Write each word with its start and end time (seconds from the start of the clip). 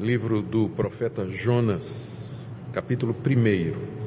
livro 0.00 0.40
do 0.40 0.68
profeta 0.70 1.28
Jonas, 1.28 2.46
capítulo 2.72 3.14
1. 3.14 4.00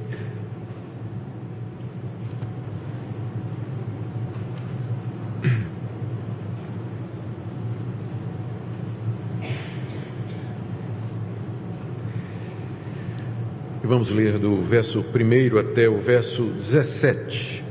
E 13.83 13.87
vamos 13.87 14.09
ler 14.09 14.39
do 14.39 14.55
verso 14.61 14.99
1 15.01 15.59
até 15.59 15.87
o 15.87 15.99
verso 15.99 16.45
17. 16.53 17.62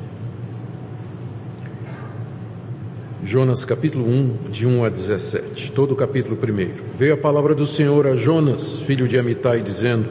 Jonas 3.33 3.65
capítulo 3.65 4.07
1, 4.07 4.51
de 4.51 4.67
1 4.67 4.85
a 4.85 4.91
17, 4.91 5.73
todo 5.73 5.93
o 5.93 5.97
capítulo 5.97 6.37
1. 6.37 6.99
Veio 6.99 7.15
a 7.15 7.17
palavra 7.17 7.55
do 7.55 7.65
Senhor 7.65 8.07
a 8.07 8.15
Jonas, 8.15 8.83
filho 8.83 9.09
de 9.09 9.19
Amitai, 9.19 9.63
dizendo, 9.63 10.11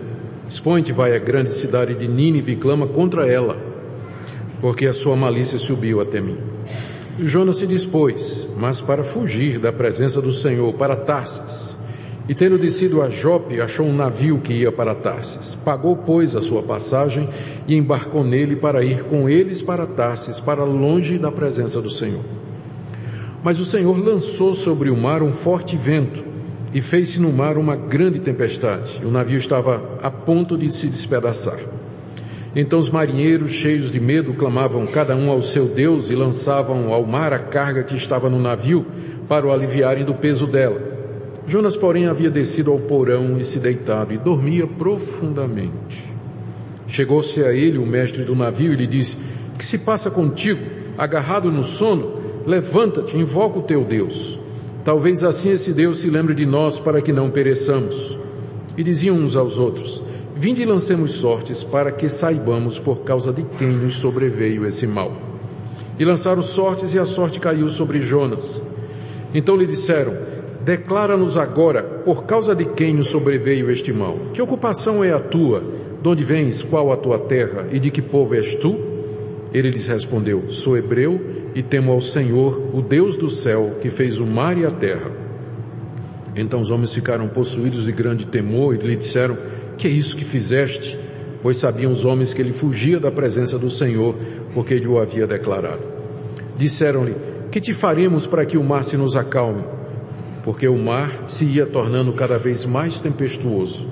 Expõe-te, 0.49 0.91
vai 0.91 1.15
à 1.15 1.19
grande 1.19 1.53
cidade 1.53 1.93
de 1.93 2.07
Nínive 2.07 2.53
e 2.53 2.55
clama 2.55 2.87
contra 2.87 3.31
ela, 3.31 3.59
porque 4.59 4.87
a 4.87 4.91
sua 4.91 5.15
malícia 5.15 5.59
subiu 5.59 6.01
até 6.01 6.19
mim. 6.19 6.35
Jonas 7.19 7.57
se 7.57 7.67
dispôs, 7.67 8.49
mas 8.57 8.81
para 8.81 9.03
fugir 9.03 9.59
da 9.59 9.71
presença 9.71 10.19
do 10.19 10.31
Senhor, 10.31 10.73
para 10.73 10.95
Tarsis. 10.95 11.75
E 12.27 12.33
tendo 12.33 12.57
descido 12.57 13.03
a 13.03 13.09
Jope, 13.11 13.61
achou 13.61 13.85
um 13.85 13.95
navio 13.95 14.39
que 14.39 14.53
ia 14.53 14.71
para 14.71 14.95
Tarsis. 14.95 15.53
Pagou, 15.63 15.95
pois, 15.95 16.35
a 16.35 16.41
sua 16.41 16.63
passagem 16.63 17.29
e 17.67 17.75
embarcou 17.75 18.23
nele 18.23 18.55
para 18.55 18.83
ir 18.83 19.03
com 19.03 19.29
eles 19.29 19.61
para 19.61 19.85
Tarsis, 19.85 20.39
para 20.39 20.63
longe 20.63 21.19
da 21.19 21.31
presença 21.31 21.79
do 21.79 21.89
Senhor. 21.91 22.40
Mas 23.43 23.59
o 23.59 23.65
Senhor 23.65 23.97
lançou 23.97 24.53
sobre 24.53 24.89
o 24.89 24.97
mar 24.97 25.23
um 25.23 25.31
forte 25.31 25.75
vento 25.75 26.23
e 26.73 26.79
fez-se 26.79 27.19
no 27.19 27.33
mar 27.33 27.57
uma 27.57 27.75
grande 27.75 28.19
tempestade. 28.19 29.01
O 29.03 29.09
navio 29.09 29.37
estava 29.37 29.99
a 30.01 30.11
ponto 30.11 30.57
de 30.57 30.71
se 30.71 30.87
despedaçar. 30.87 31.59
Então 32.55 32.77
os 32.77 32.89
marinheiros, 32.89 33.51
cheios 33.51 33.91
de 33.91 33.99
medo, 33.99 34.33
clamavam 34.33 34.85
cada 34.85 35.15
um 35.15 35.31
ao 35.31 35.41
seu 35.41 35.67
Deus 35.67 36.09
e 36.09 36.15
lançavam 36.15 36.93
ao 36.93 37.05
mar 37.05 37.33
a 37.33 37.39
carga 37.39 37.83
que 37.83 37.95
estava 37.95 38.29
no 38.29 38.39
navio 38.39 38.85
para 39.27 39.47
o 39.47 39.51
aliviarem 39.51 40.05
do 40.05 40.13
peso 40.13 40.45
dela. 40.45 40.79
Jonas, 41.47 41.75
porém, 41.75 42.07
havia 42.07 42.29
descido 42.29 42.71
ao 42.71 42.79
porão 42.79 43.39
e 43.39 43.43
se 43.43 43.57
deitado 43.57 44.13
e 44.13 44.17
dormia 44.17 44.67
profundamente. 44.67 46.05
Chegou-se 46.87 47.43
a 47.43 47.53
ele 47.53 47.77
o 47.77 47.85
mestre 47.85 48.23
do 48.23 48.35
navio 48.35 48.73
e 48.73 48.75
lhe 48.75 48.85
disse, 48.85 49.17
que 49.57 49.65
se 49.65 49.79
passa 49.79 50.11
contigo, 50.11 50.61
agarrado 50.97 51.51
no 51.51 51.63
sono? 51.63 52.20
Levanta-te, 52.45 53.17
invoca 53.17 53.59
o 53.59 53.63
teu 53.63 53.83
Deus. 53.83 54.39
Talvez 54.83 55.23
assim 55.23 55.51
esse 55.51 55.73
Deus 55.73 55.99
se 55.99 56.09
lembre 56.09 56.33
de 56.33 56.45
nós 56.45 56.79
para 56.79 57.01
que 57.01 57.13
não 57.13 57.29
pereçamos. 57.29 58.17
E 58.77 58.83
diziam 58.83 59.15
uns 59.15 59.35
aos 59.35 59.59
outros, 59.59 60.01
vinde 60.35 60.61
e 60.61 60.65
lancemos 60.65 61.13
sortes 61.13 61.63
para 61.63 61.91
que 61.91 62.09
saibamos 62.09 62.79
por 62.79 63.03
causa 63.03 63.31
de 63.31 63.43
quem 63.57 63.69
nos 63.69 63.95
sobreveio 63.95 64.65
esse 64.65 64.87
mal. 64.87 65.11
E 65.99 66.05
lançaram 66.05 66.41
sortes 66.41 66.93
e 66.93 66.99
a 66.99 67.05
sorte 67.05 67.39
caiu 67.39 67.67
sobre 67.67 68.01
Jonas. 68.01 68.59
Então 69.33 69.55
lhe 69.55 69.67
disseram, 69.67 70.13
declara-nos 70.63 71.37
agora 71.37 71.83
por 71.83 72.23
causa 72.23 72.55
de 72.55 72.65
quem 72.65 72.93
nos 72.93 73.07
sobreveio 73.09 73.69
este 73.69 73.93
mal. 73.93 74.17
Que 74.33 74.41
ocupação 74.41 75.03
é 75.03 75.11
a 75.11 75.19
tua? 75.19 75.61
De 76.01 76.09
onde 76.09 76.23
vens? 76.23 76.63
Qual 76.63 76.91
a 76.91 76.97
tua 76.97 77.19
terra? 77.19 77.67
E 77.71 77.79
de 77.79 77.91
que 77.91 78.01
povo 78.01 78.33
és 78.33 78.55
tu? 78.55 78.90
Ele 79.53 79.69
lhes 79.69 79.87
respondeu, 79.87 80.49
sou 80.49 80.77
hebreu 80.77 81.19
e 81.53 81.61
temo 81.61 81.91
ao 81.91 81.99
Senhor, 81.99 82.73
o 82.73 82.81
Deus 82.81 83.17
do 83.17 83.29
céu, 83.29 83.77
que 83.81 83.89
fez 83.89 84.19
o 84.19 84.25
mar 84.25 84.57
e 84.57 84.65
a 84.65 84.71
terra. 84.71 85.11
Então 86.35 86.61
os 86.61 86.71
homens 86.71 86.93
ficaram 86.93 87.27
possuídos 87.27 87.85
de 87.85 87.91
grande 87.91 88.25
temor 88.25 88.75
e 88.75 88.77
lhe 88.77 88.95
disseram, 88.95 89.37
que 89.77 89.87
é 89.87 89.91
isso 89.91 90.15
que 90.15 90.23
fizeste? 90.23 90.97
Pois 91.41 91.57
sabiam 91.57 91.91
os 91.91 92.05
homens 92.05 92.31
que 92.31 92.41
ele 92.41 92.53
fugia 92.53 92.99
da 92.99 93.11
presença 93.11 93.57
do 93.57 93.69
Senhor, 93.69 94.15
porque 94.53 94.73
ele 94.73 94.87
o 94.87 94.99
havia 94.99 95.27
declarado. 95.27 95.81
Disseram-lhe, 96.57 97.15
que 97.51 97.59
te 97.59 97.73
faremos 97.73 98.25
para 98.25 98.45
que 98.45 98.57
o 98.57 98.63
mar 98.63 98.83
se 98.83 98.95
nos 98.95 99.15
acalme? 99.15 99.63
Porque 100.43 100.67
o 100.67 100.77
mar 100.77 101.25
se 101.27 101.43
ia 101.43 101.65
tornando 101.65 102.13
cada 102.13 102.37
vez 102.37 102.65
mais 102.65 102.99
tempestuoso. 102.99 103.87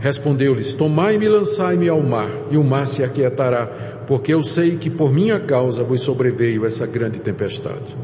Respondeu-lhes, 0.00 0.72
tomai-me 0.72 1.26
e 1.26 1.28
lançai-me 1.28 1.88
ao 1.88 2.02
mar, 2.02 2.30
e 2.50 2.56
o 2.56 2.64
mar 2.64 2.86
se 2.86 3.04
aquietará, 3.04 3.91
porque 4.06 4.34
eu 4.34 4.42
sei 4.42 4.76
que 4.76 4.90
por 4.90 5.12
minha 5.12 5.40
causa 5.40 5.82
vos 5.82 6.02
sobreveio 6.02 6.64
essa 6.66 6.86
grande 6.86 7.20
tempestade. 7.20 7.96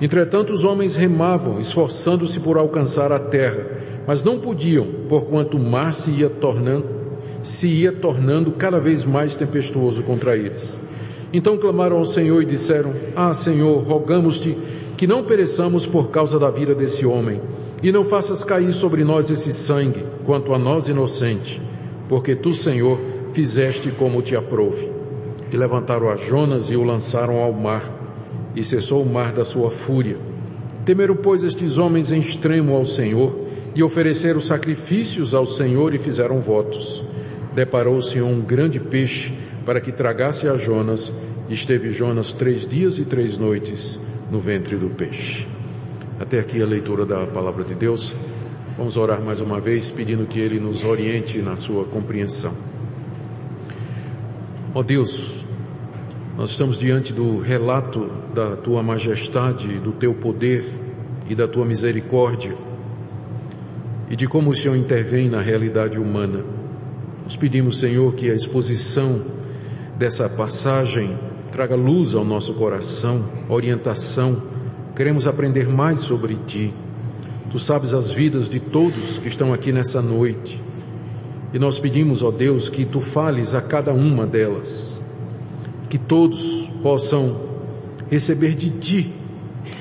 Entretanto, 0.00 0.52
os 0.52 0.64
homens 0.64 0.96
remavam, 0.96 1.60
esforçando-se 1.60 2.40
por 2.40 2.56
alcançar 2.56 3.12
a 3.12 3.18
terra, 3.18 3.66
mas 4.06 4.24
não 4.24 4.40
podiam, 4.40 4.86
porquanto 5.08 5.56
o 5.56 5.60
mar 5.60 5.92
se 5.92 6.10
ia 6.10 6.30
tornando, 6.30 6.86
se 7.42 7.68
ia 7.68 7.92
tornando 7.92 8.52
cada 8.52 8.78
vez 8.78 9.04
mais 9.04 9.36
tempestuoso 9.36 10.02
contra 10.02 10.36
eles. 10.36 10.78
Então 11.32 11.58
clamaram 11.58 11.98
ao 11.98 12.04
Senhor 12.04 12.42
e 12.42 12.46
disseram, 12.46 12.92
Ah, 13.14 13.32
Senhor, 13.34 13.82
rogamos-te 13.82 14.56
que 14.96 15.06
não 15.06 15.24
pereçamos 15.24 15.86
por 15.86 16.10
causa 16.10 16.38
da 16.38 16.50
vida 16.50 16.74
desse 16.74 17.06
homem, 17.06 17.40
e 17.82 17.92
não 17.92 18.04
faças 18.04 18.44
cair 18.44 18.72
sobre 18.72 19.04
nós 19.04 19.30
esse 19.30 19.52
sangue, 19.52 20.04
quanto 20.24 20.52
a 20.52 20.58
nós 20.58 20.88
inocente, 20.88 21.60
porque 22.08 22.34
tu, 22.34 22.52
Senhor, 22.52 22.98
fizeste 23.32 23.90
como 23.90 24.20
te 24.20 24.36
aprouve. 24.36 24.99
E 25.52 25.56
levantaram 25.56 26.08
a 26.08 26.16
Jonas 26.16 26.70
e 26.70 26.76
o 26.76 26.84
lançaram 26.84 27.38
ao 27.38 27.52
mar, 27.52 27.84
e 28.54 28.62
cessou 28.62 29.02
o 29.02 29.12
mar 29.12 29.32
da 29.32 29.44
sua 29.44 29.70
fúria. 29.70 30.16
Temeram, 30.84 31.16
pois, 31.16 31.42
estes 31.42 31.78
homens 31.78 32.12
em 32.12 32.20
extremo 32.20 32.74
ao 32.74 32.84
Senhor, 32.84 33.48
e 33.74 33.82
ofereceram 33.82 34.40
sacrifícios 34.40 35.34
ao 35.34 35.46
Senhor 35.46 35.94
e 35.94 35.98
fizeram 35.98 36.40
votos. 36.40 37.02
Deparou-se 37.54 38.20
um 38.20 38.40
grande 38.40 38.80
peixe 38.80 39.32
para 39.64 39.80
que 39.80 39.92
tragasse 39.92 40.48
a 40.48 40.56
Jonas, 40.56 41.12
e 41.48 41.54
esteve 41.54 41.90
Jonas 41.90 42.32
três 42.32 42.66
dias 42.66 42.98
e 42.98 43.04
três 43.04 43.36
noites 43.36 43.98
no 44.30 44.38
ventre 44.38 44.76
do 44.76 44.88
peixe. 44.88 45.46
Até 46.18 46.38
aqui 46.38 46.62
a 46.62 46.66
leitura 46.66 47.04
da 47.04 47.26
palavra 47.26 47.64
de 47.64 47.74
Deus. 47.74 48.14
Vamos 48.76 48.96
orar 48.96 49.20
mais 49.20 49.40
uma 49.40 49.60
vez, 49.60 49.90
pedindo 49.90 50.26
que 50.26 50.38
Ele 50.38 50.60
nos 50.60 50.84
oriente 50.84 51.38
na 51.38 51.56
sua 51.56 51.84
compreensão. 51.84 52.69
Ó 54.72 54.78
oh 54.78 54.82
Deus, 54.84 55.44
nós 56.38 56.50
estamos 56.50 56.78
diante 56.78 57.12
do 57.12 57.40
relato 57.40 58.08
da 58.32 58.54
tua 58.54 58.84
majestade, 58.84 59.66
do 59.80 59.90
teu 59.90 60.14
poder 60.14 60.64
e 61.28 61.34
da 61.34 61.48
tua 61.48 61.64
misericórdia 61.64 62.54
e 64.08 64.14
de 64.14 64.28
como 64.28 64.50
o 64.50 64.54
Senhor 64.54 64.76
intervém 64.76 65.28
na 65.28 65.40
realidade 65.40 65.98
humana. 65.98 66.44
Nós 67.24 67.34
pedimos, 67.34 67.78
Senhor, 67.78 68.14
que 68.14 68.30
a 68.30 68.34
exposição 68.34 69.20
dessa 69.98 70.28
passagem 70.28 71.18
traga 71.50 71.74
luz 71.74 72.14
ao 72.14 72.24
nosso 72.24 72.54
coração, 72.54 73.24
orientação. 73.48 74.40
Queremos 74.94 75.26
aprender 75.26 75.68
mais 75.68 75.98
sobre 75.98 76.36
ti. 76.46 76.72
Tu 77.50 77.58
sabes 77.58 77.92
as 77.92 78.12
vidas 78.12 78.48
de 78.48 78.60
todos 78.60 79.18
que 79.18 79.26
estão 79.26 79.52
aqui 79.52 79.72
nessa 79.72 80.00
noite. 80.00 80.60
E 81.52 81.58
nós 81.58 81.78
pedimos, 81.78 82.22
ó 82.22 82.30
Deus, 82.30 82.68
que 82.68 82.84
tu 82.84 83.00
fales 83.00 83.54
a 83.54 83.60
cada 83.60 83.92
uma 83.92 84.26
delas 84.26 85.00
que 85.90 85.98
todos 85.98 86.70
possam 86.82 87.36
receber 88.08 88.54
de 88.54 88.70
Ti 88.70 89.12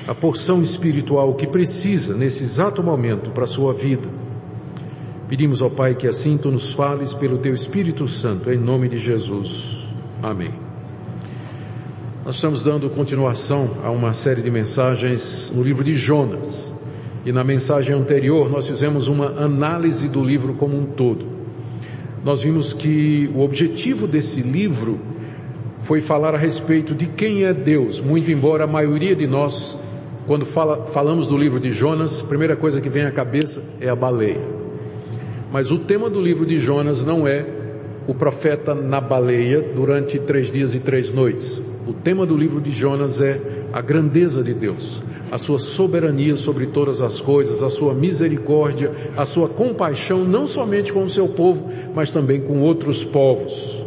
a 0.07 0.15
porção 0.15 0.63
espiritual 0.63 1.35
que 1.35 1.45
precisa 1.45 2.15
nesse 2.15 2.43
exato 2.43 2.81
momento 2.81 3.29
para 3.29 3.43
a 3.43 3.47
sua 3.47 3.73
vida. 3.75 4.09
Pedimos 5.29 5.61
ao 5.61 5.69
Pai 5.69 5.93
que 5.93 6.07
assim 6.07 6.35
Tu 6.35 6.49
nos 6.49 6.73
fales 6.73 7.13
pelo 7.13 7.37
Teu 7.37 7.53
Espírito 7.53 8.07
Santo, 8.07 8.51
em 8.51 8.57
nome 8.57 8.89
de 8.89 8.97
Jesus. 8.97 9.93
Amém. 10.21 10.51
Nós 12.25 12.35
estamos 12.35 12.63
dando 12.63 12.89
continuação 12.89 13.69
a 13.83 13.91
uma 13.91 14.11
série 14.11 14.41
de 14.41 14.49
mensagens 14.49 15.53
no 15.55 15.61
livro 15.61 15.83
de 15.83 15.93
Jonas. 15.93 16.73
E 17.23 17.31
na 17.31 17.43
mensagem 17.43 17.95
anterior 17.95 18.49
nós 18.49 18.67
fizemos 18.67 19.07
uma 19.07 19.27
análise 19.27 20.07
do 20.07 20.23
livro 20.23 20.55
como 20.55 20.75
um 20.75 20.85
todo. 20.85 21.38
Nós 22.23 22.41
vimos 22.41 22.73
que 22.73 23.29
o 23.33 23.41
objetivo 23.41 24.05
desse 24.05 24.41
livro 24.41 24.99
foi 25.81 26.01
falar 26.01 26.35
a 26.35 26.37
respeito 26.37 26.93
de 26.93 27.05
quem 27.05 27.45
é 27.45 27.53
Deus, 27.53 28.01
muito 28.01 28.29
embora 28.31 28.65
a 28.65 28.67
maioria 28.67 29.15
de 29.15 29.25
nós, 29.25 29.79
quando 30.27 30.45
fala, 30.45 30.85
falamos 30.85 31.27
do 31.27 31.37
livro 31.37 31.59
de 31.59 31.71
Jonas, 31.71 32.21
a 32.21 32.27
primeira 32.27 32.55
coisa 32.55 32.81
que 32.81 32.89
vem 32.89 33.03
à 33.03 33.11
cabeça 33.11 33.63
é 33.81 33.89
a 33.89 33.95
baleia. 33.95 34.41
Mas 35.51 35.71
o 35.71 35.79
tema 35.79 36.09
do 36.09 36.21
livro 36.21 36.45
de 36.45 36.59
Jonas 36.59 37.03
não 37.03 37.27
é 37.27 37.45
o 38.05 38.13
profeta 38.13 38.75
na 38.75 38.99
baleia 38.99 39.61
durante 39.61 40.19
três 40.19 40.51
dias 40.51 40.75
e 40.75 40.79
três 40.79 41.11
noites. 41.11 41.61
O 41.87 41.93
tema 41.93 42.25
do 42.25 42.35
livro 42.35 42.61
de 42.61 42.71
Jonas 42.71 43.21
é 43.21 43.39
a 43.71 43.81
grandeza 43.81 44.43
de 44.43 44.53
Deus, 44.53 45.01
a 45.31 45.37
sua 45.37 45.59
soberania 45.59 46.35
sobre 46.35 46.67
todas 46.67 47.01
as 47.01 47.21
coisas, 47.21 47.61
a 47.61 47.69
sua 47.69 47.93
misericórdia, 47.93 48.91
a 49.15 49.25
sua 49.25 49.47
compaixão, 49.47 50.23
não 50.23 50.47
somente 50.47 50.91
com 50.91 51.03
o 51.03 51.09
seu 51.09 51.27
povo, 51.27 51.69
mas 51.93 52.11
também 52.11 52.41
com 52.41 52.59
outros 52.59 53.03
povos. 53.03 53.83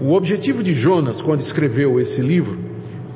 O 0.00 0.12
objetivo 0.12 0.62
de 0.62 0.72
Jonas, 0.72 1.20
quando 1.20 1.40
escreveu 1.40 1.98
esse 1.98 2.20
livro, 2.20 2.58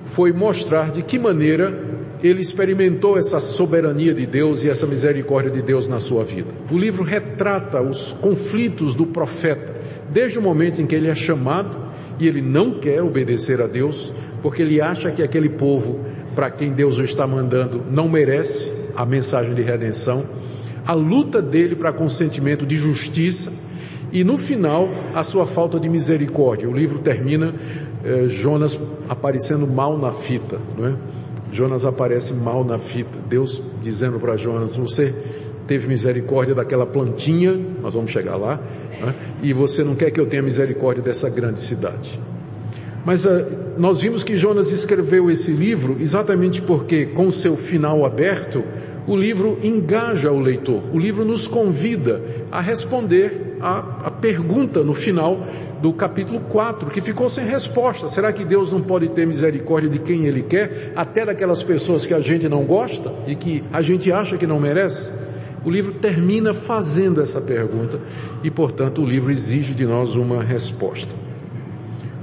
foi 0.07 0.33
mostrar 0.33 0.91
de 0.91 1.03
que 1.03 1.19
maneira 1.19 1.93
ele 2.23 2.41
experimentou 2.41 3.19
essa 3.19 3.41
soberania 3.41 4.15
de 4.15 4.27
Deus 4.27 4.63
e 4.63 4.69
essa 4.69 4.87
misericórdia 4.87 5.51
de 5.51 5.63
Deus 5.63 5.89
na 5.89 5.99
sua 6.01 6.25
vida. 6.25 6.49
O 6.71 6.79
livro 6.79 7.03
retrata 7.03 7.81
os 7.81 8.13
conflitos 8.13 8.95
do 8.95 9.07
profeta, 9.07 9.75
desde 10.11 10.39
o 10.39 10.43
momento 10.43 10.81
em 10.81 10.87
que 10.87 10.95
ele 10.95 11.09
é 11.09 11.15
chamado 11.15 11.77
e 12.19 12.29
ele 12.29 12.41
não 12.41 12.79
quer 12.79 13.03
obedecer 13.03 13.61
a 13.61 13.67
Deus, 13.67 14.13
porque 14.43 14.63
ele 14.63 14.81
acha 14.81 15.11
que 15.11 15.23
aquele 15.23 15.49
povo 15.49 16.01
para 16.35 16.51
quem 16.51 16.73
Deus 16.73 16.99
o 16.99 17.03
está 17.03 17.27
mandando 17.27 17.83
não 17.91 18.09
merece 18.09 18.73
a 18.97 19.05
mensagem 19.05 19.55
de 19.55 19.63
redenção, 19.63 20.25
a 20.85 20.93
luta 20.93 21.41
dele 21.41 21.77
para 21.77 21.93
consentimento 21.93 22.67
de 22.67 22.77
justiça 22.77 23.53
e 24.13 24.25
no 24.25 24.37
final 24.37 24.89
a 25.15 25.25
sua 25.25 25.47
falta 25.47 25.79
de 25.81 25.89
misericórdia. 25.89 26.69
O 26.69 26.73
livro 26.73 26.99
termina 26.99 27.55
eh, 28.05 28.27
Jonas 28.27 28.79
aparecendo 29.09 29.67
mal 29.67 29.97
na 29.97 30.13
fita, 30.13 30.59
não 30.77 30.87
é? 30.87 30.95
Jonas 31.53 31.85
aparece 31.85 32.33
mal 32.33 32.65
na 32.65 32.79
fita. 32.79 33.19
Deus 33.29 33.63
dizendo 33.83 34.19
para 34.19 34.37
Jonas: 34.37 34.77
Você 34.77 35.15
teve 35.67 35.87
misericórdia 35.87 36.55
daquela 36.55 36.87
plantinha, 36.87 37.59
nós 37.81 37.95
vamos 37.95 38.11
chegar 38.11 38.37
lá, 38.37 38.61
né? 39.01 39.15
e 39.43 39.53
você 39.53 39.85
não 39.85 39.95
quer 39.95 40.11
que 40.11 40.21
eu 40.21 40.27
tenha 40.27 40.43
misericórdia 40.43 41.03
dessa 41.03 41.31
grande 41.31 41.61
cidade. 41.61 42.19
Mas 43.05 43.25
uh, 43.25 43.45
nós 43.77 44.01
vimos 44.01 44.23
que 44.23 44.37
Jonas 44.37 44.71
escreveu 44.71 45.31
esse 45.31 45.51
livro 45.51 45.97
exatamente 46.01 46.63
porque, 46.63 47.07
com 47.07 47.31
seu 47.31 47.57
final 47.57 48.05
aberto, 48.05 48.63
o 49.07 49.17
livro 49.17 49.59
engaja 49.63 50.31
o 50.31 50.39
leitor. 50.39 50.83
O 50.93 50.99
livro 50.99 51.25
nos 51.25 51.47
convida 51.47 52.23
a 52.51 52.61
responder 52.61 53.57
a, 53.61 54.07
a 54.07 54.11
pergunta 54.11 54.85
no 54.85 54.95
final 54.95 55.45
do 55.81 55.93
capítulo 55.93 56.39
4, 56.49 56.89
que 56.91 57.01
ficou 57.01 57.29
sem 57.29 57.45
resposta. 57.45 58.07
Será 58.07 58.33
que 58.33 58.45
Deus 58.45 58.71
não 58.71 58.81
pode 58.81 59.09
ter 59.09 59.27
misericórdia 59.27 59.91
de 59.91 59.99
quem 59.99 60.27
Ele 60.27 60.43
quer, 60.43 60.93
até 60.95 61.27
daquelas 61.27 61.61
pessoas 61.63 62.07
que 62.07 62.15
a 62.15 62.21
gente 62.21 62.49
não 62.49 62.63
gosta 62.63 63.13
e 63.27 63.35
que 63.35 63.65
a 63.73 63.83
gente 63.83 64.13
acha 64.13 64.37
que 64.37 64.47
não 64.47 64.61
merece? 64.61 65.11
O 65.65 65.71
livro 65.71 65.95
termina 65.95 66.55
fazendo 66.55 67.21
essa 67.21 67.41
pergunta 67.41 67.99
e, 68.45 68.51
portanto, 68.51 69.03
o 69.03 69.05
livro 69.05 69.33
exige 69.33 69.75
de 69.75 69.85
nós 69.85 70.15
uma 70.15 70.43
resposta. 70.43 71.32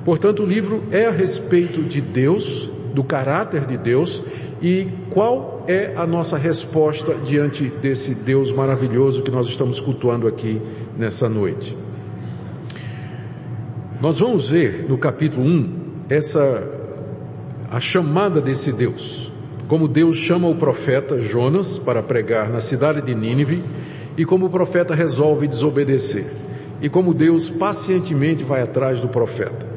Portanto, 0.03 0.43
o 0.43 0.45
livro 0.45 0.83
é 0.91 1.05
a 1.05 1.11
respeito 1.11 1.83
de 1.83 2.01
Deus, 2.01 2.69
do 2.93 3.03
caráter 3.03 3.65
de 3.65 3.77
Deus 3.77 4.23
e 4.61 4.87
qual 5.09 5.63
é 5.67 5.93
a 5.95 6.05
nossa 6.05 6.37
resposta 6.37 7.15
diante 7.25 7.65
desse 7.65 8.15
Deus 8.23 8.51
maravilhoso 8.51 9.21
que 9.21 9.31
nós 9.31 9.47
estamos 9.47 9.79
cultuando 9.79 10.27
aqui 10.27 10.61
nessa 10.97 11.29
noite. 11.29 11.77
Nós 14.01 14.19
vamos 14.19 14.49
ver 14.49 14.85
no 14.87 14.97
capítulo 14.97 15.45
1 15.45 15.79
essa 16.09 16.79
a 17.69 17.79
chamada 17.79 18.41
desse 18.41 18.71
Deus. 18.71 19.31
Como 19.67 19.87
Deus 19.87 20.17
chama 20.17 20.47
o 20.47 20.55
profeta 20.55 21.21
Jonas 21.21 21.77
para 21.77 22.01
pregar 22.01 22.49
na 22.49 22.59
cidade 22.59 23.01
de 23.01 23.13
Nínive 23.13 23.63
e 24.17 24.25
como 24.25 24.47
o 24.47 24.49
profeta 24.49 24.95
resolve 24.95 25.47
desobedecer. 25.47 26.25
E 26.81 26.89
como 26.89 27.13
Deus 27.13 27.49
pacientemente 27.49 28.43
vai 28.43 28.61
atrás 28.61 28.99
do 28.99 29.07
profeta. 29.07 29.69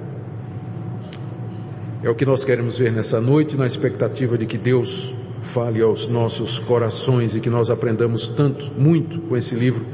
É 2.03 2.11
o 2.11 2.17
que 2.17 2.27
nós 2.27 2.43
queremos 2.43 2.77
ver 2.79 2.91
nessa 2.91 3.21
noite, 3.21 3.57
na 3.57 3.65
expectativa 3.65 4.37
de 4.37 4.45
que 4.45 4.59
Deus 4.59 5.15
fale 5.41 5.81
aos 5.81 6.09
nossos 6.09 6.59
corações 6.59 7.37
e 7.37 7.41
que 7.41 7.49
nós 7.49 7.71
aprendamos 7.71 8.27
tanto, 8.27 8.73
muito 8.77 9.21
com 9.21 9.37
esse 9.37 9.55
livro, 9.55 9.87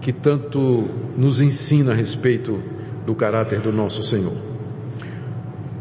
que 0.00 0.12
tanto 0.12 0.88
nos 1.16 1.40
ensina 1.40 1.92
a 1.92 1.94
respeito 1.94 2.60
do 3.06 3.14
caráter 3.14 3.60
do 3.60 3.72
nosso 3.72 4.02
Senhor. 4.02 4.32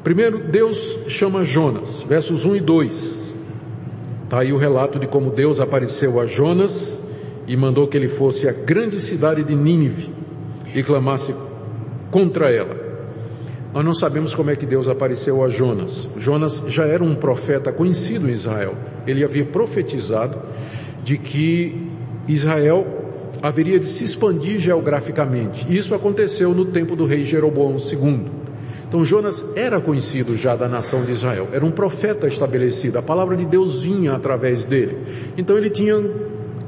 Primeiro, 0.03 0.51
Deus 0.51 0.99
chama 1.07 1.43
Jonas, 1.43 2.03
versos 2.03 2.45
1 2.45 2.57
e 2.57 2.61
2. 2.61 3.35
Está 4.25 4.39
aí 4.41 4.53
o 4.53 4.57
relato 4.57 4.99
de 4.99 5.07
como 5.07 5.31
Deus 5.31 5.59
apareceu 5.59 6.19
a 6.19 6.27
Jonas 6.27 6.99
e 7.47 7.57
mandou 7.57 7.87
que 7.87 7.97
ele 7.97 8.07
fosse 8.07 8.47
à 8.47 8.51
grande 8.51 8.99
cidade 9.01 9.43
de 9.43 9.55
Nínive 9.55 10.11
e 10.75 10.83
clamasse 10.83 11.33
contra 12.11 12.51
ela. 12.51 12.80
Nós 13.73 13.85
não 13.85 13.93
sabemos 13.93 14.35
como 14.35 14.49
é 14.49 14.55
que 14.55 14.65
Deus 14.65 14.87
apareceu 14.87 15.43
a 15.43 15.49
Jonas. 15.49 16.07
Jonas 16.17 16.63
já 16.67 16.85
era 16.85 17.03
um 17.03 17.15
profeta 17.15 17.71
conhecido 17.71 18.29
em 18.29 18.33
Israel. 18.33 18.75
Ele 19.07 19.23
havia 19.23 19.45
profetizado 19.45 20.37
de 21.03 21.17
que 21.17 21.87
Israel 22.27 22.85
haveria 23.41 23.79
de 23.79 23.87
se 23.87 24.03
expandir 24.03 24.59
geograficamente. 24.59 25.65
Isso 25.73 25.95
aconteceu 25.95 26.53
no 26.53 26.65
tempo 26.65 26.95
do 26.95 27.05
rei 27.05 27.23
Jeroboão 27.23 27.77
II. 27.77 28.25
Então 28.87 29.05
Jonas 29.05 29.55
era 29.55 29.79
conhecido 29.79 30.35
já 30.35 30.53
da 30.53 30.67
nação 30.67 31.05
de 31.05 31.11
Israel, 31.11 31.47
era 31.53 31.65
um 31.65 31.71
profeta 31.71 32.27
estabelecido, 32.27 32.97
a 32.97 33.01
palavra 33.01 33.37
de 33.37 33.45
Deus 33.45 33.81
vinha 33.81 34.11
através 34.11 34.65
dele. 34.65 34.97
Então 35.37 35.57
ele 35.57 35.69
tinha 35.69 35.95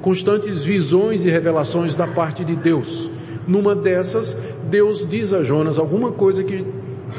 constantes 0.02 0.64
visões 0.64 1.26
e 1.26 1.30
revelações 1.30 1.96
da 1.96 2.08
parte 2.08 2.46
de 2.46 2.56
Deus. 2.56 3.10
Numa 3.46 3.76
dessas, 3.76 4.38
Deus 4.70 5.06
diz 5.06 5.34
a 5.34 5.44
Jonas 5.44 5.78
alguma 5.78 6.14
coisa 6.14 6.46
que 6.46 6.66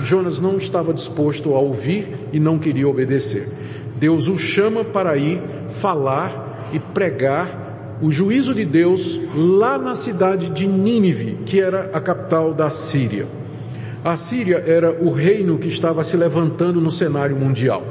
Jonas 0.02 0.40
não 0.40 0.56
estava 0.56 0.92
disposto 0.92 1.54
a 1.54 1.58
ouvir 1.58 2.08
e 2.32 2.40
não 2.40 2.58
queria 2.58 2.88
obedecer. 2.88 3.48
Deus 3.96 4.28
o 4.28 4.36
chama 4.36 4.84
para 4.84 5.16
ir 5.16 5.40
falar 5.68 6.70
e 6.72 6.78
pregar 6.78 7.98
o 8.02 8.10
juízo 8.10 8.52
de 8.52 8.64
Deus 8.64 9.20
lá 9.34 9.78
na 9.78 9.94
cidade 9.94 10.50
de 10.50 10.66
Nínive, 10.66 11.38
que 11.46 11.60
era 11.60 11.90
a 11.92 12.00
capital 12.00 12.52
da 12.52 12.68
Síria. 12.68 13.26
A 14.04 14.16
Síria 14.16 14.62
era 14.66 14.92
o 14.92 15.10
reino 15.10 15.58
que 15.58 15.68
estava 15.68 16.04
se 16.04 16.16
levantando 16.16 16.80
no 16.80 16.90
cenário 16.90 17.36
mundial. 17.36 17.82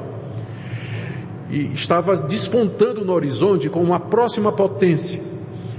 E 1.49 1.71
estava 1.73 2.15
despontando 2.15 3.03
no 3.03 3.13
horizonte 3.13 3.69
como 3.69 3.85
uma 3.85 3.99
próxima 3.99 4.51
potência. 4.51 5.19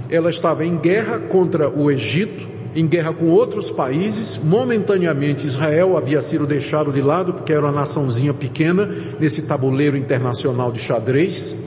Ela 0.09 0.29
estava 0.29 0.65
em 0.65 0.77
guerra 0.77 1.19
contra 1.19 1.69
o 1.69 1.89
Egito, 1.89 2.54
em 2.75 2.85
guerra 2.85 3.13
com 3.13 3.27
outros 3.27 3.71
países. 3.71 4.37
Momentaneamente 4.37 5.47
Israel 5.47 5.95
havia 5.95 6.21
sido 6.21 6.45
deixado 6.45 6.91
de 6.91 7.01
lado 7.01 7.33
porque 7.33 7.53
era 7.53 7.61
uma 7.61 7.71
naçãozinha 7.71 8.33
pequena 8.33 8.89
nesse 9.17 9.43
tabuleiro 9.47 9.95
internacional 9.95 10.71
de 10.71 10.79
xadrez. 10.79 11.63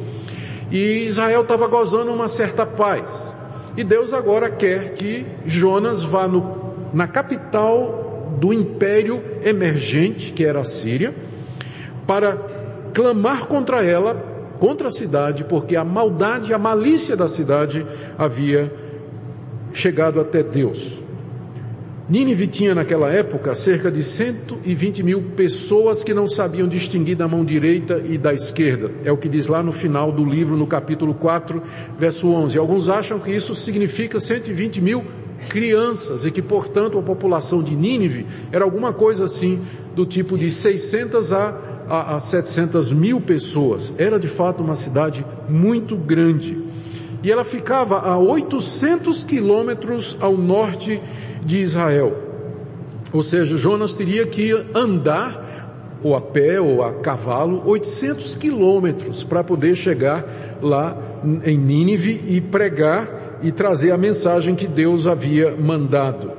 E 0.71 1.07
Israel 1.07 1.43
estava 1.43 1.67
gozando 1.67 2.13
uma 2.13 2.29
certa 2.29 2.67
paz. 2.67 3.35
E 3.75 3.83
Deus 3.83 4.13
agora 4.13 4.51
quer 4.51 4.93
que 4.93 5.25
Jonas 5.47 6.03
vá 6.03 6.29
no, 6.29 6.75
na 6.93 7.09
capital 7.09 8.37
do 8.39 8.53
império 8.53 9.23
emergente, 9.43 10.33
que 10.33 10.45
era 10.45 10.61
a 10.61 10.65
Síria, 10.65 11.15
para 12.07 12.37
clamar 12.93 13.47
contra 13.47 13.85
ela, 13.85 14.15
contra 14.59 14.89
a 14.89 14.91
cidade, 14.91 15.45
porque 15.45 15.77
a 15.77 15.85
maldade, 15.85 16.53
a 16.53 16.59
malícia 16.59 17.17
da 17.17 17.29
cidade 17.29 17.87
havia 18.19 18.88
chegado 19.73 20.21
até 20.21 20.43
Deus. 20.43 21.09
Nínive 22.09 22.47
tinha 22.47 22.75
naquela 22.75 23.11
época 23.11 23.55
cerca 23.55 23.91
de 23.91 24.03
120 24.03 25.03
mil 25.03 25.21
pessoas 25.37 26.03
que 26.03 26.15
não 26.15 26.27
sabiam 26.27 26.67
distinguir 26.67 27.15
da 27.15 27.29
mão 27.29 27.45
direita 27.45 28.03
e 28.03 28.17
da 28.17 28.33
esquerda. 28.33 28.91
É 29.05 29.13
o 29.13 29.17
que 29.19 29.29
diz 29.29 29.47
lá 29.47 29.63
no 29.63 29.73
final 29.73 30.11
do 30.11 30.25
livro, 30.25 30.57
no 30.57 30.67
capítulo 30.67 31.13
4, 31.13 31.63
verso 31.99 32.29
11. 32.29 32.57
Alguns 32.57 32.89
acham 32.89 33.19
que 33.19 33.31
isso 33.31 33.55
significa 33.55 34.19
120 34.19 34.81
mil 34.81 35.05
crianças 35.51 36.25
e 36.25 36.31
que, 36.31 36.41
portanto, 36.41 36.99
a 36.99 37.03
população 37.03 37.63
de 37.63 37.75
Nínive 37.75 38.25
era 38.51 38.65
alguma 38.65 38.91
coisa 38.91 39.25
assim 39.25 39.61
do 39.95 40.07
tipo 40.07 40.39
de 40.39 40.51
600 40.51 41.33
a, 41.35 41.61
a, 41.89 42.17
a 42.17 42.21
700 42.21 42.91
mil 42.91 43.21
pessoas. 43.21 43.93
Era 43.99 44.19
de 44.19 44.29
fato 44.29 44.63
uma 44.63 44.77
cidade 44.77 45.27
muito 45.47 45.95
grande. 45.95 46.68
E 47.23 47.31
ela 47.31 47.45
ficava 47.45 47.99
a 47.99 48.19
800 48.19 49.25
quilômetros 49.25 50.17
ao 50.21 50.37
norte 50.37 51.01
de 51.45 51.59
Israel. 51.59 52.17
Ou 53.13 53.23
seja, 53.23 53.57
Jonas 53.57 53.93
teria 53.93 54.27
que 54.27 54.53
andar 54.75 55.49
ou 56.03 56.15
a 56.15 56.21
pé 56.21 56.61
ou 56.61 56.83
a 56.83 56.95
cavalo 56.95 57.63
800 57.67 58.37
quilômetros 58.37 59.25
para 59.25 59.43
poder 59.43 59.75
chegar 59.75 60.25
lá 60.63 60.97
em 61.45 61.59
Nínive 61.59 62.23
e 62.29 62.41
pregar 62.41 63.39
e 63.43 63.51
trazer 63.51 63.91
a 63.91 63.99
mensagem 63.99 64.55
que 64.55 64.67
Deus 64.67 65.07
havia 65.07 65.57
mandado. 65.57 66.31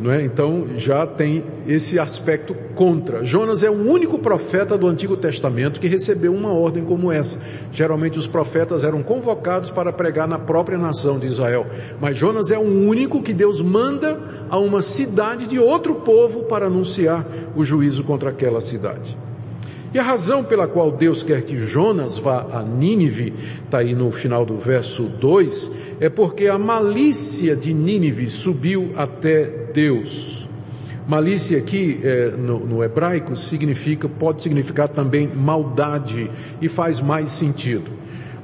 Não 0.00 0.12
é? 0.12 0.24
Então 0.24 0.66
já 0.76 1.06
tem 1.06 1.44
esse 1.66 1.98
aspecto 1.98 2.54
contra. 2.74 3.24
Jonas 3.24 3.62
é 3.62 3.70
o 3.70 3.74
único 3.74 4.18
profeta 4.18 4.78
do 4.78 4.86
Antigo 4.86 5.16
Testamento 5.16 5.78
que 5.78 5.88
recebeu 5.88 6.34
uma 6.34 6.52
ordem 6.52 6.84
como 6.84 7.12
essa. 7.12 7.38
Geralmente 7.70 8.18
os 8.18 8.26
profetas 8.26 8.82
eram 8.82 9.02
convocados 9.02 9.70
para 9.70 9.92
pregar 9.92 10.26
na 10.26 10.38
própria 10.38 10.78
nação 10.78 11.18
de 11.18 11.26
Israel, 11.26 11.66
mas 12.00 12.16
Jonas 12.16 12.50
é 12.50 12.58
o 12.58 12.62
único 12.62 13.22
que 13.22 13.34
Deus 13.34 13.60
manda 13.60 14.18
a 14.48 14.58
uma 14.58 14.80
cidade 14.80 15.46
de 15.46 15.58
outro 15.58 15.96
povo 15.96 16.44
para 16.44 16.66
anunciar 16.66 17.26
o 17.54 17.62
juízo 17.62 18.02
contra 18.04 18.30
aquela 18.30 18.60
cidade. 18.60 19.16
E 19.92 19.98
a 19.98 20.04
razão 20.04 20.44
pela 20.44 20.68
qual 20.68 20.92
Deus 20.92 21.24
quer 21.24 21.42
que 21.42 21.56
Jonas 21.56 22.16
vá 22.16 22.46
a 22.52 22.62
Nínive, 22.62 23.34
está 23.64 23.78
aí 23.78 23.92
no 23.92 24.08
final 24.12 24.46
do 24.46 24.56
verso 24.56 25.02
2, 25.20 25.70
é 25.98 26.08
porque 26.08 26.46
a 26.46 26.56
malícia 26.56 27.56
de 27.56 27.74
Nínive 27.74 28.30
subiu 28.30 28.92
até 28.94 29.59
Deus. 29.72 30.48
Malícia 31.06 31.58
aqui 31.58 31.98
é, 32.04 32.30
no, 32.30 32.60
no, 32.60 32.84
hebraico 32.84 33.34
significa, 33.34 34.08
pode 34.08 34.42
significar 34.42 34.88
também 34.88 35.26
maldade 35.26 36.30
e 36.60 36.68
faz 36.68 37.00
mais 37.00 37.30
sentido. 37.30 37.90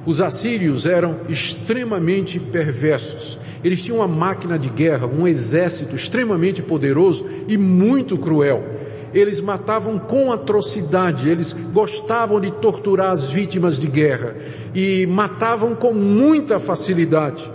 Os 0.05 0.21
assírios 0.21 0.85
eram 0.85 1.21
extremamente 1.29 2.39
perversos. 2.39 3.37
Eles 3.63 3.81
tinham 3.81 3.99
uma 3.99 4.07
máquina 4.07 4.57
de 4.57 4.69
guerra, 4.69 5.07
um 5.07 5.27
exército 5.27 5.95
extremamente 5.95 6.61
poderoso 6.61 7.25
e 7.47 7.57
muito 7.57 8.17
cruel. 8.17 8.63
Eles 9.13 9.39
matavam 9.39 9.97
com 9.97 10.31
atrocidade, 10.31 11.29
eles 11.29 11.53
gostavam 11.53 12.39
de 12.39 12.51
torturar 12.51 13.11
as 13.11 13.31
vítimas 13.31 13.79
de 13.79 13.87
guerra 13.87 14.35
e 14.75 15.05
matavam 15.07 15.73
com 15.75 15.93
muita 15.93 16.59
facilidade. 16.59 17.49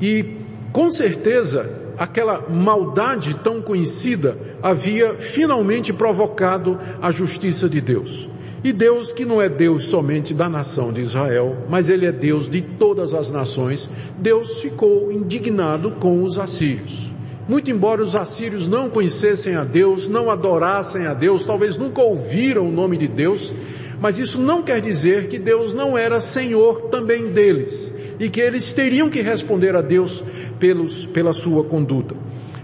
E 0.00 0.36
com 0.72 0.90
certeza 0.90 1.81
aquela 1.98 2.48
maldade 2.48 3.34
tão 3.36 3.60
conhecida 3.60 4.36
havia 4.62 5.14
finalmente 5.14 5.92
provocado 5.92 6.78
a 7.00 7.10
justiça 7.10 7.68
de 7.68 7.80
Deus. 7.80 8.28
E 8.64 8.72
Deus, 8.72 9.12
que 9.12 9.24
não 9.24 9.42
é 9.42 9.48
Deus 9.48 9.84
somente 9.84 10.32
da 10.32 10.48
nação 10.48 10.92
de 10.92 11.00
Israel, 11.00 11.56
mas 11.68 11.88
Ele 11.88 12.06
é 12.06 12.12
Deus 12.12 12.48
de 12.48 12.62
todas 12.62 13.12
as 13.12 13.28
nações, 13.28 13.90
Deus 14.18 14.60
ficou 14.60 15.10
indignado 15.10 15.92
com 15.92 16.22
os 16.22 16.38
assírios. 16.38 17.10
Muito 17.48 17.72
embora 17.72 18.00
os 18.00 18.14
assírios 18.14 18.68
não 18.68 18.88
conhecessem 18.88 19.56
a 19.56 19.64
Deus, 19.64 20.08
não 20.08 20.30
adorassem 20.30 21.06
a 21.06 21.14
Deus, 21.14 21.44
talvez 21.44 21.76
nunca 21.76 22.00
ouviram 22.00 22.68
o 22.68 22.72
nome 22.72 22.96
de 22.96 23.08
Deus, 23.08 23.52
mas 24.00 24.20
isso 24.20 24.40
não 24.40 24.62
quer 24.62 24.80
dizer 24.80 25.26
que 25.26 25.38
Deus 25.38 25.74
não 25.74 25.98
era 25.98 26.20
Senhor 26.20 26.82
também 26.82 27.32
deles 27.32 27.92
e 28.18 28.30
que 28.30 28.40
eles 28.40 28.72
teriam 28.72 29.10
que 29.10 29.20
responder 29.20 29.74
a 29.74 29.80
Deus 29.80 30.22
pelos, 30.62 31.04
pela 31.06 31.32
sua 31.32 31.64
conduta. 31.64 32.14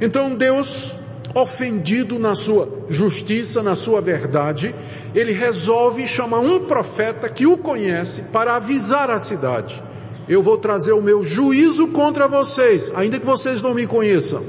Então 0.01 0.37
Deus, 0.37 0.95
ofendido 1.35 2.17
na 2.17 2.37
sua 2.37 2.85
justiça, 2.89 3.61
na 3.61 3.75
sua 3.75 4.01
verdade, 4.01 4.73
ele 5.13 5.33
resolve 5.33 6.07
chamar 6.07 6.39
um 6.39 6.61
profeta 6.61 7.29
que 7.29 7.45
o 7.45 7.59
conhece 7.59 8.23
para 8.31 8.55
avisar 8.55 9.11
a 9.11 9.19
cidade. 9.19 9.83
Eu 10.29 10.41
vou 10.41 10.57
trazer 10.59 10.93
o 10.93 11.03
meu 11.03 11.25
juízo 11.25 11.89
contra 11.89 12.29
vocês, 12.29 12.93
ainda 12.95 13.19
que 13.19 13.27
vocês 13.27 13.63
não 13.63 13.75
me 13.75 13.85
conheçam. 13.85 14.45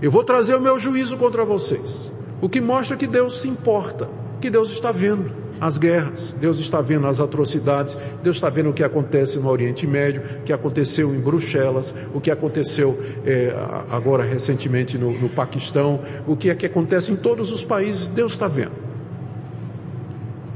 Eu 0.00 0.10
vou 0.12 0.22
trazer 0.22 0.54
o 0.54 0.60
meu 0.60 0.78
juízo 0.78 1.16
contra 1.16 1.44
vocês. 1.44 2.12
O 2.40 2.48
que 2.48 2.60
mostra 2.60 2.96
que 2.96 3.08
Deus 3.08 3.40
se 3.40 3.48
importa, 3.48 4.08
que 4.40 4.48
Deus 4.48 4.70
está 4.70 4.92
vendo 4.92 5.41
as 5.60 5.78
guerras, 5.78 6.34
Deus 6.40 6.58
está 6.58 6.80
vendo 6.80 7.06
as 7.06 7.20
atrocidades, 7.20 7.96
Deus 8.22 8.36
está 8.36 8.48
vendo 8.48 8.70
o 8.70 8.72
que 8.72 8.82
acontece 8.82 9.38
no 9.38 9.48
Oriente 9.48 9.86
Médio, 9.86 10.22
o 10.40 10.42
que 10.42 10.52
aconteceu 10.52 11.14
em 11.14 11.20
Bruxelas, 11.20 11.94
o 12.14 12.20
que 12.20 12.30
aconteceu 12.30 12.98
é, 13.24 13.54
agora 13.90 14.24
recentemente 14.24 14.98
no, 14.98 15.12
no 15.12 15.28
Paquistão, 15.28 16.00
o 16.26 16.36
que 16.36 16.50
é 16.50 16.54
que 16.54 16.66
acontece 16.66 17.12
em 17.12 17.16
todos 17.16 17.52
os 17.52 17.64
países, 17.64 18.08
Deus 18.08 18.32
está 18.32 18.48
vendo. 18.48 18.72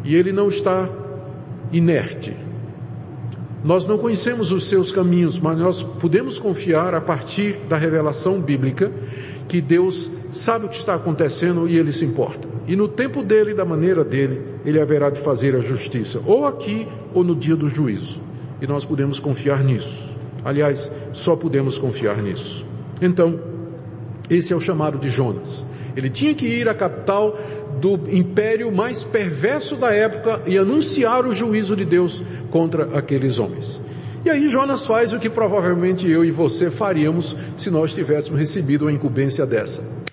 E 0.05 0.15
Ele 0.15 0.33
não 0.33 0.49
está 0.49 0.89
inerte. 1.73 2.37
Nós 3.65 3.87
não 3.87 3.99
conhecemos 3.99 4.53
os 4.53 4.69
seus 4.69 4.93
caminhos, 4.93 5.41
mas 5.41 5.59
nós 5.59 5.83
podemos 5.83 6.39
confiar 6.39 6.95
a 6.95 7.01
partir 7.01 7.55
da 7.69 7.77
revelação 7.77 8.41
bíblica 8.41 8.93
que 9.49 9.61
Deus 9.61 10.11
sabe 10.33 10.67
o 10.67 10.69
que 10.69 10.77
está 10.77 10.95
acontecendo 10.95 11.69
e 11.69 11.77
Ele 11.77 11.93
se 11.93 12.05
importa. 12.05 12.56
E 12.67 12.75
no 12.75 12.89
tempo 12.89 13.23
dele, 13.23 13.55
da 13.55 13.65
maneira 13.65 14.05
dele, 14.05 14.43
ele 14.65 14.81
haverá 14.81 15.09
de 15.09 15.21
fazer 15.21 15.55
a 15.55 15.61
justiça, 15.61 16.21
ou 16.27 16.45
aqui 16.45 16.87
ou 17.15 17.23
no 17.23 17.35
dia 17.35 17.55
do 17.55 17.69
juízo. 17.69 18.21
E 18.61 18.67
nós 18.67 18.85
podemos 18.85 19.21
confiar 19.21 19.63
nisso. 19.63 20.17
Aliás, 20.45 20.91
só 21.13 21.37
podemos 21.37 21.79
confiar 21.79 22.21
nisso. 22.21 22.65
Então, 23.01 23.39
esse 24.29 24.53
é 24.53 24.57
o 24.57 24.61
chamado 24.61 24.99
de 24.99 25.09
Jonas. 25.11 25.65
Ele 25.97 26.11
tinha 26.11 26.35
que 26.35 26.47
ir 26.47 26.69
à 26.69 26.75
capital 26.75 27.39
do 27.81 28.01
império 28.09 28.73
mais 28.73 29.05
perverso 29.05 29.77
da 29.77 29.93
época 29.93 30.43
e 30.47 30.59
anunciar 30.59 31.25
o 31.25 31.33
juízo 31.33 31.77
de 31.77 31.85
Deus 31.85 32.23
contra 32.51 32.99
aqueles 32.99 33.39
homens. 33.39 33.81
E 34.25 34.31
aí 34.31 34.49
Jonas 34.49 34.85
faz 34.85 35.13
o 35.13 35.21
que 35.21 35.31
provavelmente 35.31 36.11
eu 36.11 36.25
e 36.25 36.33
você 36.33 36.69
faríamos 36.69 37.37
se 37.57 37.71
nós 37.71 37.95
tivéssemos 37.95 38.39
recebido 38.39 38.87
uma 38.87 38.93
incumbência 38.93 39.47
dessa 39.47 40.06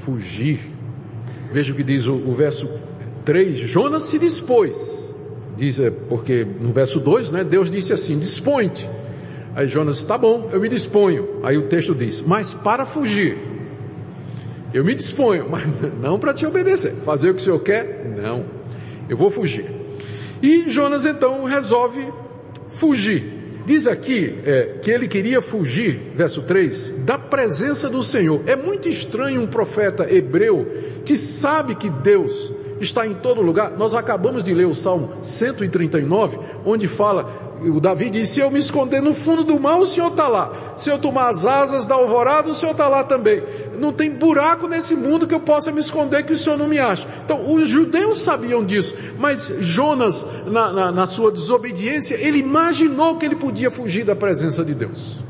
fugir. 0.00 0.58
Veja 1.52 1.72
o 1.72 1.76
que 1.76 1.82
diz 1.82 2.06
o, 2.06 2.14
o 2.14 2.32
verso 2.32 2.68
3, 3.24 3.58
Jonas 3.58 4.04
se 4.04 4.18
dispôs. 4.18 5.14
Diz, 5.56 5.78
é, 5.78 5.90
porque 5.90 6.44
no 6.44 6.72
verso 6.72 7.00
2, 7.00 7.30
né, 7.30 7.44
Deus 7.44 7.70
disse 7.70 7.92
assim, 7.92 8.18
dispõe-te. 8.18 8.88
Aí 9.54 9.68
Jonas, 9.68 10.02
tá 10.02 10.16
bom, 10.16 10.48
eu 10.52 10.60
me 10.60 10.68
disponho. 10.68 11.40
Aí 11.42 11.56
o 11.58 11.68
texto 11.68 11.94
diz, 11.94 12.20
mas 12.20 12.54
para 12.54 12.86
fugir. 12.86 13.36
Eu 14.72 14.84
me 14.84 14.94
disponho, 14.94 15.48
mas 15.50 15.64
não 16.00 16.18
para 16.18 16.32
te 16.32 16.46
obedecer. 16.46 16.92
Fazer 17.04 17.30
o 17.30 17.34
que 17.34 17.40
o 17.40 17.44
Senhor 17.44 17.60
quer? 17.60 18.06
Não. 18.16 18.44
Eu 19.08 19.16
vou 19.16 19.30
fugir. 19.30 19.66
E 20.42 20.68
Jonas 20.68 21.04
então 21.04 21.44
resolve 21.44 22.06
fugir. 22.68 23.39
Diz 23.70 23.86
aqui 23.86 24.34
é, 24.44 24.78
que 24.82 24.90
ele 24.90 25.06
queria 25.06 25.40
fugir, 25.40 25.96
verso 26.16 26.42
3, 26.42 27.04
da 27.04 27.16
presença 27.16 27.88
do 27.88 28.02
Senhor. 28.02 28.42
É 28.44 28.56
muito 28.56 28.88
estranho 28.88 29.40
um 29.40 29.46
profeta 29.46 30.12
hebreu 30.12 30.66
que 31.04 31.16
sabe 31.16 31.76
que 31.76 31.88
Deus 31.88 32.52
está 32.80 33.06
em 33.06 33.14
todo 33.14 33.40
lugar. 33.42 33.72
Nós 33.76 33.94
acabamos 33.94 34.42
de 34.42 34.52
ler 34.52 34.66
o 34.66 34.74
Salmo 34.74 35.10
139, 35.22 36.38
onde 36.64 36.88
fala 36.88 37.50
o 37.68 37.78
Davi 37.78 38.08
disse, 38.08 38.34
se 38.34 38.40
eu 38.40 38.50
me 38.50 38.58
esconder 38.58 39.02
no 39.02 39.12
fundo 39.12 39.44
do 39.44 39.60
mar, 39.60 39.78
o 39.78 39.84
Senhor 39.84 40.08
está 40.08 40.26
lá. 40.26 40.50
Se 40.76 40.88
eu 40.88 40.98
tomar 40.98 41.28
as 41.28 41.44
asas 41.44 41.86
da 41.86 41.94
alvorada, 41.94 42.48
o 42.48 42.54
Senhor 42.54 42.72
está 42.72 42.88
lá 42.88 43.04
também. 43.04 43.42
Não 43.78 43.92
tem 43.92 44.10
buraco 44.10 44.66
nesse 44.66 44.96
mundo 44.96 45.26
que 45.26 45.34
eu 45.34 45.40
possa 45.40 45.70
me 45.70 45.80
esconder 45.80 46.24
que 46.24 46.32
o 46.32 46.36
Senhor 46.36 46.56
não 46.56 46.66
me 46.66 46.78
acha. 46.78 47.06
Então, 47.24 47.52
os 47.52 47.68
judeus 47.68 48.22
sabiam 48.22 48.64
disso, 48.64 48.94
mas 49.18 49.52
Jonas, 49.60 50.26
na, 50.46 50.72
na, 50.72 50.92
na 50.92 51.06
sua 51.06 51.30
desobediência, 51.30 52.14
ele 52.14 52.38
imaginou 52.38 53.16
que 53.16 53.26
ele 53.26 53.36
podia 53.36 53.70
fugir 53.70 54.04
da 54.04 54.16
presença 54.16 54.64
de 54.64 54.74
Deus. 54.74 55.20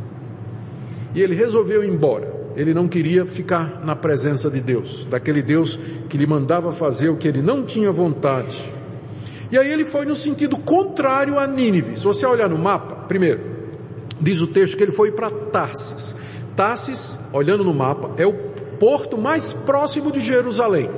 E 1.14 1.20
ele 1.20 1.34
resolveu 1.34 1.82
ir 1.82 1.90
embora. 1.90 2.39
Ele 2.56 2.74
não 2.74 2.88
queria 2.88 3.24
ficar 3.24 3.82
na 3.84 3.94
presença 3.94 4.50
de 4.50 4.60
Deus, 4.60 5.04
daquele 5.04 5.42
Deus 5.42 5.78
que 6.08 6.18
lhe 6.18 6.26
mandava 6.26 6.72
fazer 6.72 7.08
o 7.08 7.16
que 7.16 7.28
ele 7.28 7.42
não 7.42 7.64
tinha 7.64 7.92
vontade. 7.92 8.70
E 9.50 9.58
aí 9.58 9.70
ele 9.72 9.84
foi 9.84 10.04
no 10.04 10.14
sentido 10.14 10.56
contrário 10.58 11.38
a 11.38 11.46
Nínive. 11.46 11.96
Se 11.96 12.04
você 12.04 12.24
olhar 12.24 12.48
no 12.48 12.58
mapa, 12.58 13.06
primeiro, 13.06 13.40
diz 14.20 14.40
o 14.40 14.46
texto 14.46 14.76
que 14.76 14.82
ele 14.82 14.92
foi 14.92 15.10
para 15.10 15.30
Tarsis. 15.30 16.14
Tarsis, 16.54 17.18
olhando 17.32 17.64
no 17.64 17.74
mapa, 17.74 18.10
é 18.16 18.26
o 18.26 18.32
porto 18.78 19.18
mais 19.18 19.52
próximo 19.52 20.12
de 20.12 20.20
Jerusalém. 20.20 20.88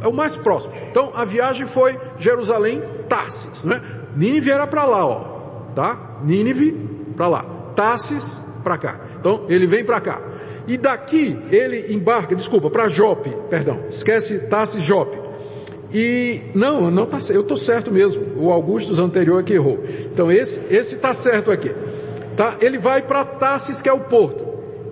É 0.00 0.08
o 0.08 0.12
mais 0.12 0.36
próximo. 0.36 0.72
Então 0.90 1.10
a 1.14 1.24
viagem 1.24 1.66
foi 1.66 1.98
Jerusalém, 2.18 2.80
Tarsis, 3.08 3.64
né? 3.64 3.82
Nínive 4.16 4.50
era 4.50 4.66
para 4.66 4.84
lá, 4.84 5.04
ó, 5.04 5.20
tá? 5.74 6.20
Nínive 6.24 6.72
para 7.16 7.26
lá, 7.26 7.44
Tarsis 7.74 8.36
para 8.62 8.78
cá. 8.78 9.00
Então 9.18 9.44
ele 9.48 9.66
vem 9.66 9.84
para 9.84 10.00
cá. 10.00 10.20
E 10.68 10.76
daqui 10.76 11.36
ele 11.50 11.94
embarca, 11.94 12.36
desculpa, 12.36 12.68
para 12.68 12.88
Jope, 12.88 13.34
perdão, 13.48 13.80
esquece 13.88 14.48
Tarsis 14.50 14.82
Jope. 14.84 15.18
E 15.92 16.42
não, 16.54 16.90
não 16.90 17.06
tá, 17.06 17.16
eu 17.30 17.40
estou 17.40 17.56
certo 17.56 17.90
mesmo. 17.90 18.22
O 18.36 18.52
Augustus 18.52 18.98
anterior 18.98 19.42
que 19.42 19.54
errou. 19.54 19.82
Então 20.12 20.30
esse 20.30 20.60
esse 20.72 20.96
está 20.96 21.14
certo 21.14 21.50
aqui. 21.50 21.74
Tá? 22.36 22.58
Ele 22.60 22.76
vai 22.76 23.00
para 23.00 23.24
Tarsis 23.24 23.80
que 23.80 23.88
é 23.88 23.92
o 23.92 24.00
porto. 24.00 24.46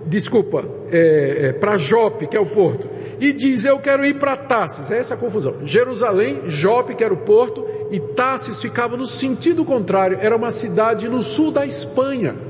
Desculpa, 0.07 0.65
é, 0.91 1.49
é, 1.49 1.53
para 1.53 1.77
Jope 1.77 2.25
que 2.25 2.35
é 2.35 2.39
o 2.39 2.47
porto. 2.47 2.89
E 3.19 3.31
diz 3.31 3.63
eu 3.63 3.77
quero 3.77 4.03
ir 4.03 4.17
para 4.17 4.35
Tarsis. 4.35 4.89
É 4.89 4.97
essa 4.97 5.13
a 5.13 5.17
confusão. 5.17 5.57
Jerusalém, 5.63 6.41
Jope 6.47 6.95
que 6.95 7.03
era 7.03 7.13
o 7.13 7.17
porto 7.17 7.63
e 7.91 7.99
Tarsis 7.99 8.59
ficava 8.59 8.97
no 8.97 9.05
sentido 9.05 9.63
contrário. 9.63 10.17
Era 10.19 10.35
uma 10.35 10.49
cidade 10.49 11.07
no 11.07 11.21
sul 11.21 11.51
da 11.51 11.67
Espanha. 11.67 12.46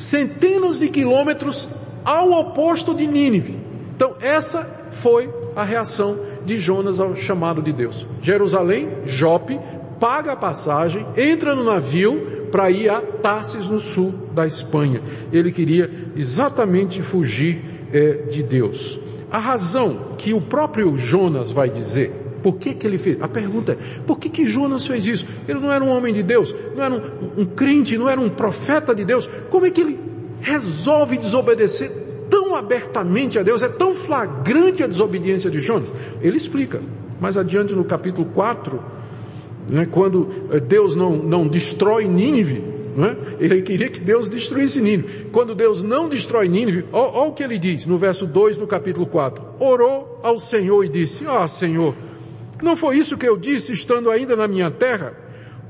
Centenas 0.00 0.78
de 0.78 0.88
quilômetros 0.88 1.68
ao 2.02 2.32
oposto 2.32 2.94
de 2.94 3.06
Nínive. 3.06 3.58
Então 3.94 4.14
essa 4.18 4.88
foi 4.90 5.28
a 5.54 5.62
reação 5.62 6.16
de 6.42 6.58
Jonas 6.58 6.98
ao 6.98 7.14
chamado 7.14 7.60
de 7.60 7.70
Deus. 7.70 8.06
Jerusalém, 8.22 8.88
Jope, 9.04 9.60
paga 10.00 10.32
a 10.32 10.36
passagem, 10.36 11.04
entra 11.18 11.54
no 11.54 11.64
navio 11.64 12.48
para 12.50 12.70
ir 12.70 12.88
a 12.88 13.02
Tarsis 13.02 13.68
no 13.68 13.78
sul 13.78 14.30
da 14.32 14.46
Espanha. 14.46 15.02
Ele 15.30 15.52
queria 15.52 15.90
exatamente 16.16 17.02
fugir 17.02 17.62
é, 17.92 18.22
de 18.30 18.42
Deus. 18.42 18.98
A 19.30 19.38
razão 19.38 20.14
que 20.16 20.32
o 20.32 20.40
próprio 20.40 20.96
Jonas 20.96 21.50
vai 21.50 21.68
dizer, 21.68 22.10
por 22.42 22.56
que, 22.56 22.74
que 22.74 22.86
ele 22.86 22.98
fez? 22.98 23.20
A 23.20 23.28
pergunta 23.28 23.72
é, 23.72 23.76
por 24.06 24.18
que, 24.18 24.28
que 24.28 24.44
Jonas 24.44 24.86
fez 24.86 25.06
isso? 25.06 25.26
Ele 25.48 25.60
não 25.60 25.72
era 25.72 25.84
um 25.84 25.88
homem 25.88 26.12
de 26.12 26.22
Deus, 26.22 26.54
não 26.74 26.82
era 26.82 26.94
um, 26.94 27.42
um 27.42 27.46
crente, 27.46 27.96
não 27.96 28.08
era 28.08 28.20
um 28.20 28.28
profeta 28.28 28.94
de 28.94 29.04
Deus. 29.04 29.28
Como 29.50 29.66
é 29.66 29.70
que 29.70 29.80
ele 29.80 29.98
resolve 30.40 31.16
desobedecer 31.16 31.90
tão 32.30 32.54
abertamente 32.54 33.38
a 33.38 33.42
Deus, 33.42 33.62
é 33.62 33.68
tão 33.68 33.92
flagrante 33.92 34.82
a 34.82 34.86
desobediência 34.86 35.50
de 35.50 35.60
Jonas. 35.60 35.92
Ele 36.22 36.36
explica, 36.36 36.80
mais 37.20 37.36
adiante 37.36 37.74
no 37.74 37.84
capítulo 37.84 38.28
4, 38.32 38.80
né, 39.68 39.86
quando 39.90 40.28
eh, 40.50 40.60
Deus 40.60 40.94
não, 40.94 41.16
não 41.16 41.46
destrói 41.46 42.06
Nínive, 42.06 42.80
é? 42.98 43.44
Ele 43.44 43.62
queria 43.62 43.88
que 43.88 44.00
Deus 44.00 44.28
destruísse 44.28 44.80
Nínive. 44.80 45.26
Quando 45.30 45.54
Deus 45.54 45.80
não 45.80 46.08
destrói 46.08 46.48
Nínive, 46.48 46.84
olha 46.92 47.28
o 47.28 47.32
que 47.32 47.42
ele 47.42 47.56
diz 47.56 47.86
no 47.86 47.96
verso 47.96 48.26
2 48.26 48.58
no 48.58 48.66
capítulo 48.66 49.06
4. 49.06 49.42
Orou 49.60 50.18
ao 50.22 50.36
Senhor 50.38 50.84
e 50.84 50.88
disse, 50.88 51.24
ah 51.26 51.46
Senhor, 51.46 51.94
não 52.64 52.76
foi 52.76 52.98
isso 52.98 53.18
que 53.18 53.28
eu 53.28 53.36
disse 53.36 53.72
estando 53.72 54.10
ainda 54.10 54.36
na 54.36 54.48
minha 54.48 54.70
terra? 54.70 55.14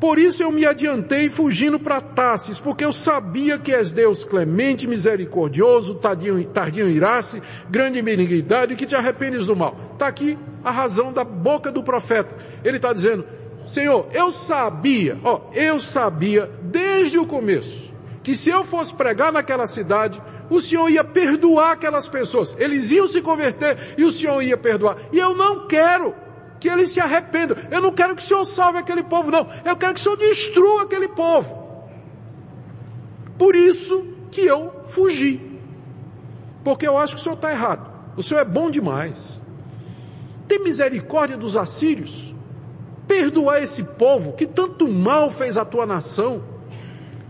Por 0.00 0.18
isso 0.18 0.42
eu 0.42 0.50
me 0.50 0.64
adiantei 0.64 1.28
fugindo 1.28 1.78
para 1.78 2.00
Tassis, 2.00 2.58
porque 2.58 2.82
eu 2.82 2.90
sabia 2.90 3.58
que 3.58 3.70
és 3.70 3.92
Deus 3.92 4.24
clemente, 4.24 4.88
misericordioso, 4.88 5.96
tardio, 5.96 6.42
tardio 6.46 6.88
irasse, 6.88 7.42
grande 7.68 8.00
benignidade 8.00 8.72
e 8.72 8.76
que 8.76 8.86
te 8.86 8.96
arrependes 8.96 9.44
do 9.44 9.54
mal. 9.54 9.76
Está 9.92 10.06
aqui 10.06 10.38
a 10.64 10.70
razão 10.70 11.12
da 11.12 11.22
boca 11.22 11.70
do 11.70 11.82
profeta. 11.82 12.34
Ele 12.64 12.76
está 12.76 12.94
dizendo, 12.94 13.26
Senhor, 13.66 14.08
eu 14.14 14.32
sabia, 14.32 15.18
ó, 15.22 15.42
eu 15.52 15.78
sabia 15.78 16.50
desde 16.62 17.18
o 17.18 17.26
começo 17.26 17.92
que 18.22 18.34
se 18.34 18.50
eu 18.50 18.64
fosse 18.64 18.94
pregar 18.94 19.32
naquela 19.32 19.66
cidade, 19.66 20.20
o 20.48 20.60
Senhor 20.60 20.88
ia 20.88 21.04
perdoar 21.04 21.72
aquelas 21.72 22.08
pessoas. 22.08 22.56
Eles 22.58 22.90
iam 22.90 23.06
se 23.06 23.20
converter 23.20 23.76
e 23.98 24.04
o 24.04 24.10
Senhor 24.10 24.40
ia 24.42 24.56
perdoar. 24.56 24.96
E 25.12 25.18
eu 25.18 25.34
não 25.36 25.66
quero 25.66 26.14
que 26.60 26.68
eles 26.68 26.90
se 26.90 27.00
arrependam. 27.00 27.56
Eu 27.70 27.80
não 27.80 27.90
quero 27.90 28.14
que 28.14 28.22
o 28.22 28.24
Senhor 28.24 28.44
salve 28.44 28.78
aquele 28.78 29.02
povo, 29.02 29.30
não. 29.30 29.48
Eu 29.64 29.74
quero 29.76 29.94
que 29.94 30.00
o 30.00 30.02
Senhor 30.02 30.16
destrua 30.16 30.82
aquele 30.82 31.08
povo. 31.08 31.58
Por 33.38 33.56
isso 33.56 34.06
que 34.30 34.42
eu 34.42 34.84
fugi. 34.86 35.40
Porque 36.62 36.86
eu 36.86 36.98
acho 36.98 37.14
que 37.14 37.20
o 37.20 37.24
Senhor 37.24 37.36
está 37.36 37.50
errado. 37.50 37.90
O 38.14 38.22
Senhor 38.22 38.40
é 38.40 38.44
bom 38.44 38.70
demais. 38.70 39.40
Tem 40.46 40.62
misericórdia 40.62 41.38
dos 41.38 41.56
assírios. 41.56 42.34
Perdoar 43.08 43.62
esse 43.62 43.82
povo 43.82 44.34
que 44.34 44.46
tanto 44.46 44.86
mal 44.86 45.30
fez 45.30 45.56
a 45.56 45.64
tua 45.64 45.86
nação. 45.86 46.44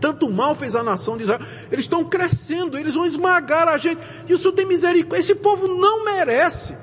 Tanto 0.01 0.29
mal 0.29 0.53
fez 0.53 0.75
a 0.75 0.83
nação 0.83 1.15
de 1.15 1.23
Israel. 1.23 1.41
Eles 1.71 1.85
estão 1.85 2.03
crescendo, 2.03 2.77
eles 2.77 2.95
vão 2.95 3.05
esmagar 3.05 3.69
a 3.69 3.77
gente. 3.77 4.01
E 4.27 4.33
o 4.33 4.37
Senhor 4.37 4.51
tem 4.53 4.65
misericórdia. 4.65 5.19
Esse 5.19 5.35
povo 5.35 5.67
não 5.67 6.03
merece. 6.03 6.75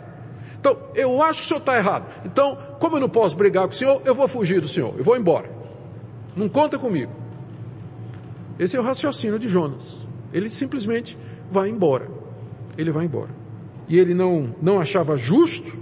Então, 0.60 0.76
eu 0.94 1.22
acho 1.22 1.40
que 1.40 1.46
o 1.46 1.48
senhor 1.48 1.60
está 1.60 1.76
errado. 1.76 2.06
Então, 2.24 2.58
como 2.80 2.96
eu 2.96 3.00
não 3.00 3.08
posso 3.08 3.36
brigar 3.36 3.64
com 3.64 3.72
o 3.72 3.76
senhor, 3.76 4.02
eu 4.04 4.14
vou 4.14 4.26
fugir 4.26 4.60
do 4.60 4.68
senhor, 4.68 4.94
eu 4.98 5.04
vou 5.04 5.16
embora. 5.16 5.50
Não 6.36 6.48
conta 6.48 6.78
comigo. 6.78 7.12
Esse 8.58 8.76
é 8.76 8.80
o 8.80 8.82
raciocínio 8.82 9.38
de 9.38 9.48
Jonas. 9.48 10.06
Ele 10.32 10.50
simplesmente 10.50 11.16
vai 11.50 11.68
embora. 11.68 12.08
Ele 12.76 12.90
vai 12.90 13.04
embora. 13.04 13.30
E 13.88 13.98
ele 13.98 14.14
não, 14.14 14.54
não 14.60 14.80
achava 14.80 15.16
justo 15.16 15.78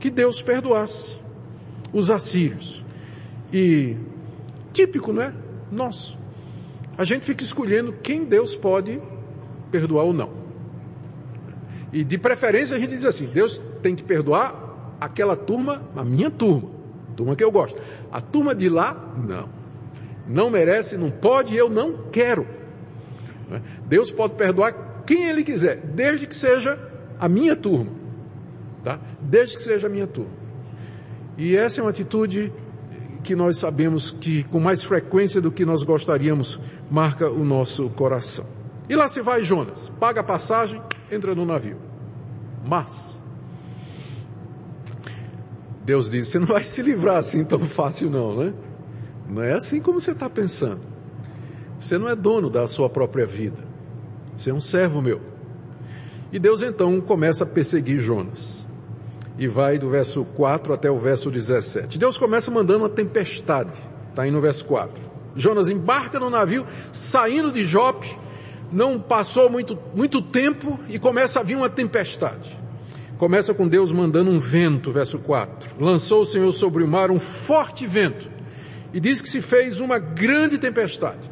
que 0.00 0.10
Deus 0.10 0.40
perdoasse 0.42 1.18
os 1.92 2.10
assírios. 2.10 2.84
E 3.52 3.96
típico, 4.72 5.12
não 5.12 5.22
é? 5.22 5.34
Nosso. 5.70 6.18
A 6.98 7.04
gente 7.04 7.24
fica 7.24 7.44
escolhendo 7.44 7.92
quem 7.92 8.24
Deus 8.24 8.56
pode 8.56 9.00
perdoar 9.70 10.04
ou 10.04 10.12
não. 10.12 10.45
E 11.92 12.04
de 12.04 12.18
preferência 12.18 12.76
a 12.76 12.78
gente 12.78 12.90
diz 12.90 13.04
assim, 13.04 13.26
Deus 13.26 13.58
tem 13.82 13.94
que 13.94 14.02
perdoar 14.02 14.96
aquela 15.00 15.36
turma, 15.36 15.82
a 15.94 16.04
minha 16.04 16.30
turma, 16.30 16.70
a 17.10 17.14
turma 17.14 17.36
que 17.36 17.44
eu 17.44 17.50
gosto. 17.50 17.80
A 18.10 18.20
turma 18.20 18.54
de 18.54 18.68
lá, 18.68 19.14
não. 19.16 19.48
Não 20.26 20.50
merece, 20.50 20.96
não 20.96 21.10
pode, 21.10 21.56
eu 21.56 21.70
não 21.70 22.08
quero. 22.10 22.46
Né? 23.48 23.62
Deus 23.86 24.10
pode 24.10 24.34
perdoar 24.34 25.04
quem 25.06 25.28
Ele 25.28 25.44
quiser, 25.44 25.80
desde 25.80 26.26
que 26.26 26.34
seja 26.34 26.78
a 27.18 27.28
minha 27.28 27.54
turma. 27.54 27.92
Tá? 28.82 29.00
Desde 29.20 29.56
que 29.56 29.62
seja 29.62 29.86
a 29.86 29.90
minha 29.90 30.06
turma. 30.06 30.32
E 31.38 31.56
essa 31.56 31.80
é 31.80 31.84
uma 31.84 31.90
atitude 31.90 32.52
que 33.22 33.34
nós 33.34 33.58
sabemos 33.58 34.10
que 34.10 34.44
com 34.44 34.60
mais 34.60 34.82
frequência 34.82 35.40
do 35.40 35.50
que 35.50 35.64
nós 35.64 35.82
gostaríamos 35.82 36.60
marca 36.90 37.28
o 37.28 37.44
nosso 37.44 37.90
coração. 37.90 38.46
E 38.88 38.94
lá 38.94 39.08
se 39.08 39.20
vai 39.20 39.42
Jonas, 39.42 39.92
paga 39.98 40.20
a 40.20 40.24
passagem, 40.24 40.80
entra 41.10 41.34
no 41.34 41.44
navio. 41.44 41.76
Mas, 42.64 43.22
Deus 45.84 46.10
diz, 46.10 46.28
você 46.28 46.38
não 46.38 46.46
vai 46.46 46.64
se 46.64 46.82
livrar 46.82 47.18
assim 47.18 47.44
tão 47.44 47.60
fácil 47.60 48.10
não, 48.10 48.36
né? 48.36 48.52
Não 49.28 49.42
é 49.42 49.52
assim 49.52 49.80
como 49.80 50.00
você 50.00 50.12
está 50.12 50.28
pensando. 50.28 50.80
Você 51.78 51.98
não 51.98 52.08
é 52.08 52.16
dono 52.16 52.50
da 52.50 52.66
sua 52.66 52.88
própria 52.88 53.26
vida. 53.26 53.58
Você 54.36 54.50
é 54.50 54.54
um 54.54 54.60
servo 54.60 55.00
meu. 55.00 55.20
E 56.32 56.38
Deus 56.38 56.62
então 56.62 57.00
começa 57.00 57.44
a 57.44 57.46
perseguir 57.46 57.98
Jonas. 57.98 58.66
E 59.38 59.46
vai 59.46 59.78
do 59.78 59.88
verso 59.88 60.24
4 60.24 60.72
até 60.72 60.90
o 60.90 60.96
verso 60.96 61.30
17. 61.30 61.98
Deus 61.98 62.18
começa 62.18 62.50
mandando 62.50 62.80
uma 62.80 62.88
tempestade. 62.88 63.78
Está 64.10 64.22
aí 64.22 64.30
no 64.30 64.40
verso 64.40 64.64
4. 64.64 65.02
Jonas 65.36 65.68
embarca 65.68 66.18
no 66.18 66.30
navio, 66.30 66.64
saindo 66.90 67.52
de 67.52 67.64
Jope, 67.64 68.18
não 68.72 68.98
passou 69.00 69.50
muito, 69.50 69.78
muito 69.94 70.20
tempo 70.20 70.78
e 70.88 70.98
começa 70.98 71.40
a 71.40 71.42
vir 71.42 71.56
uma 71.56 71.68
tempestade. 71.68 72.58
Começa 73.18 73.54
com 73.54 73.66
Deus 73.66 73.90
mandando 73.92 74.30
um 74.30 74.38
vento, 74.38 74.92
verso 74.92 75.18
4. 75.18 75.76
Lançou 75.82 76.20
o 76.20 76.26
Senhor 76.26 76.52
sobre 76.52 76.84
o 76.84 76.88
mar 76.88 77.10
um 77.10 77.18
forte 77.18 77.86
vento 77.86 78.30
e 78.92 79.00
diz 79.00 79.20
que 79.20 79.28
se 79.28 79.40
fez 79.40 79.80
uma 79.80 79.98
grande 79.98 80.58
tempestade. 80.58 81.30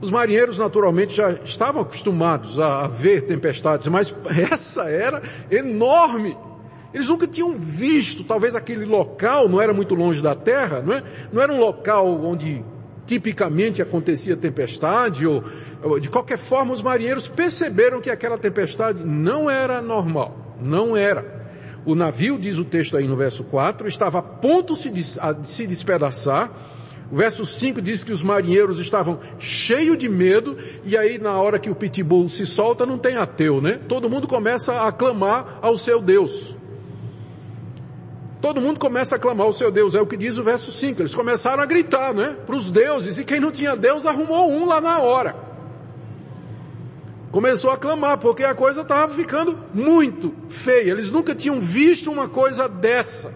Os 0.00 0.10
marinheiros 0.10 0.58
naturalmente 0.58 1.14
já 1.14 1.32
estavam 1.32 1.82
acostumados 1.82 2.60
a 2.60 2.86
ver 2.86 3.22
tempestades, 3.22 3.86
mas 3.86 4.14
essa 4.50 4.84
era 4.84 5.22
enorme. 5.50 6.36
Eles 6.92 7.08
nunca 7.08 7.26
tinham 7.26 7.54
visto, 7.54 8.24
talvez 8.24 8.54
aquele 8.54 8.84
local 8.84 9.48
não 9.48 9.60
era 9.60 9.74
muito 9.74 9.94
longe 9.94 10.22
da 10.22 10.34
terra, 10.34 10.80
não 10.80 10.94
é? 10.94 11.02
Não 11.32 11.42
era 11.42 11.52
um 11.52 11.58
local 11.58 12.06
onde 12.24 12.64
tipicamente 13.06 13.80
acontecia 13.80 14.36
tempestade, 14.36 15.26
ou, 15.26 15.44
ou, 15.82 16.00
de 16.00 16.08
qualquer 16.08 16.38
forma 16.38 16.72
os 16.72 16.82
marinheiros 16.82 17.28
perceberam 17.28 18.00
que 18.00 18.10
aquela 18.10 18.36
tempestade 18.36 19.02
não 19.04 19.48
era 19.48 19.80
normal, 19.80 20.56
não 20.60 20.96
era. 20.96 21.46
O 21.84 21.94
navio, 21.94 22.36
diz 22.36 22.58
o 22.58 22.64
texto 22.64 22.96
aí 22.96 23.06
no 23.06 23.16
verso 23.16 23.44
4, 23.44 23.86
estava 23.86 24.18
a 24.18 24.22
ponto 24.22 24.74
de 24.74 25.04
se 25.44 25.66
despedaçar, 25.66 26.50
o 27.10 27.16
verso 27.16 27.46
5 27.46 27.80
diz 27.80 28.02
que 28.02 28.12
os 28.12 28.20
marinheiros 28.20 28.80
estavam 28.80 29.20
cheios 29.38 29.96
de 29.96 30.08
medo, 30.08 30.58
e 30.84 30.96
aí 30.96 31.18
na 31.18 31.40
hora 31.40 31.58
que 31.58 31.70
o 31.70 31.74
pitbull 31.74 32.28
se 32.28 32.44
solta 32.44 32.84
não 32.84 32.98
tem 32.98 33.16
ateu, 33.16 33.60
né? 33.60 33.78
Todo 33.88 34.10
mundo 34.10 34.26
começa 34.26 34.82
a 34.82 34.90
clamar 34.90 35.60
ao 35.62 35.78
seu 35.78 36.02
Deus. 36.02 36.55
Todo 38.46 38.60
mundo 38.60 38.78
começa 38.78 39.16
a 39.16 39.18
clamar 39.18 39.48
o 39.48 39.52
seu 39.52 39.72
Deus, 39.72 39.96
é 39.96 40.00
o 40.00 40.06
que 40.06 40.16
diz 40.16 40.38
o 40.38 40.42
verso 40.44 40.70
5. 40.70 41.02
Eles 41.02 41.12
começaram 41.12 41.60
a 41.60 41.66
gritar, 41.66 42.14
né? 42.14 42.36
Para 42.46 42.54
os 42.54 42.70
deuses, 42.70 43.18
e 43.18 43.24
quem 43.24 43.40
não 43.40 43.50
tinha 43.50 43.74
Deus 43.74 44.06
arrumou 44.06 44.52
um 44.52 44.66
lá 44.66 44.80
na 44.80 45.00
hora. 45.00 45.34
Começou 47.32 47.72
a 47.72 47.76
clamar, 47.76 48.18
porque 48.18 48.44
a 48.44 48.54
coisa 48.54 48.82
estava 48.82 49.12
ficando 49.12 49.58
muito 49.74 50.32
feia. 50.48 50.92
Eles 50.92 51.10
nunca 51.10 51.34
tinham 51.34 51.58
visto 51.58 52.08
uma 52.08 52.28
coisa 52.28 52.68
dessa. 52.68 53.34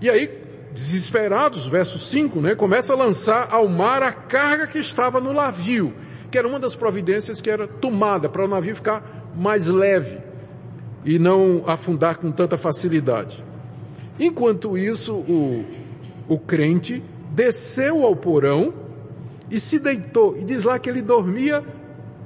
E 0.00 0.08
aí, 0.08 0.30
desesperados, 0.72 1.66
verso 1.66 1.98
5, 1.98 2.40
né? 2.40 2.54
Começa 2.54 2.92
a 2.92 2.96
lançar 2.96 3.48
ao 3.50 3.66
mar 3.68 4.00
a 4.04 4.12
carga 4.12 4.68
que 4.68 4.78
estava 4.78 5.20
no 5.20 5.32
navio, 5.32 5.92
que 6.30 6.38
era 6.38 6.46
uma 6.46 6.60
das 6.60 6.76
providências 6.76 7.40
que 7.40 7.50
era 7.50 7.66
tomada 7.66 8.28
para 8.28 8.44
o 8.44 8.48
navio 8.48 8.76
ficar 8.76 9.32
mais 9.34 9.66
leve 9.66 10.20
e 11.04 11.18
não 11.18 11.64
afundar 11.66 12.18
com 12.18 12.30
tanta 12.30 12.56
facilidade. 12.56 13.44
Enquanto 14.18 14.78
isso, 14.78 15.14
o, 15.14 15.64
o 16.28 16.38
crente 16.38 17.02
desceu 17.32 18.04
ao 18.04 18.16
porão 18.16 18.72
e 19.50 19.60
se 19.60 19.78
deitou. 19.78 20.36
E 20.36 20.44
diz 20.44 20.64
lá 20.64 20.78
que 20.78 20.88
ele 20.88 21.02
dormia 21.02 21.62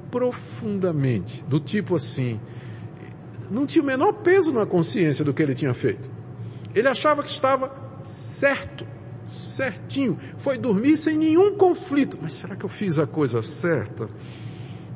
profundamente, 0.09 1.43
do 1.45 1.59
tipo 1.59 1.95
assim, 1.95 2.39
não 3.49 3.65
tinha 3.65 3.81
o 3.83 3.85
menor 3.85 4.13
peso 4.13 4.51
na 4.53 4.65
consciência 4.65 5.23
do 5.23 5.33
que 5.33 5.41
ele 5.41 5.55
tinha 5.55 5.73
feito. 5.73 6.09
Ele 6.73 6.87
achava 6.87 7.21
que 7.21 7.29
estava 7.29 7.71
certo, 8.03 8.85
certinho. 9.27 10.17
Foi 10.37 10.57
dormir 10.57 10.95
sem 10.97 11.17
nenhum 11.17 11.55
conflito. 11.55 12.17
Mas 12.21 12.33
será 12.33 12.55
que 12.55 12.63
eu 12.63 12.69
fiz 12.69 12.97
a 12.99 13.05
coisa 13.05 13.41
certa? 13.41 14.09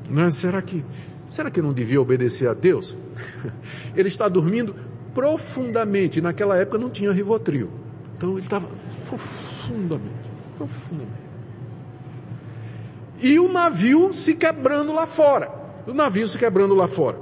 Não, 0.10 0.24
é? 0.24 0.30
será 0.30 0.62
que, 0.62 0.84
será 1.28 1.52
que 1.52 1.60
eu 1.60 1.64
não 1.64 1.74
devia 1.74 2.00
obedecer 2.02 2.48
a 2.48 2.54
Deus? 2.54 2.98
Ele 3.96 4.08
está 4.08 4.30
dormindo 4.30 4.76
profundamente. 5.16 6.22
Naquela 6.22 6.58
época 6.58 6.78
não 6.78 6.90
tinha 6.90 7.12
Rivotril. 7.12 7.70
Então 8.16 8.34
ele 8.34 8.42
estava 8.42 8.68
profundamente, 9.08 10.30
profundamente. 10.58 11.26
E 13.22 13.40
o 13.40 13.52
navio 13.52 14.14
se 14.14 14.36
quebrando 14.36 14.94
lá 14.94 15.08
fora. 15.08 15.50
O 15.88 15.94
navio 15.94 16.28
se 16.28 16.38
quebrando 16.38 16.76
lá 16.76 16.88
fora. 16.88 17.18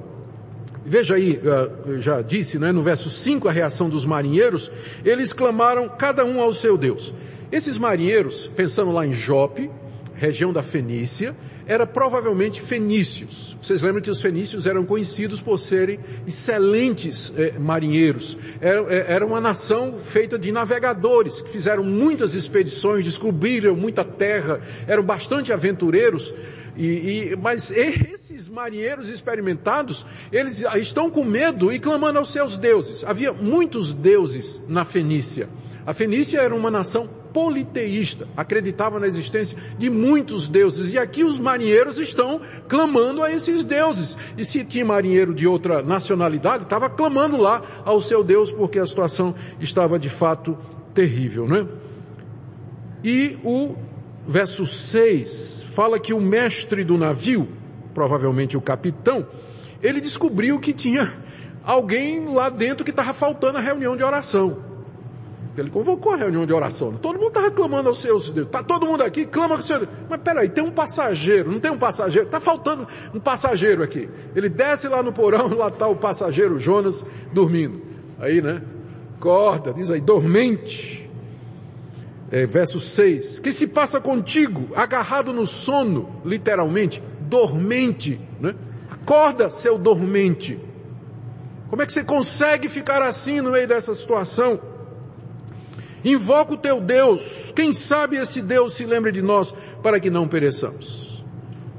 Veja 0.86 1.16
aí, 1.16 1.40
eu 1.86 2.02
já 2.02 2.22
disse, 2.22 2.60
né, 2.60 2.72
no 2.72 2.82
verso 2.82 3.10
5 3.10 3.48
a 3.48 3.52
reação 3.52 3.90
dos 3.90 4.06
marinheiros, 4.06 4.70
eles 5.06 5.32
clamaram 5.32 5.88
cada 5.88 6.26
um 6.26 6.42
ao 6.42 6.52
seu 6.52 6.78
Deus. 6.78 7.14
Esses 7.52 7.78
marinheiros, 7.78 8.48
pensando 8.48 8.92
lá 8.92 9.06
em 9.06 9.14
Jope, 9.14 9.70
região 10.16 10.52
da 10.52 10.62
Fenícia, 10.62 11.34
era 11.68 11.86
provavelmente 11.86 12.62
fenícios. 12.62 13.56
Vocês 13.62 13.82
lembram 13.82 14.02
que 14.02 14.10
os 14.10 14.22
fenícios 14.22 14.68
eram 14.68 14.86
conhecidos 14.86 15.42
por 15.42 15.58
serem 15.58 16.00
excelentes 16.28 17.34
eh, 17.38 17.58
marinheiros. 17.58 18.38
Era, 18.60 18.82
eh, 18.94 19.06
era 19.08 19.26
uma 19.26 19.40
nação 19.40 19.98
feita 19.98 20.38
de 20.38 20.52
navegadores, 20.52 21.42
que 21.42 21.50
fizeram 21.50 21.84
muitas 21.84 22.36
expedições, 22.36 23.06
descobriram 23.06 23.76
muita 23.76 24.04
terra, 24.04 24.62
eram 24.88 25.04
bastante 25.04 25.54
aventureiros. 25.54 26.34
E, 26.76 27.32
e, 27.32 27.36
mas 27.36 27.72
esses 27.72 28.50
marinheiros 28.50 29.10
experimentados, 29.10 30.06
eles 30.32 30.64
estão 30.76 31.10
com 31.10 31.24
medo 31.24 31.72
e 31.72 31.80
clamando 31.80 32.20
aos 32.20 32.32
seus 32.32 32.58
deuses. 32.58 33.04
Havia 33.04 33.32
muitos 33.32 33.94
deuses 33.94 34.62
na 34.68 34.84
Fenícia. 34.84 35.48
A 35.86 35.94
Fenícia 35.94 36.40
era 36.40 36.56
uma 36.56 36.72
nação 36.72 37.08
politeísta, 37.34 38.28
acreditava 38.38 39.00
na 39.00 39.08
existência 39.08 39.58
de 39.78 39.90
muitos 39.90 40.48
deuses. 40.48 40.94
E 40.94 40.98
aqui 40.98 41.24
os 41.24 41.40
marinheiros 41.40 41.98
estão 41.98 42.40
clamando 42.68 43.24
a 43.24 43.32
esses 43.32 43.66
deuses. 43.66 44.18
E 44.38 44.46
se 44.46 44.64
tinha 44.64 44.86
marinheiro 44.86 45.34
de 45.34 45.48
outra 45.48 45.82
nacionalidade, 45.82 46.64
estava 46.64 46.90
clamando 46.90 47.36
lá 47.38 47.62
ao 47.84 48.00
seu 48.00 48.24
Deus 48.24 48.52
porque 48.52 48.80
a 48.80 48.86
situação 48.86 49.36
estava 49.60 49.98
de 49.98 50.10
fato 50.10 50.58
terrível, 50.94 51.48
não 51.48 51.58
é? 51.58 51.68
E 53.04 53.38
o 53.44 53.76
verso 54.26 54.66
6 54.66 55.72
fala 55.74 56.00
que 56.00 56.14
o 56.14 56.22
mestre 56.22 56.84
do 56.86 56.98
navio, 56.98 57.50
provavelmente 57.94 58.56
o 58.56 58.62
capitão, 58.62 59.28
ele 59.82 60.00
descobriu 60.00 60.60
que 60.60 60.72
tinha 60.72 61.12
alguém 61.64 62.34
lá 62.34 62.50
dentro 62.50 62.86
que 62.86 62.92
estava 62.92 63.14
faltando 63.14 63.58
a 63.58 63.62
reunião 63.62 63.98
de 63.98 64.04
oração. 64.04 64.73
Ele 65.56 65.70
convocou 65.70 66.14
a 66.14 66.16
reunião 66.16 66.46
de 66.46 66.54
oração. 66.54 66.94
Todo 66.94 67.16
mundo 67.16 67.28
está 67.28 67.42
reclamando 67.42 67.88
aos 67.88 68.00
seus 68.00 68.32
Deus. 68.32 68.48
Está 68.48 68.64
todo 68.64 68.88
mundo 68.88 69.04
aqui, 69.04 69.26
clama 69.26 69.56
com 69.56 69.64
o 69.64 69.68
Deus. 69.68 69.90
Mas 70.10 70.22
peraí, 70.22 70.50
tem 70.50 70.64
um 70.64 70.72
passageiro, 70.72 71.52
não 71.52 71.60
tem 71.60 71.70
um 71.70 71.78
passageiro? 71.78 72.26
Está 72.26 72.40
faltando 72.40 72.88
um 73.14 73.20
passageiro 73.20 73.84
aqui. 73.84 74.10
Ele 74.36 74.50
desce 74.50 74.88
lá 74.88 75.04
no 75.04 75.14
porão, 75.14 75.48
lá 75.56 75.68
está 75.68 75.88
o 75.88 75.96
passageiro 75.96 76.60
Jonas 76.60 77.06
dormindo. 77.32 77.82
Aí, 78.20 78.42
né? 78.42 78.62
Acorda, 79.18 79.74
diz 79.74 79.92
aí, 79.92 80.02
dormente. 80.02 81.10
É, 82.32 82.48
verso 82.48 82.80
6. 82.80 83.40
Que 83.40 83.54
se 83.54 83.68
passa 83.68 84.02
contigo, 84.02 84.70
agarrado 84.76 85.32
no 85.32 85.46
sono, 85.46 86.20
literalmente, 86.26 87.02
dormente, 87.22 88.20
né? 88.40 88.56
Acorda, 88.90 89.52
seu 89.52 89.78
dormente. 89.78 90.58
Como 91.70 91.82
é 91.82 91.86
que 91.86 91.94
você 91.94 92.04
consegue 92.04 92.68
ficar 92.68 93.04
assim 93.04 93.40
no 93.40 93.52
meio 93.52 93.68
dessa 93.68 93.94
situação? 93.94 94.73
Invoca 96.04 96.54
o 96.54 96.58
teu 96.58 96.82
Deus. 96.82 97.54
Quem 97.56 97.72
sabe 97.72 98.18
esse 98.18 98.42
Deus 98.42 98.74
se 98.74 98.86
lembre 98.86 99.12
de 99.12 99.22
nós 99.22 99.54
para 99.82 100.00
que 100.00 100.10
não 100.10 100.28
pereçamos. 100.28 101.24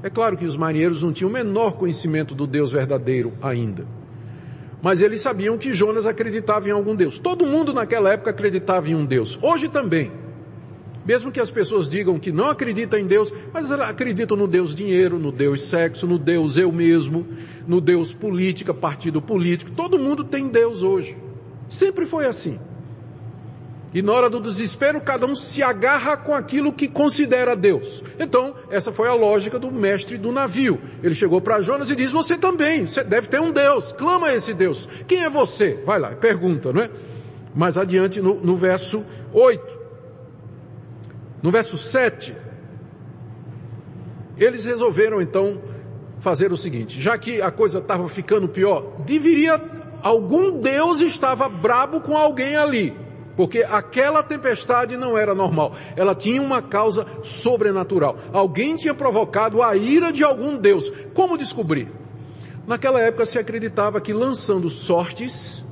É 0.02 0.10
claro 0.10 0.36
que 0.36 0.44
os 0.44 0.56
marinheiros 0.56 1.02
não 1.02 1.12
tinham 1.12 1.30
o 1.30 1.32
menor 1.32 1.72
conhecimento 1.72 2.34
do 2.34 2.46
Deus 2.46 2.72
verdadeiro 2.72 3.32
ainda. 3.40 3.86
Mas 4.82 5.00
eles 5.00 5.22
sabiam 5.22 5.56
que 5.56 5.72
Jonas 5.72 6.04
acreditava 6.04 6.68
em 6.68 6.72
algum 6.72 6.94
Deus. 6.94 7.18
Todo 7.18 7.46
mundo 7.46 7.72
naquela 7.72 8.12
época 8.12 8.30
acreditava 8.30 8.88
em 8.88 8.94
um 8.94 9.06
Deus. 9.06 9.38
Hoje 9.40 9.68
também. 9.68 10.12
Mesmo 11.06 11.30
que 11.30 11.40
as 11.40 11.50
pessoas 11.50 11.88
digam 11.88 12.18
que 12.18 12.32
não 12.32 12.48
acreditam 12.48 12.98
em 12.98 13.06
Deus, 13.06 13.32
mas 13.52 13.70
acreditam 13.70 14.36
no 14.36 14.46
Deus 14.46 14.74
dinheiro, 14.74 15.18
no 15.18 15.32
Deus 15.32 15.62
sexo, 15.62 16.06
no 16.06 16.18
Deus 16.18 16.56
eu 16.56 16.72
mesmo, 16.72 17.26
no 17.66 17.80
Deus 17.80 18.14
política, 18.14 18.72
partido 18.72 19.20
político. 19.20 19.70
Todo 19.70 19.98
mundo 19.98 20.24
tem 20.24 20.48
Deus 20.48 20.82
hoje. 20.82 21.16
Sempre 21.68 22.06
foi 22.06 22.26
assim. 22.26 22.58
E 23.94 24.02
na 24.02 24.12
hora 24.12 24.28
do 24.28 24.40
desespero, 24.40 25.00
cada 25.00 25.24
um 25.24 25.36
se 25.36 25.62
agarra 25.62 26.16
com 26.16 26.34
aquilo 26.34 26.72
que 26.72 26.88
considera 26.88 27.54
Deus. 27.54 28.02
Então, 28.18 28.56
essa 28.68 28.90
foi 28.90 29.08
a 29.08 29.14
lógica 29.14 29.56
do 29.56 29.70
mestre 29.70 30.18
do 30.18 30.32
navio. 30.32 30.80
Ele 31.00 31.14
chegou 31.14 31.40
para 31.40 31.60
Jonas 31.60 31.90
e 31.90 31.94
diz, 31.94 32.10
você 32.10 32.36
também, 32.36 32.88
você 32.88 33.04
deve 33.04 33.28
ter 33.28 33.40
um 33.40 33.52
Deus, 33.52 33.92
clama 33.92 34.26
a 34.26 34.34
esse 34.34 34.52
Deus. 34.52 34.88
Quem 35.06 35.22
é 35.22 35.30
você? 35.30 35.80
Vai 35.86 36.00
lá, 36.00 36.10
pergunta, 36.10 36.72
não 36.72 36.82
é? 36.82 36.90
Mais 37.54 37.78
adiante 37.78 38.20
no, 38.20 38.34
no 38.34 38.56
verso 38.56 39.06
8. 39.32 39.78
No 41.40 41.52
verso 41.52 41.78
7, 41.78 42.34
eles 44.36 44.64
resolveram 44.64 45.22
então 45.22 45.62
fazer 46.18 46.50
o 46.52 46.56
seguinte, 46.56 47.00
já 47.00 47.16
que 47.16 47.40
a 47.40 47.52
coisa 47.52 47.78
estava 47.78 48.08
ficando 48.08 48.48
pior, 48.48 48.96
deveria, 49.06 49.60
algum 50.02 50.58
Deus 50.58 50.98
estava 50.98 51.48
brabo 51.48 52.00
com 52.00 52.16
alguém 52.16 52.56
ali. 52.56 53.03
Porque 53.36 53.64
aquela 53.64 54.22
tempestade 54.22 54.96
não 54.96 55.18
era 55.18 55.34
normal. 55.34 55.72
Ela 55.96 56.14
tinha 56.14 56.40
uma 56.40 56.62
causa 56.62 57.06
sobrenatural. 57.22 58.16
Alguém 58.32 58.76
tinha 58.76 58.94
provocado 58.94 59.62
a 59.62 59.76
ira 59.76 60.12
de 60.12 60.22
algum 60.22 60.56
Deus. 60.56 60.90
Como 61.12 61.36
descobrir? 61.36 61.88
Naquela 62.66 63.00
época 63.00 63.26
se 63.26 63.38
acreditava 63.38 64.00
que 64.00 64.12
lançando 64.12 64.70
sortes 64.70 65.64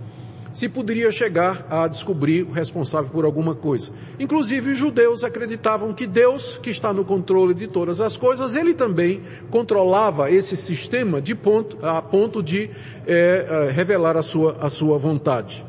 se 0.53 0.69
poderia 0.69 1.11
chegar 1.11 1.67
a 1.71 1.89
descobrir 1.89 2.43
o 2.43 2.53
responsável 2.53 3.11
por 3.11 3.25
alguma 3.25 3.55
coisa. 3.55 3.93
Inclusive 4.21 4.73
os 4.73 4.79
judeus 4.79 5.25
acreditavam 5.25 5.95
que 5.95 6.07
Deus, 6.07 6.59
que 6.63 6.71
está 6.71 6.93
no 6.93 7.05
controle 7.05 7.55
de 7.55 7.67
todas 7.67 8.01
as 8.01 8.17
coisas, 8.17 8.55
ele 8.55 8.75
também 8.75 9.23
controlava 9.51 10.31
esse 10.31 10.57
sistema 10.57 11.21
de 11.21 11.35
ponto, 11.35 11.79
a 11.85 12.03
ponto 12.03 12.43
de 12.43 12.71
é, 13.07 13.71
revelar 13.73 14.17
a 14.17 14.23
sua, 14.23 14.59
a 14.61 14.69
sua 14.69 14.99
vontade. 14.99 15.65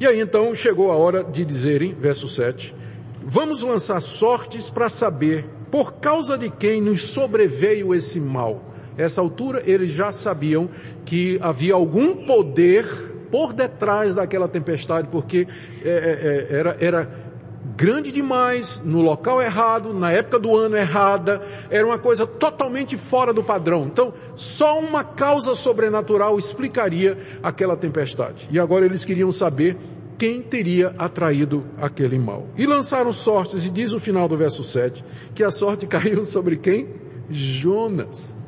E 0.00 0.06
aí 0.06 0.20
então 0.20 0.54
chegou 0.54 0.92
a 0.92 0.96
hora 0.96 1.24
de 1.24 1.44
dizerem, 1.44 1.92
verso 1.92 2.28
7, 2.28 2.72
vamos 3.20 3.62
lançar 3.62 4.00
sortes 4.00 4.70
para 4.70 4.88
saber 4.88 5.44
por 5.72 5.94
causa 5.94 6.38
de 6.38 6.48
quem 6.48 6.80
nos 6.80 7.02
sobreveio 7.02 7.92
esse 7.92 8.20
mal. 8.20 8.62
Essa 8.96 9.20
altura 9.20 9.62
eles 9.66 9.90
já 9.90 10.12
sabiam 10.12 10.70
que 11.04 11.36
havia 11.40 11.74
algum 11.74 12.24
poder 12.26 12.86
por 13.28 13.52
detrás 13.52 14.14
daquela 14.14 14.48
tempestade, 14.48 15.08
porque 15.10 15.48
é, 15.84 15.88
é, 15.88 16.54
é 16.54 16.58
era, 16.58 16.76
era 16.80 17.27
grande 17.76 18.10
demais, 18.12 18.82
no 18.84 19.00
local 19.00 19.40
errado, 19.40 19.92
na 19.92 20.12
época 20.12 20.38
do 20.38 20.56
ano 20.56 20.76
errada, 20.76 21.40
era 21.70 21.86
uma 21.86 21.98
coisa 21.98 22.26
totalmente 22.26 22.96
fora 22.96 23.32
do 23.32 23.42
padrão. 23.42 23.84
Então, 23.86 24.12
só 24.34 24.78
uma 24.78 25.04
causa 25.04 25.54
sobrenatural 25.54 26.38
explicaria 26.38 27.18
aquela 27.42 27.76
tempestade. 27.76 28.48
E 28.50 28.58
agora 28.58 28.84
eles 28.84 29.04
queriam 29.04 29.32
saber 29.32 29.76
quem 30.18 30.42
teria 30.42 30.94
atraído 30.98 31.64
aquele 31.80 32.18
mal. 32.18 32.46
E 32.56 32.66
lançaram 32.66 33.12
sortes, 33.12 33.64
e 33.64 33.70
diz 33.70 33.92
o 33.92 34.00
final 34.00 34.28
do 34.28 34.36
verso 34.36 34.64
7, 34.64 35.04
que 35.34 35.44
a 35.44 35.50
sorte 35.50 35.86
caiu 35.88 36.24
sobre 36.24 36.56
quem? 36.56 36.88
Jonas. 37.30 38.44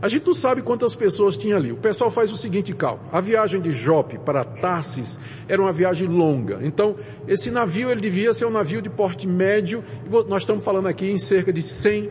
A 0.00 0.08
gente 0.08 0.26
não 0.26 0.34
sabe 0.34 0.60
quantas 0.60 0.94
pessoas 0.94 1.36
tinha 1.36 1.56
ali. 1.56 1.72
O 1.72 1.76
pessoal 1.76 2.10
faz 2.10 2.30
o 2.30 2.36
seguinte 2.36 2.74
cálculo. 2.74 3.08
A 3.10 3.20
viagem 3.20 3.60
de 3.60 3.72
Jope 3.72 4.18
para 4.18 4.44
Tarsis 4.44 5.18
era 5.48 5.60
uma 5.60 5.72
viagem 5.72 6.06
longa. 6.06 6.60
Então, 6.62 6.96
esse 7.26 7.50
navio 7.50 7.90
ele 7.90 8.00
devia 8.00 8.34
ser 8.34 8.44
um 8.44 8.50
navio 8.50 8.82
de 8.82 8.90
porte 8.90 9.26
médio. 9.26 9.82
Nós 10.28 10.42
estamos 10.42 10.62
falando 10.62 10.86
aqui 10.86 11.10
em 11.10 11.18
cerca 11.18 11.52
de 11.52 11.62
100 11.62 12.10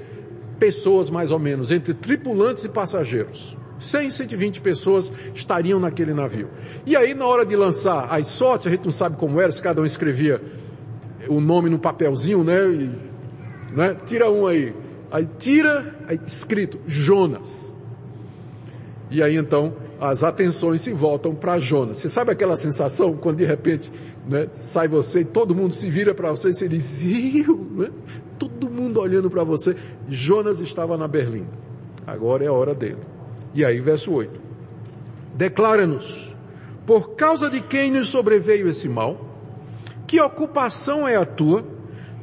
pessoas 0.59 1.09
mais 1.09 1.31
ou 1.31 1.37
menos, 1.37 1.69
entre 1.69 1.93
tripulantes 1.93 2.63
e 2.63 2.69
passageiros. 2.69 3.55
100, 3.77 4.09
120 4.09 4.61
pessoas 4.61 5.11
estariam 5.33 5.79
naquele 5.79 6.13
navio. 6.13 6.49
E 6.85 6.95
aí, 6.95 7.13
na 7.13 7.25
hora 7.25 7.45
de 7.45 7.55
lançar 7.55 8.07
as 8.09 8.27
sortes, 8.27 8.67
a 8.67 8.69
gente 8.69 8.85
não 8.85 8.91
sabe 8.91 9.17
como 9.17 9.39
era, 9.39 9.51
se 9.51 9.61
cada 9.61 9.81
um 9.81 9.85
escrevia 9.85 10.41
o 11.27 11.41
nome 11.41 11.69
no 11.69 11.77
papelzinho, 11.77 12.43
né? 12.43 12.65
E, 12.67 12.89
né? 13.75 13.95
Tira 14.05 14.31
um 14.31 14.47
aí. 14.47 14.73
Aí 15.11 15.27
tira, 15.37 15.95
aí 16.07 16.19
escrito, 16.25 16.79
Jonas. 16.87 17.74
E 19.09 19.21
aí 19.21 19.35
então 19.35 19.73
as 19.99 20.23
atenções 20.23 20.81
se 20.81 20.91
voltam 20.91 21.35
para 21.35 21.57
Jonas. 21.59 21.97
Você 21.97 22.09
sabe 22.09 22.31
aquela 22.31 22.55
sensação 22.55 23.15
quando 23.17 23.37
de 23.37 23.45
repente 23.45 23.91
né, 24.27 24.47
sai 24.53 24.87
você 24.87 25.21
e 25.21 25.25
todo 25.25 25.55
mundo 25.55 25.73
se 25.73 25.89
vira 25.89 26.13
para 26.13 26.31
você 26.31 26.49
e 26.49 26.53
você 26.53 26.67
diz, 26.67 27.01
eu, 27.03 27.55
né? 27.75 27.91
todo 28.37 28.69
mundo 28.69 28.99
olhando 28.99 29.29
para 29.29 29.43
você. 29.43 29.75
Jonas 30.07 30.59
estava 30.59 30.97
na 30.97 31.07
berlinda. 31.07 31.51
Agora 32.05 32.43
é 32.43 32.47
a 32.47 32.53
hora 32.53 32.73
dele. 32.73 32.99
E 33.53 33.63
aí, 33.63 33.79
verso 33.79 34.11
8. 34.13 34.39
Declara-nos, 35.33 36.35
por 36.85 37.15
causa 37.15 37.49
de 37.49 37.61
quem 37.61 37.91
nos 37.91 38.09
sobreveio 38.09 38.67
esse 38.67 38.87
mal, 38.87 39.25
que 40.05 40.19
ocupação 40.19 41.07
é 41.07 41.15
a 41.15 41.25
tua, 41.25 41.65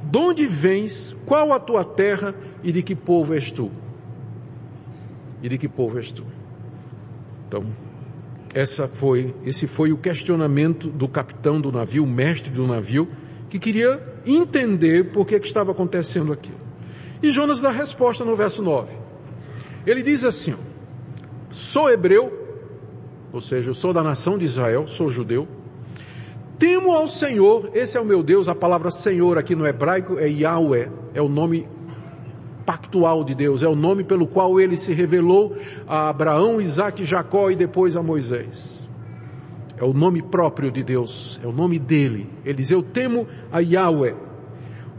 de 0.03 0.19
onde 0.19 0.47
vens, 0.47 1.17
qual 1.27 1.53
a 1.53 1.59
tua 1.59 1.85
terra 1.85 2.35
e 2.63 2.71
de 2.71 2.83
que 2.83 2.95
povo 2.95 3.35
és 3.35 3.51
tu? 3.51 3.71
E 5.43 5.49
de 5.49 5.59
que 5.59 5.69
povo 5.69 5.99
és 5.99 6.13
tu? 6.13 6.25
Então, 7.53 7.67
essa 8.55 8.89
foi, 8.89 9.35
esse 9.45 9.67
foi 9.67 9.93
o 9.93 9.99
questionamento 9.99 10.89
do 10.89 11.07
capitão 11.07 11.61
do 11.61 11.71
navio, 11.71 12.03
o 12.03 12.07
mestre 12.07 12.51
do 12.51 12.67
navio, 12.67 13.07
que 13.51 13.59
queria 13.59 14.01
entender 14.25 15.13
por 15.13 15.27
que, 15.27 15.39
que 15.39 15.47
estava 15.47 15.73
acontecendo 15.73 16.33
aquilo. 16.33 16.57
E 17.23 17.31
Jonas 17.31 17.61
dá 17.61 17.71
resposta 17.71 18.25
no 18.25 18.35
verso 18.35 18.63
9. 18.63 18.97
Ele 19.87 20.03
diz 20.03 20.25
assim, 20.25 20.55
sou 21.51 21.91
hebreu, 21.91 22.33
ou 23.31 23.43
seja, 23.43 23.69
eu 23.69 23.75
sou 23.75 23.93
da 23.93 24.03
nação 24.03 24.39
de 24.39 24.47
Israel, 24.47 24.87
sou 24.87 25.11
judeu, 25.11 25.47
temo 26.59 26.93
ao 26.93 27.07
Senhor, 27.07 27.71
esse 27.75 27.99
é 27.99 28.01
o 28.01 28.05
meu 28.05 28.23
Deus, 28.23 28.49
a 28.49 28.55
palavra 28.55 28.91
Senhor 28.91 29.37
aqui 29.37 29.55
no 29.55 29.67
hebraico 29.67 30.19
é 30.19 30.27
Yahweh, 30.27 30.91
é 31.13 31.21
o 31.21 31.29
nome 31.29 31.69
pactual 32.65 33.25
de 33.25 33.35
Deus, 33.35 33.63
é 33.63 33.69
o 33.69 33.77
nome 33.77 34.05
pelo 34.05 34.27
qual 34.27 34.61
ele 34.61 34.77
se 34.77 34.93
revelou 34.93 35.57
a 35.87 36.09
Abraão, 36.09 36.61
Isaac, 36.61 37.05
Jacó 37.05 37.51
e 37.51 37.57
depois 37.57 37.97
a 37.97 38.03
Moisés. 38.03 38.89
É 39.77 39.85
o 39.85 39.93
nome 39.93 40.23
próprio 40.23 40.71
de 40.71 40.83
Deus, 40.83 41.41
é 41.43 41.47
o 41.47 41.53
nome 41.53 41.79
dele. 41.79 42.29
Ele 42.45 42.55
diz, 42.55 42.71
eu 42.71 42.83
temo 42.83 43.27
a 43.51 43.59
Yahweh, 43.59 44.15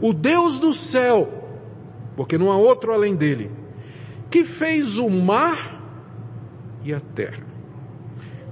o 0.00 0.12
Deus 0.12 0.58
do 0.58 0.72
céu, 0.72 1.26
porque 2.16 2.36
não 2.36 2.52
há 2.52 2.56
outro 2.56 2.92
além 2.92 3.16
dele, 3.16 3.50
que 4.30 4.44
fez 4.44 4.98
o 4.98 5.08
mar 5.08 5.80
e 6.84 6.92
a 6.92 7.00
terra. 7.00 7.54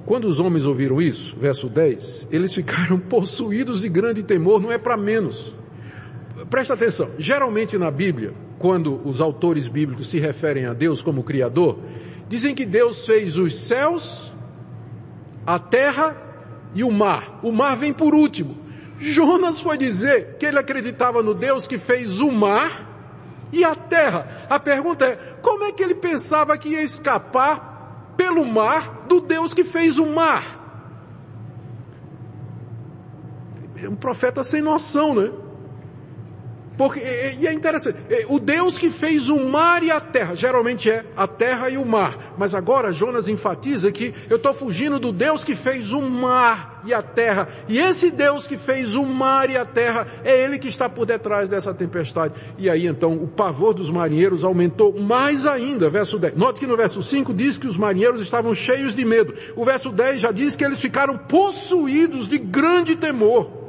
Quando 0.05 0.25
os 0.25 0.41
homens 0.41 0.67
ouviram 0.67 1.01
isso, 1.01 1.39
verso 1.39 1.69
10, 1.69 2.29
eles 2.31 2.53
ficaram 2.55 2.99
possuídos 3.01 3.83
de 3.83 3.89
grande 3.89 4.23
temor, 4.23 4.61
não 4.61 4.73
é 4.73 4.79
para 4.79 4.97
menos. 4.97 5.55
Presta 6.51 6.75
atenção, 6.75 7.11
geralmente 7.19 7.79
na 7.79 7.91
Bíblia, 7.91 8.33
quando 8.63 9.01
os 9.05 9.21
autores 9.21 9.67
bíblicos 9.67 10.07
se 10.07 10.21
referem 10.21 10.67
a 10.67 10.73
Deus 10.73 11.03
como 11.03 11.25
Criador, 11.25 11.81
dizem 12.29 12.55
que 12.55 12.65
Deus 12.65 13.05
fez 13.05 13.37
os 13.37 13.53
céus, 13.57 14.33
a 15.45 15.59
terra 15.59 16.17
e 16.73 16.85
o 16.85 16.91
mar. 16.93 17.41
O 17.43 17.51
mar 17.51 17.77
vem 17.77 17.93
por 17.93 18.15
último. 18.15 18.57
Jonas 19.01 19.59
foi 19.59 19.77
dizer 19.77 20.37
que 20.39 20.47
ele 20.47 20.61
acreditava 20.61 21.25
no 21.25 21.35
Deus 21.35 21.67
que 21.67 21.77
fez 21.77 22.21
o 22.21 22.31
mar 22.31 22.89
e 23.53 23.65
a 23.65 23.75
terra. 23.75 24.29
A 24.49 24.61
pergunta 24.61 25.07
é, 25.07 25.17
como 25.43 25.65
é 25.65 25.73
que 25.73 25.83
ele 25.83 25.97
pensava 25.97 26.57
que 26.57 26.69
ia 26.69 26.85
escapar 26.85 28.15
pelo 28.17 28.45
mar 28.45 29.07
do 29.09 29.21
Deus 29.21 29.53
que 29.53 29.65
fez 29.65 29.99
o 29.99 30.07
mar? 30.07 30.61
É 33.83 33.89
um 33.89 33.97
profeta 33.97 34.45
sem 34.45 34.63
noção, 34.63 35.17
né? 35.17 35.33
Porque, 36.83 36.99
e 37.39 37.47
é 37.47 37.53
interessante, 37.53 37.97
o 38.27 38.41
Deus 38.41 38.77
que 38.77 38.91
fez 38.91 39.29
o 39.29 39.49
mar 39.49 39.85
e 39.85 39.91
a 39.93 40.01
terra, 40.01 40.35
geralmente 40.35 40.91
é 40.91 41.05
a 41.17 41.29
terra 41.29 41.71
e 41.71 41.77
o 41.77 41.87
mar, 41.87 42.35
mas 42.37 42.57
agora 42.57 42.91
Jonas 42.91 43.29
enfatiza 43.29 43.93
que 43.93 44.13
eu 44.29 44.37
estou 44.37 44.53
fugindo 44.53 44.99
do 44.99 45.13
Deus 45.13 45.45
que 45.45 45.55
fez 45.55 45.93
o 45.93 46.03
mar 46.03 46.83
e 46.85 46.93
a 46.93 47.01
terra, 47.01 47.47
e 47.69 47.79
esse 47.79 48.11
Deus 48.11 48.49
que 48.49 48.57
fez 48.57 48.97
o 48.97 49.05
mar 49.05 49.49
e 49.49 49.57
a 49.57 49.65
terra, 49.65 50.09
é 50.25 50.43
Ele 50.43 50.59
que 50.59 50.67
está 50.67 50.89
por 50.89 51.07
detrás 51.07 51.49
dessa 51.49 51.73
tempestade. 51.73 52.35
E 52.59 52.69
aí 52.69 52.89
então 52.89 53.13
o 53.13 53.29
pavor 53.29 53.75
dos 53.75 53.89
marinheiros 53.89 54.43
aumentou 54.43 55.01
mais 55.01 55.47
ainda, 55.47 55.89
verso 55.89 56.19
10. 56.19 56.35
Note 56.35 56.59
que 56.59 56.67
no 56.67 56.77
verso 56.77 57.01
5 57.01 57.33
diz 57.33 57.59
que 57.59 57.69
os 57.69 57.79
marinheiros 57.79 58.21
estavam 58.21 58.53
cheios 58.53 58.97
de 58.97 59.05
medo, 59.05 59.33
o 59.55 59.65
verso 59.65 59.91
10 59.91 60.21
já 60.21 60.33
diz 60.33 60.57
que 60.57 60.65
eles 60.65 60.81
ficaram 60.81 61.17
possuídos 61.17 62.27
de 62.27 62.39
grande 62.39 62.97
temor. 62.97 63.62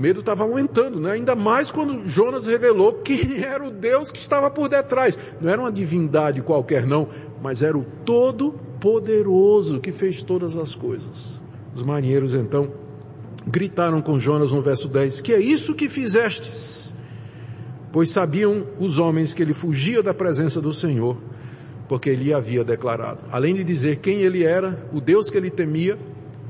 Medo 0.00 0.20
estava 0.20 0.44
aumentando, 0.44 0.98
né? 0.98 1.12
ainda 1.12 1.36
mais 1.36 1.70
quando 1.70 2.08
Jonas 2.08 2.46
revelou 2.46 2.94
quem 3.04 3.36
era 3.44 3.62
o 3.62 3.70
Deus 3.70 4.10
que 4.10 4.16
estava 4.16 4.50
por 4.50 4.66
detrás. 4.66 5.18
Não 5.38 5.50
era 5.50 5.60
uma 5.60 5.70
divindade 5.70 6.40
qualquer, 6.40 6.86
não, 6.86 7.06
mas 7.42 7.62
era 7.62 7.76
o 7.76 7.84
Todo-Poderoso 8.06 9.78
que 9.78 9.92
fez 9.92 10.22
todas 10.22 10.56
as 10.56 10.74
coisas. 10.74 11.38
Os 11.74 11.82
marinheiros 11.82 12.32
então 12.32 12.72
gritaram 13.46 14.00
com 14.00 14.18
Jonas 14.18 14.52
no 14.52 14.62
verso 14.62 14.88
10: 14.88 15.20
Que 15.20 15.34
é 15.34 15.38
isso 15.38 15.74
que 15.74 15.86
fizestes? 15.86 16.94
Pois 17.92 18.08
sabiam 18.08 18.68
os 18.78 18.98
homens 18.98 19.34
que 19.34 19.42
ele 19.42 19.52
fugia 19.52 20.02
da 20.02 20.14
presença 20.14 20.62
do 20.62 20.72
Senhor, 20.72 21.18
porque 21.86 22.08
ele 22.08 22.32
havia 22.32 22.64
declarado. 22.64 23.20
Além 23.30 23.54
de 23.54 23.62
dizer 23.62 23.96
quem 23.96 24.22
ele 24.22 24.44
era, 24.44 24.82
o 24.94 24.98
Deus 24.98 25.28
que 25.28 25.36
ele 25.36 25.50
temia, 25.50 25.98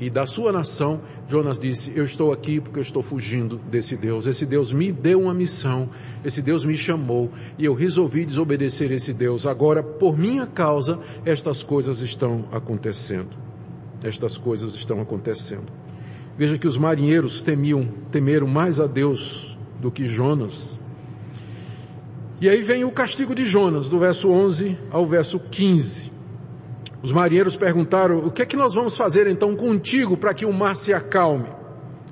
e 0.01 0.09
da 0.09 0.25
sua 0.25 0.51
nação, 0.51 1.03
Jonas 1.29 1.61
disse, 1.61 1.93
eu 1.95 2.05
estou 2.05 2.33
aqui 2.33 2.59
porque 2.59 2.79
eu 2.79 2.83
estou 2.83 3.03
fugindo 3.03 3.59
desse 3.71 3.97
Deus. 3.97 4.27
Esse 4.27 4.47
Deus 4.47 4.73
me 4.73 4.91
deu 4.91 5.21
uma 5.21 5.35
missão, 5.35 5.91
esse 6.25 6.41
Deus 6.41 6.65
me 6.65 6.77
chamou 6.77 7.31
e 7.59 7.67
eu 7.67 7.75
resolvi 7.75 8.25
desobedecer 8.25 8.91
esse 8.93 9.13
Deus. 9.13 9.47
Agora, 9.47 9.83
por 9.83 10.17
minha 10.17 10.47
causa, 10.47 10.99
estas 11.27 11.63
coisas 11.63 12.01
estão 12.01 12.47
acontecendo. 12.51 13.37
Estas 14.03 14.39
coisas 14.39 14.75
estão 14.75 15.03
acontecendo. 15.03 15.71
Veja 16.39 16.57
que 16.57 16.67
os 16.67 16.79
marinheiros 16.79 17.43
temiam, 17.43 17.87
temeram 18.11 18.47
mais 18.47 18.81
a 18.81 18.87
Deus 18.87 19.59
do 19.79 19.91
que 19.91 20.07
Jonas. 20.07 20.81
E 22.41 22.49
aí 22.49 22.63
vem 22.63 22.85
o 22.85 22.91
castigo 22.91 23.35
de 23.35 23.45
Jonas, 23.45 23.91
do 23.91 23.99
verso 23.99 24.31
11 24.31 24.79
ao 24.91 25.05
verso 25.05 25.39
15. 25.39 26.10
Os 27.03 27.13
marinheiros 27.13 27.57
perguntaram: 27.57 28.19
O 28.19 28.31
que 28.31 28.43
é 28.43 28.47
que 28.47 28.57
nós 28.57 28.75
vamos 28.75 28.97
fazer 28.97 29.27
então 29.27 29.57
contigo 29.57 30.17
para 30.17 30.35
que 30.35 30.45
o 30.45 30.53
mar 30.53 30.77
se 30.77 30.93
acalme? 30.93 31.49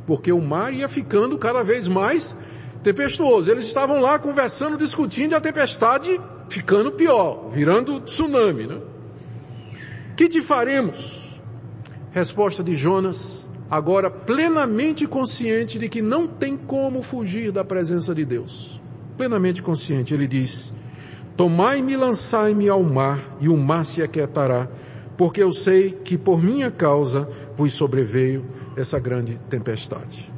Porque 0.06 0.32
o 0.32 0.40
mar 0.40 0.72
ia 0.72 0.88
ficando 0.88 1.36
cada 1.36 1.62
vez 1.62 1.86
mais 1.86 2.34
tempestuoso. 2.82 3.50
Eles 3.50 3.66
estavam 3.66 4.00
lá 4.00 4.18
conversando, 4.18 4.76
discutindo 4.76 5.32
e 5.32 5.34
a 5.34 5.40
tempestade 5.40 6.18
ficando 6.48 6.92
pior, 6.92 7.50
virando 7.50 8.00
tsunami. 8.00 8.66
Né? 8.66 8.80
Que 10.16 10.28
te 10.28 10.40
faremos? 10.40 11.40
Resposta 12.10 12.64
de 12.64 12.74
Jonas, 12.74 13.46
agora 13.70 14.10
plenamente 14.10 15.06
consciente 15.06 15.78
de 15.78 15.88
que 15.88 16.00
não 16.00 16.26
tem 16.26 16.56
como 16.56 17.02
fugir 17.02 17.52
da 17.52 17.62
presença 17.62 18.14
de 18.14 18.24
Deus. 18.24 18.80
Plenamente 19.16 19.62
consciente, 19.62 20.14
ele 20.14 20.26
diz: 20.26 20.72
Tomai-me 21.38 21.92
e 21.92 21.96
lançai-me 21.96 22.68
ao 22.68 22.82
mar, 22.82 23.36
e 23.40 23.48
o 23.48 23.56
mar 23.56 23.84
se 23.84 24.02
aquietará, 24.02 24.66
porque 25.16 25.40
eu 25.40 25.52
sei 25.52 25.92
que 25.92 26.18
por 26.18 26.42
minha 26.42 26.68
causa 26.68 27.28
vos 27.54 27.72
sobreveio 27.74 28.44
essa 28.76 28.98
grande 28.98 29.38
tempestade. 29.48 30.32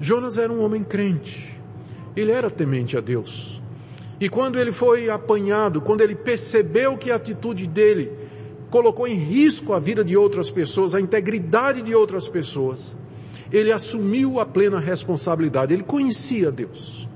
Jonas 0.00 0.38
era 0.38 0.50
um 0.50 0.64
homem 0.64 0.82
crente, 0.82 1.60
ele 2.16 2.32
era 2.32 2.50
temente 2.50 2.96
a 2.96 3.02
Deus. 3.02 3.60
E 4.18 4.30
quando 4.30 4.58
ele 4.58 4.72
foi 4.72 5.10
apanhado, 5.10 5.82
quando 5.82 6.00
ele 6.00 6.14
percebeu 6.14 6.96
que 6.96 7.10
a 7.10 7.16
atitude 7.16 7.66
dele 7.66 8.10
colocou 8.70 9.06
em 9.06 9.16
risco 9.16 9.74
a 9.74 9.78
vida 9.78 10.02
de 10.02 10.16
outras 10.16 10.48
pessoas, 10.48 10.94
a 10.94 11.00
integridade 11.02 11.82
de 11.82 11.94
outras 11.94 12.26
pessoas, 12.26 12.96
ele 13.52 13.70
assumiu 13.70 14.40
a 14.40 14.46
plena 14.46 14.80
responsabilidade. 14.80 15.74
Ele 15.74 15.82
conhecia 15.82 16.50
Deus. 16.50 17.06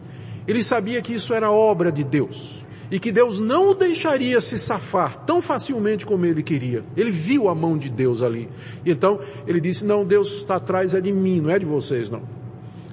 Ele 0.47 0.63
sabia 0.63 1.01
que 1.01 1.15
isso 1.15 1.33
era 1.33 1.51
obra 1.51 1.91
de 1.91 2.05
Deus 2.05 2.63
e 2.90 2.99
que 2.99 3.11
Deus 3.11 3.38
não 3.40 3.70
o 3.70 3.75
deixaria 3.75 4.40
se 4.40 4.59
safar 4.59 5.25
tão 5.25 5.40
facilmente 5.40 6.05
como 6.05 6.27
ele 6.27 6.42
queria. 6.42 6.85
Ele 6.97 7.11
viu 7.11 7.49
a 7.49 7.55
mão 7.55 7.77
de 7.77 7.88
Deus 7.88 8.23
ali. 8.23 8.49
Então 8.85 9.20
ele 9.47 9.61
disse: 9.61 9.85
Não, 9.85 10.05
Deus 10.05 10.38
está 10.38 10.57
atrás 10.57 10.94
é 10.94 11.01
de 11.01 11.12
mim, 11.12 11.40
não 11.40 11.51
é 11.51 11.59
de 11.59 11.64
vocês, 11.64 12.11
não. 12.11 12.23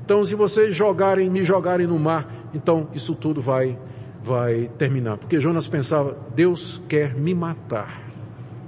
Então, 0.04 0.26
se 0.26 0.36
vocês 0.36 0.76
jogarem, 0.76 1.30
me 1.30 1.42
jogarem 1.42 1.88
no 1.88 1.98
mar, 1.98 2.28
então 2.54 2.90
isso 2.94 3.16
tudo 3.16 3.40
vai, 3.40 3.80
vai 4.22 4.70
terminar. 4.78 5.18
Porque 5.18 5.40
Jonas 5.40 5.70
pensava: 5.70 6.18
Deus 6.36 6.82
quer 6.90 7.16
me 7.16 7.34
matar. 7.34 8.12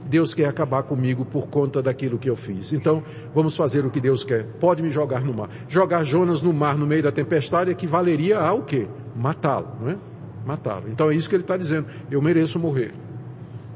Deus 0.05 0.33
quer 0.33 0.45
acabar 0.45 0.83
comigo 0.83 1.25
por 1.25 1.47
conta 1.47 1.81
daquilo 1.81 2.17
que 2.17 2.29
eu 2.29 2.35
fiz. 2.37 2.71
Então, 2.71 3.03
vamos 3.35 3.57
fazer 3.57 3.85
o 3.85 3.89
que 3.89 3.99
Deus 3.99 4.23
quer. 4.23 4.45
Pode 4.59 4.81
me 4.81 4.89
jogar 4.89 5.21
no 5.21 5.33
mar. 5.33 5.49
Jogar 5.67 6.05
Jonas 6.05 6.41
no 6.41 6.53
mar 6.53 6.77
no 6.77 6.85
meio 6.85 7.03
da 7.03 7.11
tempestade 7.11 7.71
equivaleria 7.71 8.39
a 8.39 8.53
o 8.53 8.63
quê? 8.63 8.87
Matá-lo, 9.15 9.67
não 9.81 9.89
é? 9.89 9.97
Matá-lo. 10.45 10.89
Então 10.89 11.09
é 11.09 11.15
isso 11.15 11.29
que 11.29 11.35
ele 11.35 11.43
está 11.43 11.57
dizendo. 11.57 11.87
Eu 12.09 12.21
mereço 12.21 12.59
morrer. 12.59 12.93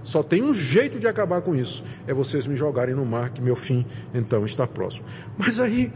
Só 0.04 0.24
tem 0.24 0.42
um 0.42 0.54
jeito 0.54 1.00
de 1.00 1.08
acabar 1.08 1.42
com 1.42 1.54
isso. 1.54 1.84
É 2.08 2.14
vocês 2.14 2.48
me 2.48 2.56
jogarem 2.56 2.96
no 2.96 3.06
mar, 3.06 3.30
que 3.30 3.42
meu 3.42 3.56
fim 3.56 3.86
então 4.14 4.46
está 4.46 4.66
próximo. 4.66 5.06
Mas 5.38 5.60
aí, 5.60 5.92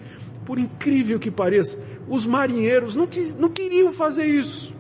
por 0.46 0.60
incrível 0.60 1.18
que 1.18 1.32
pareça, 1.32 1.80
os 2.08 2.26
marinheiros 2.26 2.96
não, 2.96 3.08
quis, 3.08 3.34
não 3.34 3.50
queriam 3.50 3.92
fazer 3.92 4.26
isso. 4.26 4.76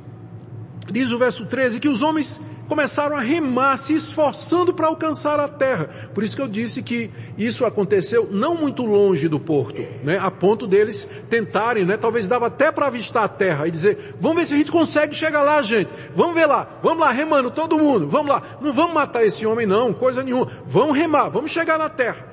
Diz 0.91 1.11
o 1.11 1.17
verso 1.17 1.45
13 1.45 1.79
que 1.79 1.87
os 1.87 2.01
homens 2.01 2.41
começaram 2.71 3.17
a 3.17 3.19
remar, 3.19 3.75
se 3.75 3.93
esforçando 3.93 4.73
para 4.73 4.87
alcançar 4.87 5.37
a 5.41 5.47
terra. 5.49 5.89
Por 6.13 6.23
isso 6.23 6.37
que 6.37 6.41
eu 6.41 6.47
disse 6.47 6.81
que 6.81 7.11
isso 7.37 7.65
aconteceu 7.65 8.29
não 8.31 8.55
muito 8.55 8.85
longe 8.85 9.27
do 9.27 9.37
porto, 9.37 9.81
né? 10.05 10.17
A 10.17 10.31
ponto 10.31 10.65
deles 10.65 11.05
tentarem, 11.29 11.85
né? 11.85 11.97
Talvez 11.97 12.29
dava 12.29 12.47
até 12.47 12.71
para 12.71 12.87
avistar 12.87 13.25
a 13.25 13.27
terra 13.27 13.67
e 13.67 13.71
dizer, 13.71 14.15
vamos 14.21 14.37
ver 14.37 14.45
se 14.45 14.53
a 14.53 14.57
gente 14.57 14.71
consegue 14.71 15.13
chegar 15.13 15.41
lá, 15.41 15.61
gente. 15.61 15.91
Vamos 16.15 16.33
ver 16.33 16.45
lá, 16.45 16.79
vamos 16.81 16.99
lá 16.99 17.11
remando 17.11 17.51
todo 17.51 17.77
mundo, 17.77 18.07
vamos 18.07 18.31
lá. 18.31 18.41
Não 18.61 18.71
vamos 18.71 18.93
matar 18.93 19.25
esse 19.25 19.45
homem 19.45 19.67
não, 19.67 19.93
coisa 19.93 20.23
nenhuma. 20.23 20.47
Vamos 20.65 20.95
remar, 20.95 21.27
vamos 21.27 21.51
chegar 21.51 21.77
na 21.77 21.89
terra. 21.89 22.25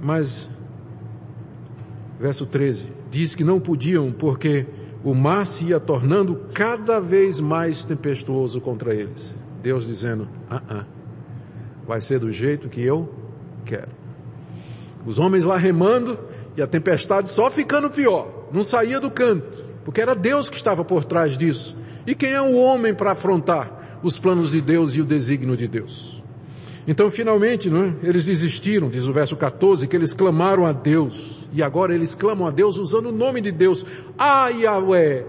Mas, 0.00 0.50
verso 2.18 2.44
13, 2.44 2.92
diz 3.08 3.36
que 3.36 3.44
não 3.44 3.60
podiam 3.60 4.10
porque 4.10 4.66
o 5.04 5.14
mar 5.14 5.46
se 5.46 5.66
ia 5.66 5.78
tornando 5.78 6.40
cada 6.52 6.98
vez 6.98 7.38
mais 7.38 7.84
tempestuoso 7.84 8.60
contra 8.60 8.92
eles. 8.92 9.45
Deus 9.66 9.84
dizendo: 9.84 10.28
ah, 10.48 10.62
ah, 10.70 10.84
vai 11.84 12.00
ser 12.00 12.20
do 12.20 12.30
jeito 12.30 12.68
que 12.68 12.80
eu 12.80 13.12
quero. 13.64 13.90
Os 15.04 15.18
homens 15.18 15.42
lá 15.42 15.56
remando 15.56 16.16
e 16.56 16.62
a 16.62 16.68
tempestade 16.68 17.28
só 17.28 17.50
ficando 17.50 17.90
pior, 17.90 18.46
não 18.52 18.62
saía 18.62 19.00
do 19.00 19.10
canto, 19.10 19.64
porque 19.84 20.00
era 20.00 20.14
Deus 20.14 20.48
que 20.48 20.54
estava 20.54 20.84
por 20.84 21.04
trás 21.04 21.36
disso. 21.36 21.76
E 22.06 22.14
quem 22.14 22.30
é 22.30 22.40
o 22.40 22.54
homem 22.54 22.94
para 22.94 23.10
afrontar 23.10 23.98
os 24.04 24.20
planos 24.20 24.52
de 24.52 24.60
Deus 24.60 24.94
e 24.94 25.00
o 25.00 25.04
desígnio 25.04 25.56
de 25.56 25.66
Deus? 25.66 26.22
Então, 26.86 27.10
finalmente, 27.10 27.68
é? 27.68 28.06
eles 28.06 28.24
desistiram, 28.24 28.88
diz 28.88 29.04
o 29.06 29.12
verso 29.12 29.36
14, 29.36 29.88
que 29.88 29.96
eles 29.96 30.14
clamaram 30.14 30.64
a 30.64 30.70
Deus. 30.70 31.48
E 31.52 31.60
agora 31.60 31.92
eles 31.92 32.14
clamam 32.14 32.46
a 32.46 32.52
Deus 32.52 32.78
usando 32.78 33.06
o 33.06 33.12
nome 33.12 33.40
de 33.40 33.50
Deus. 33.50 33.84
Ah, 34.16 34.48
Yahweh, 34.48 35.26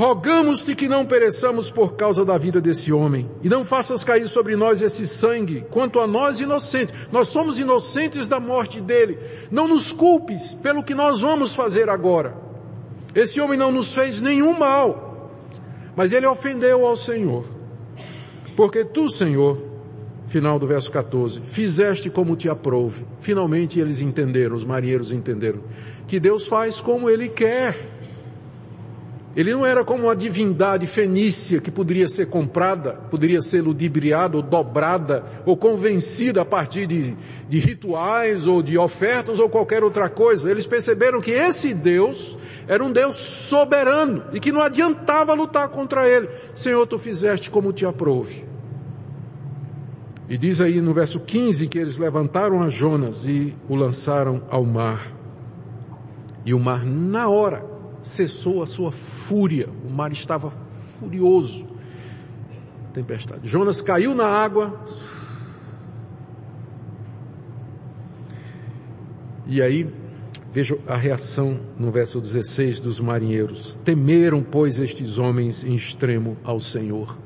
Rogamos-te 0.00 0.74
que 0.74 0.88
não 0.88 1.04
pereçamos 1.04 1.70
por 1.70 1.94
causa 1.94 2.24
da 2.24 2.38
vida 2.38 2.58
desse 2.58 2.90
homem, 2.90 3.30
e 3.42 3.50
não 3.50 3.62
faças 3.62 4.02
cair 4.02 4.26
sobre 4.28 4.56
nós 4.56 4.80
esse 4.80 5.06
sangue, 5.06 5.66
quanto 5.68 6.00
a 6.00 6.06
nós 6.06 6.40
inocentes. 6.40 6.94
Nós 7.12 7.28
somos 7.28 7.58
inocentes 7.58 8.26
da 8.26 8.40
morte 8.40 8.80
dele. 8.80 9.18
Não 9.50 9.68
nos 9.68 9.92
culpes 9.92 10.54
pelo 10.54 10.82
que 10.82 10.94
nós 10.94 11.20
vamos 11.20 11.54
fazer 11.54 11.90
agora. 11.90 12.34
Esse 13.14 13.42
homem 13.42 13.58
não 13.58 13.70
nos 13.70 13.94
fez 13.94 14.22
nenhum 14.22 14.58
mal, 14.58 15.30
mas 15.94 16.14
ele 16.14 16.26
ofendeu 16.26 16.86
ao 16.86 16.96
Senhor. 16.96 17.44
Porque 18.56 18.86
tu, 18.86 19.06
Senhor, 19.06 19.62
final 20.26 20.58
do 20.58 20.66
verso 20.66 20.90
14, 20.90 21.42
fizeste 21.42 22.08
como 22.08 22.36
te 22.36 22.48
aprouve. 22.48 23.04
Finalmente 23.18 23.78
eles 23.78 24.00
entenderam, 24.00 24.56
os 24.56 24.64
marinheiros 24.64 25.12
entenderam, 25.12 25.60
que 26.08 26.18
Deus 26.18 26.46
faz 26.46 26.80
como 26.80 27.10
ele 27.10 27.28
quer. 27.28 27.99
Ele 29.36 29.52
não 29.52 29.64
era 29.64 29.84
como 29.84 30.04
uma 30.04 30.16
divindade 30.16 30.88
fenícia 30.88 31.60
que 31.60 31.70
poderia 31.70 32.08
ser 32.08 32.26
comprada, 32.26 32.94
poderia 33.10 33.40
ser 33.40 33.62
ludibriada 33.62 34.36
ou 34.36 34.42
dobrada 34.42 35.24
ou 35.46 35.56
convencida 35.56 36.42
a 36.42 36.44
partir 36.44 36.86
de, 36.86 37.16
de 37.48 37.58
rituais 37.58 38.48
ou 38.48 38.60
de 38.60 38.76
ofertas 38.76 39.38
ou 39.38 39.48
qualquer 39.48 39.84
outra 39.84 40.08
coisa. 40.08 40.50
Eles 40.50 40.66
perceberam 40.66 41.20
que 41.20 41.30
esse 41.30 41.72
Deus 41.72 42.36
era 42.66 42.84
um 42.84 42.90
Deus 42.90 43.16
soberano 43.16 44.24
e 44.32 44.40
que 44.40 44.50
não 44.50 44.60
adiantava 44.60 45.32
lutar 45.32 45.68
contra 45.68 46.08
ele. 46.08 46.28
Senhor, 46.52 46.84
tu 46.86 46.98
fizeste 46.98 47.50
como 47.50 47.72
te 47.72 47.86
aprouve. 47.86 48.44
E 50.28 50.36
diz 50.36 50.60
aí 50.60 50.80
no 50.80 50.92
verso 50.92 51.20
15 51.20 51.68
que 51.68 51.78
eles 51.78 51.98
levantaram 51.98 52.62
a 52.62 52.68
Jonas 52.68 53.24
e 53.26 53.54
o 53.68 53.76
lançaram 53.76 54.42
ao 54.50 54.64
mar. 54.64 55.12
E 56.44 56.52
o 56.52 56.58
mar, 56.58 56.84
na 56.84 57.28
hora, 57.28 57.79
cessou 58.02 58.62
a 58.62 58.66
sua 58.66 58.90
fúria. 58.90 59.68
O 59.84 59.90
mar 59.90 60.12
estava 60.12 60.52
furioso. 60.98 61.66
Tempestade. 62.92 63.48
Jonas 63.48 63.80
caiu 63.80 64.14
na 64.14 64.26
água. 64.26 64.80
E 69.46 69.60
aí, 69.62 69.88
veja 70.52 70.76
a 70.86 70.96
reação 70.96 71.60
no 71.78 71.90
verso 71.90 72.20
16 72.20 72.80
dos 72.80 73.00
marinheiros. 73.00 73.78
Temeram, 73.84 74.42
pois, 74.42 74.78
estes 74.78 75.18
homens 75.18 75.64
em 75.64 75.74
extremo 75.74 76.36
ao 76.44 76.60
Senhor. 76.60 77.16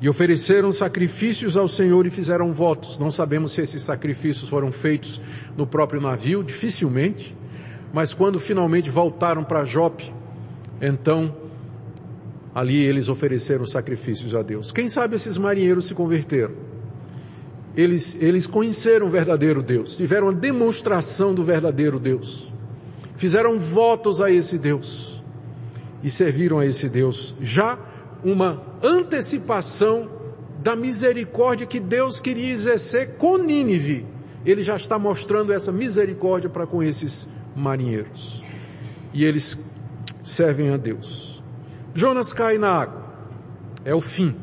E 0.00 0.08
ofereceram 0.08 0.72
sacrifícios 0.72 1.56
ao 1.56 1.68
Senhor 1.68 2.06
e 2.06 2.10
fizeram 2.10 2.52
votos. 2.52 2.98
Não 2.98 3.10
sabemos 3.10 3.52
se 3.52 3.60
esses 3.60 3.82
sacrifícios 3.82 4.48
foram 4.48 4.72
feitos 4.72 5.20
no 5.56 5.66
próprio 5.66 6.00
navio, 6.00 6.42
dificilmente. 6.42 7.36
Mas 7.92 8.14
quando 8.14 8.38
finalmente 8.38 8.88
voltaram 8.90 9.42
para 9.42 9.64
Jope, 9.64 10.12
então 10.80 11.34
ali 12.54 12.80
eles 12.82 13.08
ofereceram 13.08 13.66
sacrifícios 13.66 14.34
a 14.34 14.42
Deus. 14.42 14.70
Quem 14.70 14.88
sabe 14.88 15.16
esses 15.16 15.36
marinheiros 15.36 15.86
se 15.86 15.94
converteram? 15.94 16.54
Eles, 17.76 18.16
eles 18.20 18.46
conheceram 18.46 19.06
o 19.06 19.10
verdadeiro 19.10 19.62
Deus, 19.62 19.96
tiveram 19.96 20.28
a 20.28 20.32
demonstração 20.32 21.32
do 21.32 21.44
verdadeiro 21.44 21.98
Deus, 22.00 22.52
fizeram 23.16 23.58
votos 23.58 24.20
a 24.20 24.30
esse 24.30 24.58
Deus 24.58 25.22
e 26.02 26.10
serviram 26.10 26.58
a 26.58 26.66
esse 26.66 26.88
Deus. 26.88 27.34
Já 27.40 27.78
uma 28.24 28.62
antecipação 28.82 30.10
da 30.62 30.76
misericórdia 30.76 31.66
que 31.66 31.80
Deus 31.80 32.20
queria 32.20 32.52
exercer 32.52 33.16
com 33.16 33.38
Nínive. 33.38 34.04
Ele 34.44 34.62
já 34.62 34.76
está 34.76 34.98
mostrando 34.98 35.52
essa 35.52 35.70
misericórdia 35.70 36.50
para 36.50 36.66
com 36.66 36.82
esses 36.82 37.28
marinheiros. 37.54 38.42
E 39.12 39.24
eles 39.24 39.58
servem 40.22 40.70
a 40.70 40.76
Deus. 40.76 41.42
Jonas 41.94 42.32
cai 42.32 42.58
na 42.58 42.70
água. 42.70 43.10
É 43.84 43.94
o 43.94 44.00
fim. 44.00 44.36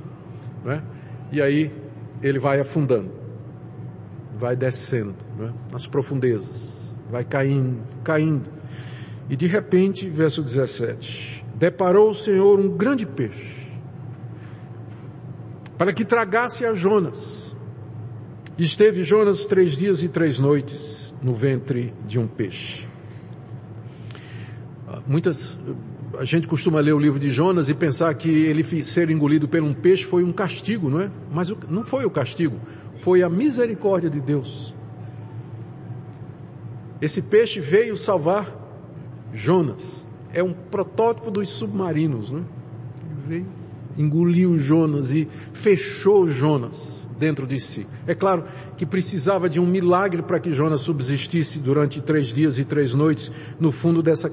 Né? 0.64 0.84
E 1.32 1.42
aí 1.42 1.72
ele 2.22 2.40
vai 2.40 2.60
afundando. 2.60 3.12
Vai 4.36 4.56
descendo 4.56 5.16
né? 5.38 5.54
nas 5.72 5.88
profundezas. 5.88 6.96
Vai 7.10 7.24
caindo, 7.24 7.82
caindo. 8.04 8.50
E 9.30 9.36
de 9.36 9.48
repente, 9.48 10.10
verso 10.10 10.42
17. 10.42 11.46
Deparou 11.56 12.10
o 12.10 12.14
Senhor 12.14 12.60
um 12.60 12.70
grande 12.70 13.06
peixe. 13.06 13.68
Para 15.78 15.94
que 15.94 16.04
tragasse 16.04 16.66
a 16.66 16.74
Jonas. 16.74 17.56
Esteve 18.58 19.04
Jonas 19.04 19.46
três 19.46 19.78
dias 19.78 20.02
e 20.02 20.10
três 20.10 20.40
noites 20.40 21.14
no 21.22 21.34
ventre 21.36 21.94
de 22.06 22.20
um 22.20 22.28
peixe 22.28 22.87
muitas, 25.08 25.58
a 26.18 26.24
gente 26.26 26.48
costuma 26.48 26.80
ler 26.80 26.94
o 26.94 27.00
livro 27.00 27.20
de 27.20 27.32
Jonas 27.32 27.70
e 27.70 27.74
pensar 27.74 28.14
que 28.16 28.30
ele 28.30 28.64
ser 28.84 29.10
engolido 29.10 29.48
por 29.48 29.62
um 29.62 29.74
peixe 29.74 30.04
foi 30.04 30.24
um 30.24 30.32
castigo, 30.32 30.90
não 30.90 31.02
é? 31.02 31.12
Mas 31.32 31.54
não 31.70 31.84
foi 31.84 32.06
o 32.06 32.10
castigo, 32.10 32.60
foi 33.02 33.24
a 33.24 33.30
misericórdia 33.30 34.10
de 34.10 34.20
Deus. 34.20 34.76
Esse 37.02 37.22
peixe 37.22 37.60
veio 37.60 37.96
salvar 37.96 38.54
Jonas. 39.34 40.08
É 40.34 40.44
um 40.44 40.52
protótipo 40.52 41.32
dos 41.32 41.50
submarinos, 41.50 42.32
não 42.32 42.40
é? 42.40 42.44
Ele 42.44 43.22
veio, 43.28 43.46
engoliu 43.98 44.58
Jonas 44.58 45.12
e 45.12 45.28
fechou 45.54 46.28
Jonas 46.28 47.07
dentro 47.18 47.46
de 47.46 47.60
si. 47.60 47.88
É 48.06 48.14
claro 48.14 48.44
que 48.78 48.86
precisava 48.86 49.50
de 49.50 49.60
um 49.60 49.66
milagre 49.66 50.22
para 50.22 50.40
que 50.40 50.54
Jonas 50.54 50.82
subsistisse 50.82 51.60
durante 51.60 52.02
três 52.02 52.28
dias 52.28 52.58
e 52.60 52.66
três 52.66 52.94
noites 52.94 53.32
no 53.60 53.72
fundo 53.72 54.02
dessa 54.02 54.32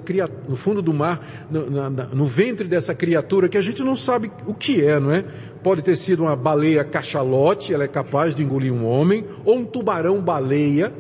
no 0.48 0.56
fundo 0.56 0.82
do 0.82 0.92
mar, 0.92 1.46
no, 1.50 1.70
na, 1.70 1.90
no 1.90 2.26
ventre 2.26 2.68
dessa 2.68 2.94
criatura 2.94 3.48
que 3.48 3.58
a 3.58 3.60
gente 3.60 3.82
não 3.82 3.96
sabe 3.96 4.30
o 4.46 4.54
que 4.54 4.84
é, 4.84 5.00
não 5.00 5.10
é? 5.10 5.24
Pode 5.62 5.82
ter 5.82 5.96
sido 5.96 6.24
uma 6.24 6.36
baleia 6.36 6.84
cachalote, 6.84 7.72
ela 7.72 7.84
é 7.84 7.88
capaz 7.88 8.34
de 8.34 8.42
engolir 8.42 8.72
um 8.72 8.86
homem, 8.86 9.24
ou 9.44 9.56
um 9.56 9.64
tubarão 9.64 10.20
baleia, 10.20 10.92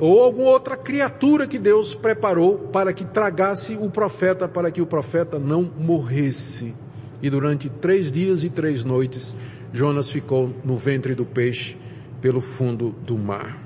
ou 0.00 0.20
alguma 0.20 0.48
outra 0.48 0.76
criatura 0.76 1.46
que 1.46 1.58
Deus 1.58 1.94
preparou 1.94 2.58
para 2.72 2.92
que 2.92 3.04
tragasse 3.04 3.76
o 3.80 3.90
profeta, 3.90 4.48
para 4.48 4.70
que 4.70 4.80
o 4.80 4.86
profeta 4.86 5.38
não 5.38 5.70
morresse. 5.78 6.74
E 7.22 7.30
durante 7.30 7.68
três 7.68 8.10
dias 8.10 8.42
e 8.42 8.50
três 8.50 8.84
noites, 8.84 9.36
Jonas 9.72 10.10
ficou 10.10 10.54
no 10.64 10.76
ventre 10.76 11.14
do 11.14 11.24
peixe 11.24 11.76
pelo 12.20 12.40
fundo 12.40 12.90
do 12.90 13.16
mar. 13.16 13.58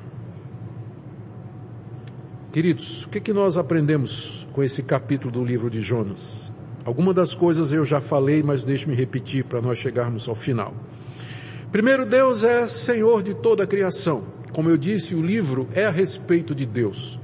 Queridos, 2.52 3.04
o 3.04 3.10
que, 3.10 3.20
que 3.20 3.32
nós 3.32 3.58
aprendemos 3.58 4.48
com 4.52 4.62
esse 4.62 4.82
capítulo 4.82 5.30
do 5.30 5.44
livro 5.44 5.68
de 5.68 5.80
Jonas? 5.80 6.54
Algumas 6.84 7.16
das 7.16 7.34
coisas 7.34 7.72
eu 7.72 7.84
já 7.84 8.00
falei, 8.00 8.42
mas 8.42 8.64
deixe-me 8.64 8.94
repetir 8.94 9.44
para 9.44 9.60
nós 9.60 9.78
chegarmos 9.78 10.28
ao 10.28 10.34
final. 10.34 10.72
Primeiro, 11.72 12.06
Deus 12.06 12.44
é 12.44 12.66
Senhor 12.66 13.22
de 13.22 13.34
toda 13.34 13.64
a 13.64 13.66
criação. 13.66 14.24
Como 14.52 14.70
eu 14.70 14.76
disse, 14.76 15.14
o 15.14 15.20
livro 15.20 15.68
é 15.74 15.84
a 15.84 15.90
respeito 15.90 16.54
de 16.54 16.64
Deus. 16.64 17.18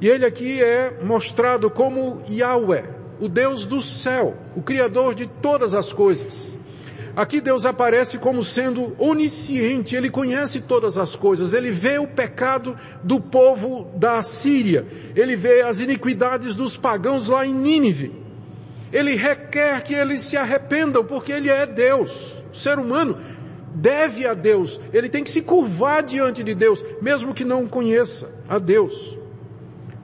E 0.00 0.08
ele 0.08 0.24
aqui 0.24 0.62
é 0.62 0.98
mostrado 1.04 1.68
como 1.68 2.22
Yahweh, 2.30 2.88
o 3.20 3.28
Deus 3.28 3.66
do 3.66 3.82
céu, 3.82 4.36
o 4.56 4.62
Criador 4.62 5.14
de 5.14 5.26
todas 5.26 5.74
as 5.74 5.92
coisas. 5.92 6.56
Aqui 7.14 7.40
Deus 7.40 7.66
aparece 7.66 8.18
como 8.18 8.42
sendo 8.42 8.94
onisciente, 8.98 9.94
Ele 9.94 10.08
conhece 10.08 10.62
todas 10.62 10.96
as 10.96 11.14
coisas, 11.14 11.52
Ele 11.52 11.70
vê 11.70 11.98
o 11.98 12.06
pecado 12.06 12.76
do 13.02 13.20
povo 13.20 13.90
da 13.96 14.22
Síria, 14.22 14.86
Ele 15.14 15.36
vê 15.36 15.60
as 15.60 15.78
iniquidades 15.78 16.54
dos 16.54 16.76
pagãos 16.76 17.28
lá 17.28 17.44
em 17.46 17.52
Nínive. 17.52 18.12
Ele 18.90 19.14
requer 19.14 19.82
que 19.82 19.94
eles 19.94 20.22
se 20.22 20.36
arrependam, 20.36 21.04
porque 21.04 21.32
Ele 21.32 21.50
é 21.50 21.66
Deus. 21.66 22.42
O 22.52 22.56
ser 22.56 22.78
humano 22.78 23.18
deve 23.74 24.26
a 24.26 24.34
Deus, 24.34 24.78
ele 24.92 25.08
tem 25.08 25.24
que 25.24 25.30
se 25.30 25.42
curvar 25.42 26.02
diante 26.02 26.42
de 26.42 26.54
Deus, 26.54 26.84
mesmo 27.00 27.32
que 27.32 27.44
não 27.44 27.66
conheça 27.66 28.30
a 28.48 28.58
Deus. 28.58 29.18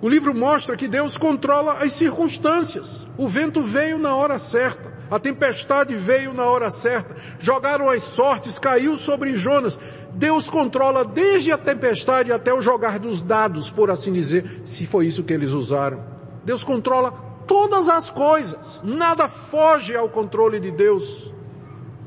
O 0.01 0.09
livro 0.09 0.35
mostra 0.35 0.77
que 0.77 0.87
Deus 0.87 1.17
controla 1.17 1.75
as 1.75 1.93
circunstâncias. 1.93 3.07
O 3.19 3.27
vento 3.27 3.61
veio 3.61 3.99
na 3.99 4.15
hora 4.15 4.39
certa. 4.39 4.97
A 5.11 5.19
tempestade 5.19 5.95
veio 5.95 6.35
na 6.35 6.45
hora 6.45 6.69
certa. 6.69 7.17
Jogaram 7.39 7.89
as 7.89 8.03
sortes, 8.03 8.59
caiu 8.59 8.97
sobre 8.97 9.35
Jonas. 9.35 9.79
Deus 10.13 10.51
controla 10.51 11.05
desde 11.05 11.51
a 11.53 11.59
tempestade 11.59 12.33
até 12.33 12.53
o 12.53 12.61
jogar 12.61 12.99
dos 12.99 13.23
dados, 13.23 13.71
por 13.71 13.91
assim 13.91 14.13
dizer, 14.13 14.63
se 14.65 14.87
foi 14.87 15.07
isso 15.07 15.25
que 15.25 15.33
eles 15.33 15.53
usaram. 15.53 16.03
Deus 16.45 16.63
controla 16.63 17.13
todas 17.47 17.89
as 17.89 18.11
coisas. 18.11 18.83
Nada 18.85 19.29
foge 19.29 19.97
ao 19.97 20.09
controle 20.09 20.61
de 20.61 20.71
Deus. 20.71 21.33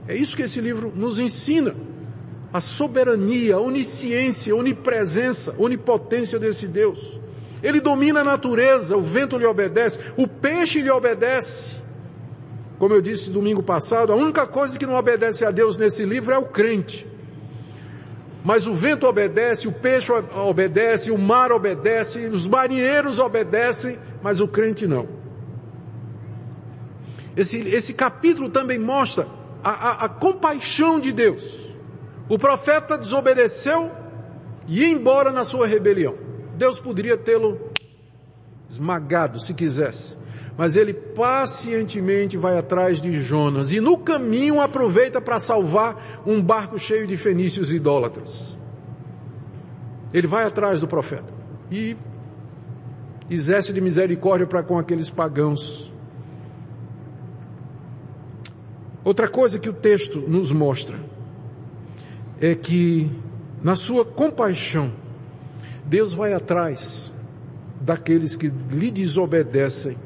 É 0.08 0.16
isso 0.16 0.36
que 0.36 0.44
esse 0.44 0.62
livro 0.62 0.92
nos 0.96 1.20
ensina. 1.20 1.76
A 2.54 2.62
soberania, 2.62 3.56
a 3.56 3.60
onisciência, 3.60 4.54
a 4.54 4.58
onipresença, 4.58 5.56
a 5.58 5.62
onipotência 5.62 6.38
desse 6.38 6.68
Deus. 6.68 7.20
Ele 7.64 7.80
domina 7.80 8.22
a 8.22 8.24
natureza, 8.24 8.98
o 8.98 9.02
vento 9.02 9.38
lhe 9.38 9.46
obedece, 9.46 10.00
o 10.18 10.28
peixe 10.28 10.82
lhe 10.82 10.90
obedece. 10.90 11.81
Como 12.82 12.96
eu 12.96 13.02
disse 13.02 13.30
domingo 13.30 13.62
passado, 13.62 14.12
a 14.12 14.16
única 14.16 14.48
coisa 14.48 14.80
que 14.80 14.88
não 14.88 14.96
obedece 14.96 15.46
a 15.46 15.52
Deus 15.52 15.78
nesse 15.78 16.04
livro 16.04 16.34
é 16.34 16.38
o 16.40 16.46
crente. 16.46 17.06
Mas 18.44 18.66
o 18.66 18.74
vento 18.74 19.06
obedece, 19.06 19.68
o 19.68 19.72
peixe 19.72 20.12
obedece, 20.12 21.12
o 21.12 21.18
mar 21.20 21.52
obedece, 21.52 22.26
os 22.26 22.48
marinheiros 22.48 23.20
obedecem, 23.20 24.00
mas 24.24 24.42
o 24.42 24.48
crente 24.48 24.88
não. 24.88 25.08
Esse, 27.38 27.60
esse 27.60 27.94
capítulo 27.94 28.50
também 28.50 28.80
mostra 28.80 29.28
a, 29.64 29.70
a, 29.70 30.06
a 30.06 30.10
compaixão 30.10 31.00
de 31.00 31.12
Deus. 31.12 31.76
O 32.28 32.40
profeta 32.40 32.98
desobedeceu 32.98 33.92
e 34.68 34.80
ia 34.80 34.88
embora 34.88 35.32
na 35.32 35.44
sua 35.44 35.68
rebelião. 35.68 36.16
Deus 36.56 36.80
poderia 36.80 37.16
tê-lo 37.16 37.62
esmagado 38.68 39.40
se 39.40 39.54
quisesse. 39.54 40.20
Mas 40.58 40.76
ele 40.76 40.94
pacientemente 40.94 42.38
vai 42.38 42.58
atrás 42.58 43.00
de 43.02 43.22
Jonas 43.22 43.72
e 43.72 43.80
no 43.80 43.98
caminho 43.98 44.60
aproveita 44.60 45.22
para 45.22 45.40
salvar 45.40 46.22
um 46.26 46.42
barco 46.42 46.78
cheio 46.78 47.08
de 47.08 47.16
fenícios 47.16 47.72
idólatras. 47.72 48.58
Ele 50.14 50.28
vai 50.28 50.46
atrás 50.46 50.82
do 50.82 50.88
profeta 50.88 51.34
e 51.72 51.96
exerce 53.30 53.72
de 53.72 53.80
misericórdia 53.80 54.46
para 54.46 54.62
com 54.62 54.78
aqueles 54.78 55.10
pagãos. 55.10 55.92
Outra 59.04 59.30
coisa 59.30 59.58
que 59.58 59.70
o 59.70 59.74
texto 59.74 60.20
nos 60.20 60.52
mostra 60.52 61.00
é 62.40 62.54
que, 62.54 63.10
na 63.64 63.74
sua 63.74 64.04
compaixão, 64.04 64.92
Deus 65.86 66.14
vai 66.14 66.34
atrás 66.34 67.12
daqueles 67.80 68.36
que 68.36 68.48
lhe 68.48 68.92
desobedecem 68.92 69.98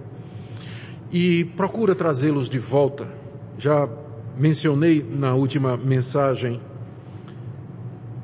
e 1.15 1.45
procura 1.45 1.95
trazê-los 1.95 2.49
de 2.49 2.59
volta. 2.59 3.07
Já 3.57 3.87
mencionei 4.37 5.01
na 5.01 5.33
última 5.33 5.77
mensagem 5.77 6.59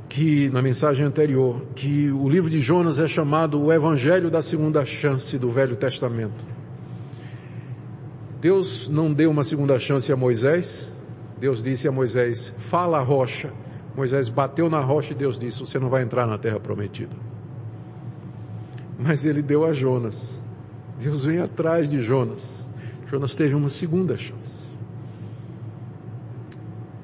que 0.10 0.50
na 0.50 0.62
mensagem 0.62 1.06
anterior 1.06 1.62
que 1.74 2.12
o 2.12 2.28
livro 2.28 2.50
de 2.50 2.60
Jonas 2.60 3.00
é 3.00 3.08
chamado 3.08 3.62
o 3.62 3.72
evangelho 3.72 4.30
da 4.30 4.42
segunda 4.42 4.84
chance 4.84 5.40
do 5.40 5.50
Velho 5.50 5.78
Testamento. 5.78 6.44
Deus 8.42 8.90
não 8.90 9.14
deu 9.14 9.32
uma 9.32 9.46
segunda 9.46 9.80
chance 9.80 10.12
a 10.12 10.18
Moisés. 10.18 10.92
Deus 11.40 11.64
disse 11.64 11.88
a 11.88 11.94
Moisés: 11.94 12.54
"Fala 12.58 12.98
a 12.98 13.02
rocha". 13.02 13.54
Moisés 13.96 14.28
bateu 14.28 14.70
na 14.70 14.82
rocha 14.82 15.14
e 15.14 15.16
Deus 15.16 15.40
disse: 15.40 15.62
"Você 15.62 15.80
não 15.80 15.88
vai 15.88 16.04
entrar 16.04 16.28
na 16.28 16.38
terra 16.38 16.60
prometida". 16.60 17.16
Mas 19.00 19.26
ele 19.26 19.42
deu 19.42 19.64
a 19.64 19.72
Jonas. 19.72 20.44
Deus 21.00 21.24
vem 21.24 21.40
atrás 21.40 21.90
de 21.90 22.02
Jonas. 22.02 22.61
Jonas 23.12 23.36
teve 23.36 23.54
uma 23.56 23.68
segunda 23.68 24.16
chance. 24.16 24.62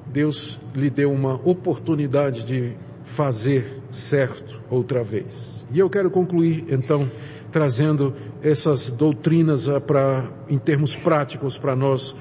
Deus 0.06 0.58
lhe 0.74 0.88
deu 0.88 1.12
uma 1.12 1.34
oportunidade 1.44 2.46
de 2.46 2.72
fazer 3.04 3.82
certo 3.90 4.58
outra 4.70 5.02
vez. 5.02 5.66
E 5.70 5.78
eu 5.78 5.90
quero 5.90 6.10
concluir 6.10 6.64
então 6.70 7.10
trazendo 7.52 8.14
essas 8.42 8.90
doutrinas 8.90 9.68
ah, 9.68 9.82
para 9.82 10.30
em 10.48 10.58
termos 10.58 10.96
práticos 10.96 11.58
para 11.58 11.76
nós. 11.76 12.16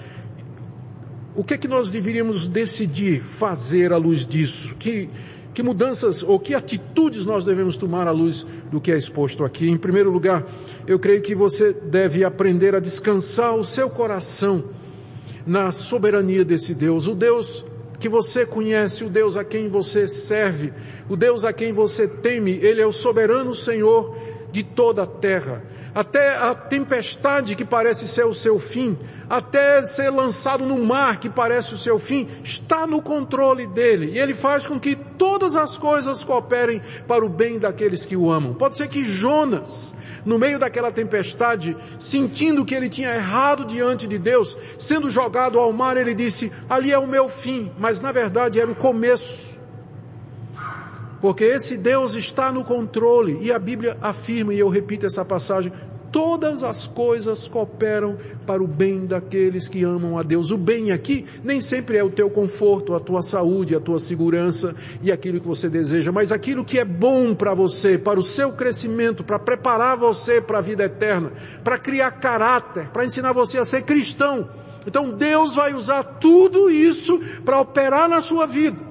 O 1.33 1.41
que 1.41 1.53
é 1.53 1.57
que 1.57 1.67
nós 1.67 1.89
deveríamos 1.89 2.45
decidir 2.45 3.21
fazer 3.21 3.93
à 3.93 3.97
luz 3.97 4.27
disso? 4.27 4.75
Que 4.75 5.09
que 5.57 5.63
mudanças 5.63 6.21
ou 6.21 6.39
que 6.39 6.53
atitudes 6.53 7.25
nós 7.25 7.43
devemos 7.43 7.77
tomar 7.77 8.07
à 8.07 8.11
luz 8.11 8.45
do 8.69 8.79
que 8.79 8.91
é 8.91 8.95
exposto 8.95 9.43
aqui? 9.43 9.67
Em 9.67 9.75
primeiro 9.75 10.11
lugar, 10.11 10.45
eu 10.85 10.99
creio 10.99 11.19
que 11.19 11.33
você 11.33 11.73
deve 11.73 12.23
aprender 12.23 12.75
a 12.75 12.79
descansar 12.79 13.55
o 13.55 13.63
seu 13.63 13.89
coração 13.89 14.65
na 15.47 15.71
soberania 15.71 16.45
desse 16.45 16.75
Deus, 16.75 17.07
o 17.07 17.15
Deus 17.15 17.65
que 17.99 18.07
você 18.07 18.45
conhece, 18.45 19.03
o 19.03 19.09
Deus 19.09 19.35
a 19.35 19.43
quem 19.43 19.67
você 19.67 20.07
serve, 20.07 20.71
o 21.09 21.15
Deus 21.15 21.43
a 21.43 21.51
quem 21.51 21.73
você 21.73 22.07
teme, 22.07 22.51
Ele 22.61 22.79
é 22.79 22.85
o 22.85 22.91
soberano 22.91 23.51
Senhor 23.51 24.15
de 24.51 24.61
toda 24.61 25.01
a 25.01 25.07
terra. 25.07 25.63
Até 25.97 26.37
a 26.37 26.53
tempestade 26.53 27.55
que 27.55 27.65
parece 27.65 28.07
ser 28.07 28.23
o 28.23 28.33
seu 28.35 28.59
fim, 28.59 28.95
até 29.27 29.81
ser 29.81 30.11
lançado 30.11 30.63
no 30.63 30.77
mar 30.77 31.19
que 31.19 31.27
parece 31.27 31.73
o 31.73 31.77
seu 31.77 31.97
fim, 31.97 32.27
está 32.43 32.85
no 32.85 33.01
controle 33.01 33.65
dele. 33.65 34.11
E 34.11 34.19
ele 34.19 34.35
faz 34.35 34.67
com 34.67 34.79
que 34.79 34.95
todas 34.95 35.55
as 35.55 35.75
coisas 35.75 36.23
cooperem 36.23 36.83
para 37.07 37.25
o 37.25 37.29
bem 37.29 37.57
daqueles 37.57 38.05
que 38.05 38.15
o 38.15 38.29
amam. 38.29 38.53
Pode 38.53 38.77
ser 38.77 38.87
que 38.89 39.03
Jonas, 39.03 39.91
no 40.23 40.37
meio 40.37 40.59
daquela 40.59 40.91
tempestade, 40.91 41.75
sentindo 41.97 42.63
que 42.63 42.75
ele 42.75 42.89
tinha 42.89 43.15
errado 43.15 43.65
diante 43.65 44.05
de 44.05 44.19
Deus, 44.19 44.55
sendo 44.77 45.09
jogado 45.09 45.57
ao 45.57 45.73
mar, 45.73 45.97
ele 45.97 46.13
disse, 46.13 46.51
ali 46.69 46.91
é 46.91 46.99
o 46.99 47.07
meu 47.07 47.27
fim, 47.27 47.71
mas 47.75 48.01
na 48.01 48.11
verdade 48.11 48.59
era 48.59 48.69
o 48.69 48.75
começo. 48.75 49.56
Porque 51.27 51.43
esse 51.43 51.75
Deus 51.75 52.13
está 52.13 52.53
no 52.53 52.63
controle 52.63 53.37
e 53.41 53.51
a 53.51 53.59
Bíblia 53.59 53.97
afirma, 54.01 54.53
e 54.53 54.59
eu 54.59 54.69
repito 54.69 55.05
essa 55.05 55.25
passagem, 55.25 55.73
todas 56.09 56.63
as 56.63 56.87
coisas 56.87 57.49
cooperam 57.49 58.17
para 58.45 58.63
o 58.63 58.65
bem 58.65 59.05
daqueles 59.05 59.67
que 59.67 59.83
amam 59.83 60.17
a 60.17 60.23
Deus. 60.23 60.51
O 60.51 60.57
bem 60.57 60.89
aqui 60.93 61.25
nem 61.43 61.59
sempre 61.59 61.97
é 61.97 62.03
o 62.03 62.09
teu 62.09 62.29
conforto, 62.29 62.95
a 62.95 62.99
tua 63.01 63.21
saúde, 63.21 63.75
a 63.75 63.79
tua 63.81 63.99
segurança 63.99 64.73
e 65.01 65.11
aquilo 65.11 65.41
que 65.41 65.47
você 65.47 65.67
deseja, 65.67 66.13
mas 66.13 66.31
aquilo 66.31 66.63
que 66.63 66.79
é 66.79 66.85
bom 66.85 67.35
para 67.35 67.53
você, 67.53 67.97
para 67.97 68.17
o 68.17 68.23
seu 68.23 68.53
crescimento, 68.53 69.21
para 69.21 69.37
preparar 69.37 69.97
você 69.97 70.39
para 70.39 70.59
a 70.59 70.61
vida 70.61 70.85
eterna, 70.85 71.33
para 71.61 71.77
criar 71.77 72.11
caráter, 72.11 72.87
para 72.87 73.03
ensinar 73.03 73.33
você 73.33 73.59
a 73.59 73.65
ser 73.65 73.81
cristão. 73.81 74.47
Então 74.87 75.09
Deus 75.11 75.55
vai 75.55 75.73
usar 75.73 76.03
tudo 76.03 76.69
isso 76.69 77.19
para 77.43 77.59
operar 77.59 78.07
na 78.07 78.21
sua 78.21 78.45
vida. 78.45 78.86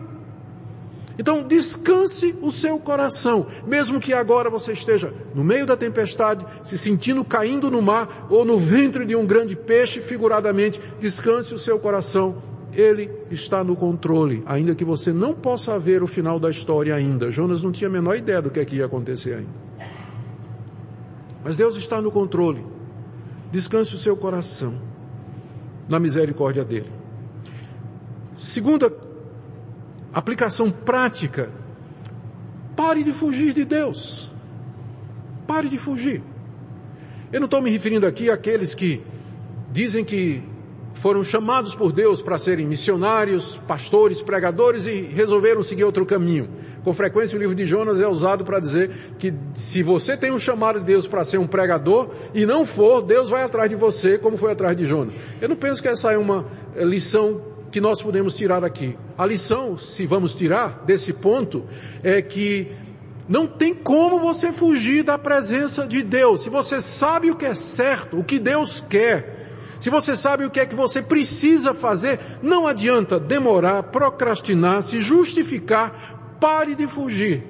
Então 1.18 1.42
descanse 1.42 2.34
o 2.42 2.50
seu 2.50 2.78
coração, 2.78 3.46
mesmo 3.66 4.00
que 4.00 4.12
agora 4.12 4.50
você 4.50 4.72
esteja 4.72 5.12
no 5.34 5.42
meio 5.42 5.66
da 5.66 5.76
tempestade, 5.76 6.44
se 6.62 6.76
sentindo 6.76 7.24
caindo 7.24 7.70
no 7.70 7.80
mar 7.80 8.26
ou 8.28 8.44
no 8.44 8.58
ventre 8.58 9.06
de 9.06 9.16
um 9.16 9.26
grande 9.26 9.56
peixe, 9.56 10.00
figuradamente, 10.00 10.80
descanse 11.00 11.54
o 11.54 11.58
seu 11.58 11.78
coração. 11.78 12.42
Ele 12.72 13.10
está 13.30 13.64
no 13.64 13.74
controle, 13.74 14.42
ainda 14.44 14.74
que 14.74 14.84
você 14.84 15.10
não 15.10 15.32
possa 15.32 15.78
ver 15.78 16.02
o 16.02 16.06
final 16.06 16.38
da 16.38 16.50
história 16.50 16.94
ainda. 16.94 17.30
Jonas 17.30 17.62
não 17.62 17.72
tinha 17.72 17.88
a 17.88 17.92
menor 17.92 18.16
ideia 18.16 18.42
do 18.42 18.50
que, 18.50 18.60
é 18.60 18.64
que 18.66 18.76
ia 18.76 18.84
acontecer 18.84 19.32
ainda. 19.32 19.66
Mas 21.42 21.56
Deus 21.56 21.76
está 21.76 22.02
no 22.02 22.10
controle. 22.10 22.62
Descanse 23.50 23.94
o 23.94 23.98
seu 23.98 24.14
coração 24.16 24.74
na 25.88 25.98
misericórdia 25.98 26.64
dele. 26.64 26.90
Segunda 28.38 28.90
aplicação 30.16 30.70
prática. 30.70 31.50
Pare 32.74 33.04
de 33.04 33.12
fugir 33.12 33.52
de 33.52 33.66
Deus. 33.66 34.32
Pare 35.46 35.68
de 35.68 35.76
fugir. 35.76 36.22
Eu 37.30 37.38
não 37.38 37.44
estou 37.44 37.60
me 37.60 37.70
referindo 37.70 38.06
aqui 38.06 38.30
àqueles 38.30 38.74
que 38.74 39.02
dizem 39.70 40.02
que 40.02 40.42
foram 40.94 41.22
chamados 41.22 41.74
por 41.74 41.92
Deus 41.92 42.22
para 42.22 42.38
serem 42.38 42.64
missionários, 42.64 43.58
pastores, 43.68 44.22
pregadores 44.22 44.86
e 44.86 45.02
resolveram 45.02 45.62
seguir 45.62 45.84
outro 45.84 46.06
caminho. 46.06 46.48
Com 46.82 46.94
frequência 46.94 47.36
o 47.36 47.38
livro 47.38 47.54
de 47.54 47.66
Jonas 47.66 48.00
é 48.00 48.08
usado 48.08 48.42
para 48.42 48.58
dizer 48.58 48.90
que 49.18 49.34
se 49.52 49.82
você 49.82 50.16
tem 50.16 50.32
um 50.32 50.38
chamado 50.38 50.80
de 50.80 50.86
Deus 50.86 51.06
para 51.06 51.24
ser 51.24 51.36
um 51.36 51.46
pregador 51.46 52.08
e 52.32 52.46
não 52.46 52.64
for, 52.64 53.02
Deus 53.02 53.28
vai 53.28 53.42
atrás 53.42 53.68
de 53.68 53.76
você 53.76 54.16
como 54.16 54.38
foi 54.38 54.52
atrás 54.52 54.74
de 54.74 54.84
Jonas. 54.84 55.12
Eu 55.42 55.48
não 55.50 55.56
penso 55.56 55.82
que 55.82 55.88
essa 55.88 56.10
é 56.10 56.16
uma 56.16 56.46
lição 56.74 57.55
que 57.76 57.80
nós 57.82 58.00
podemos 58.00 58.34
tirar 58.34 58.64
aqui? 58.64 58.96
A 59.18 59.26
lição, 59.26 59.76
se 59.76 60.06
vamos 60.06 60.34
tirar 60.34 60.82
desse 60.86 61.12
ponto, 61.12 61.66
é 62.02 62.22
que 62.22 62.72
não 63.28 63.46
tem 63.46 63.74
como 63.74 64.18
você 64.18 64.50
fugir 64.50 65.04
da 65.04 65.18
presença 65.18 65.86
de 65.86 66.02
Deus. 66.02 66.40
Se 66.40 66.48
você 66.48 66.80
sabe 66.80 67.30
o 67.30 67.36
que 67.36 67.44
é 67.44 67.52
certo, 67.52 68.18
o 68.18 68.24
que 68.24 68.38
Deus 68.38 68.82
quer, 68.88 69.58
se 69.78 69.90
você 69.90 70.16
sabe 70.16 70.46
o 70.46 70.50
que 70.50 70.58
é 70.58 70.64
que 70.64 70.74
você 70.74 71.02
precisa 71.02 71.74
fazer, 71.74 72.18
não 72.42 72.66
adianta 72.66 73.20
demorar, 73.20 73.82
procrastinar, 73.82 74.80
se 74.80 74.98
justificar, 74.98 76.38
pare 76.40 76.74
de 76.74 76.86
fugir. 76.86 77.44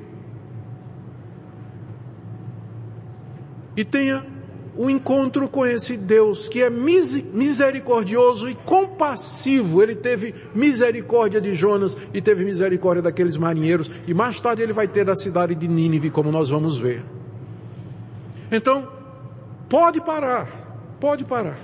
E 3.77 3.85
tenha 3.85 4.27
o 4.77 4.91
encontro 4.91 5.49
com 5.49 5.65
esse 5.65 5.97
Deus 5.97 6.49
que 6.49 6.63
é 6.63 6.71
misericordioso 6.71 8.49
e 8.49 8.55
compassivo. 8.55 9.83
Ele 9.83 9.95
teve 9.95 10.35
misericórdia 10.55 11.41
de 11.41 11.55
Jonas 11.55 11.97
e 12.13 12.21
teve 12.21 12.45
misericórdia 12.45 13.03
daqueles 13.03 13.37
marinheiros 13.37 13.91
e 14.07 14.13
mais 14.13 14.41
tarde 14.41 14.63
ele 14.63 14.73
vai 14.73 14.87
ter 14.87 15.05
da 15.05 15.15
cidade 15.15 15.55
de 15.55 15.67
Nínive, 15.67 16.11
como 16.11 16.31
nós 16.31 16.49
vamos 16.49 16.79
ver. 16.79 17.05
Então, 18.51 18.89
pode 19.69 20.01
parar, 20.01 20.49
pode 21.01 21.25
parar. 21.25 21.59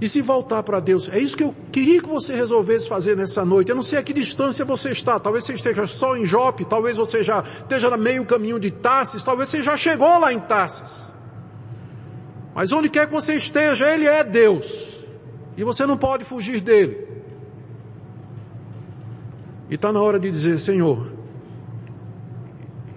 E 0.00 0.08
se 0.08 0.20
voltar 0.20 0.62
para 0.62 0.80
Deus, 0.80 1.08
é 1.08 1.18
isso 1.18 1.36
que 1.36 1.44
eu 1.44 1.54
queria 1.72 2.02
que 2.02 2.08
você 2.08 2.34
resolvesse 2.34 2.88
fazer 2.88 3.16
nessa 3.16 3.44
noite. 3.44 3.70
Eu 3.70 3.76
não 3.76 3.82
sei 3.82 3.98
a 3.98 4.02
que 4.02 4.12
distância 4.12 4.64
você 4.64 4.90
está. 4.90 5.18
Talvez 5.18 5.44
você 5.44 5.54
esteja 5.54 5.86
só 5.86 6.16
em 6.16 6.26
Jope, 6.26 6.64
talvez 6.64 6.96
você 6.96 7.22
já 7.22 7.42
esteja 7.42 7.88
no 7.88 7.96
meio 7.96 8.24
caminho 8.26 8.58
de 8.58 8.70
Tarsis, 8.70 9.24
talvez 9.24 9.48
você 9.48 9.62
já 9.62 9.76
chegou 9.76 10.18
lá 10.18 10.32
em 10.32 10.40
Tarsis. 10.40 11.13
Mas 12.54 12.72
onde 12.72 12.88
quer 12.88 13.06
que 13.06 13.12
você 13.12 13.34
esteja, 13.34 13.86
Ele 13.86 14.06
é 14.06 14.22
Deus. 14.22 15.04
E 15.56 15.64
você 15.64 15.86
não 15.86 15.96
pode 15.96 16.24
fugir 16.24 16.60
dele. 16.60 17.06
E 19.68 19.74
está 19.74 19.92
na 19.92 20.00
hora 20.00 20.18
de 20.18 20.30
dizer, 20.30 20.58
Senhor, 20.58 21.12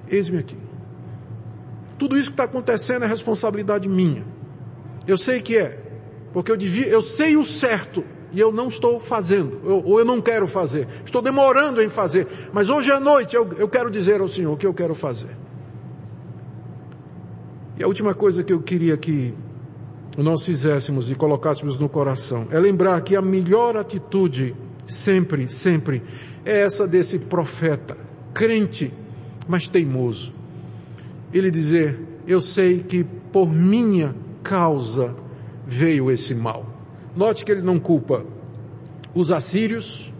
eis-me 0.08 0.38
aqui. 0.38 0.58
Tudo 1.97 2.18
isso 2.18 2.30
que 2.30 2.34
está 2.34 2.43
acontecendo 2.43 3.03
é 3.03 3.08
responsabilidade 3.08 3.88
minha. 3.88 4.24
Eu 5.08 5.18
sei 5.18 5.41
que 5.41 5.58
é, 5.58 5.80
Porque 6.34 6.51
eu 6.51 6.58
devia, 6.58 6.88
eu 6.88 7.01
sei 7.01 7.36
o 7.36 7.43
certo 7.43 8.03
e 8.32 8.39
eu 8.39 8.51
não 8.51 8.68
estou 8.68 8.99
fazendo, 8.99 9.62
eu, 9.64 9.82
ou 9.84 9.99
eu 9.99 10.05
não 10.05 10.22
quero 10.22 10.45
fazer. 10.45 10.88
Estou 11.03 11.22
demorando 11.22 11.82
em 11.82 11.89
fazer. 11.89 12.28
Mas 12.53 12.70
hoje 12.70 12.91
à 12.91 12.99
noite 12.99 13.36
eu, 13.36 13.49
eu 13.58 13.68
quero 13.68 13.89
dizer 13.89 14.22
ao 14.22 14.28
Senhor 14.28 14.53
o 14.53 14.58
que 14.58 14.68
eu 14.68 14.74
quero 14.74 14.93
fazer. 14.93 15.36
E 17.80 17.84
a 17.84 17.88
última 17.88 18.14
coisa 18.14 18.43
que 18.43 18.51
eu 18.51 18.62
queria 18.62 18.97
que 18.97 19.34
nós 20.24 20.43
fizéssemos 20.43 21.11
e 21.11 21.15
colocássemos 21.15 21.80
no 21.80 21.88
coração 21.88 22.47
é 22.49 22.59
lembrar 22.59 22.99
que 23.01 23.15
a 23.15 23.22
melhor 23.22 23.78
atitude 23.78 24.55
sempre, 24.88 25.47
sempre 25.47 26.01
é 26.43 26.61
essa 26.61 26.88
desse 26.88 27.20
profeta, 27.20 27.97
crente, 28.34 28.91
mas 29.47 29.68
teimoso. 29.68 30.34
Ele 31.34 31.51
dizer, 31.51 31.99
eu 32.26 32.39
sei 32.39 32.80
que 32.80 33.03
por 33.03 33.53
minha 33.53 34.15
causa 34.41 35.13
veio 35.65 36.09
esse 36.09 36.34
mal. 36.34 36.65
Note 37.15 37.43
que 37.43 37.51
ele 37.51 37.61
não 37.61 37.80
culpa 37.80 38.26
os 39.13 39.32
assírios, 39.32 40.11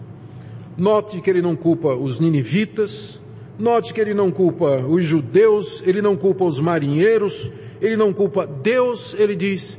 note 0.76 1.20
que 1.20 1.30
ele 1.30 1.42
não 1.42 1.56
culpa 1.56 1.94
os 1.94 2.20
ninivitas, 2.20 3.20
note 3.58 3.92
que 3.92 4.00
ele 4.00 4.14
não 4.14 4.30
culpa 4.30 4.78
os 4.86 5.04
judeus, 5.04 5.82
ele 5.86 6.02
não 6.02 6.16
culpa 6.16 6.44
os 6.44 6.60
marinheiros, 6.60 7.50
ele 7.80 7.96
não 7.96 8.12
culpa 8.12 8.46
Deus, 8.46 9.14
ele 9.18 9.34
diz, 9.34 9.78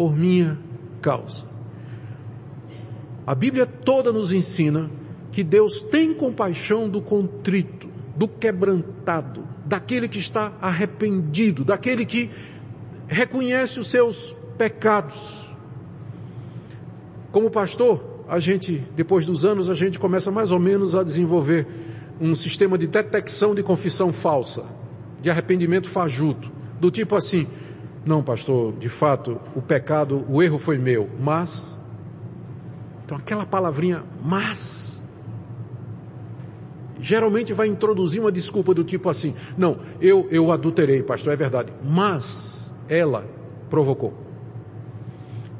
por 0.00 0.16
minha 0.16 0.58
causa. 1.02 1.44
A 3.26 3.34
Bíblia 3.34 3.66
toda 3.66 4.10
nos 4.10 4.32
ensina 4.32 4.90
que 5.30 5.44
Deus 5.44 5.82
tem 5.82 6.14
compaixão 6.14 6.88
do 6.88 7.02
contrito, 7.02 7.86
do 8.16 8.26
quebrantado, 8.26 9.44
daquele 9.66 10.08
que 10.08 10.18
está 10.18 10.54
arrependido, 10.58 11.66
daquele 11.66 12.06
que 12.06 12.30
reconhece 13.08 13.78
os 13.78 13.90
seus 13.90 14.34
pecados. 14.56 15.54
Como 17.30 17.50
pastor, 17.50 18.02
a 18.26 18.40
gente, 18.40 18.82
depois 18.96 19.26
dos 19.26 19.44
anos, 19.44 19.68
a 19.68 19.74
gente 19.74 19.98
começa 19.98 20.30
mais 20.30 20.50
ou 20.50 20.58
menos 20.58 20.94
a 20.94 21.02
desenvolver 21.02 21.66
um 22.18 22.34
sistema 22.34 22.78
de 22.78 22.86
detecção 22.86 23.54
de 23.54 23.62
confissão 23.62 24.14
falsa, 24.14 24.64
de 25.20 25.28
arrependimento 25.28 25.90
fajuto, 25.90 26.50
do 26.80 26.90
tipo 26.90 27.14
assim, 27.14 27.46
não 28.04 28.22
pastor, 28.22 28.72
de 28.74 28.88
fato, 28.88 29.38
o 29.54 29.60
pecado, 29.60 30.24
o 30.28 30.42
erro 30.42 30.58
foi 30.58 30.78
meu, 30.78 31.08
mas, 31.18 31.78
então 33.04 33.16
aquela 33.16 33.44
palavrinha, 33.44 34.02
mas, 34.22 35.02
geralmente 36.98 37.52
vai 37.52 37.68
introduzir 37.68 38.20
uma 38.20 38.32
desculpa 38.32 38.72
do 38.72 38.84
tipo 38.84 39.08
assim, 39.08 39.34
não, 39.56 39.78
eu, 40.00 40.26
eu 40.30 40.50
adulterei, 40.50 41.02
pastor, 41.02 41.32
é 41.32 41.36
verdade, 41.36 41.72
mas 41.84 42.72
ela 42.88 43.26
provocou. 43.68 44.14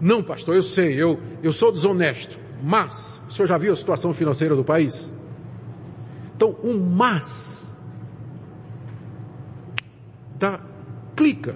Não, 0.00 0.22
pastor, 0.22 0.54
eu 0.54 0.62
sei, 0.62 0.94
eu, 0.94 1.20
eu 1.42 1.52
sou 1.52 1.70
desonesto, 1.70 2.38
mas, 2.62 3.20
o 3.28 3.32
senhor 3.32 3.46
já 3.46 3.58
viu 3.58 3.72
a 3.72 3.76
situação 3.76 4.14
financeira 4.14 4.56
do 4.56 4.64
país? 4.64 5.10
Então, 6.34 6.56
um 6.64 6.78
mas, 6.78 7.70
dá, 10.38 10.58
clica. 11.14 11.54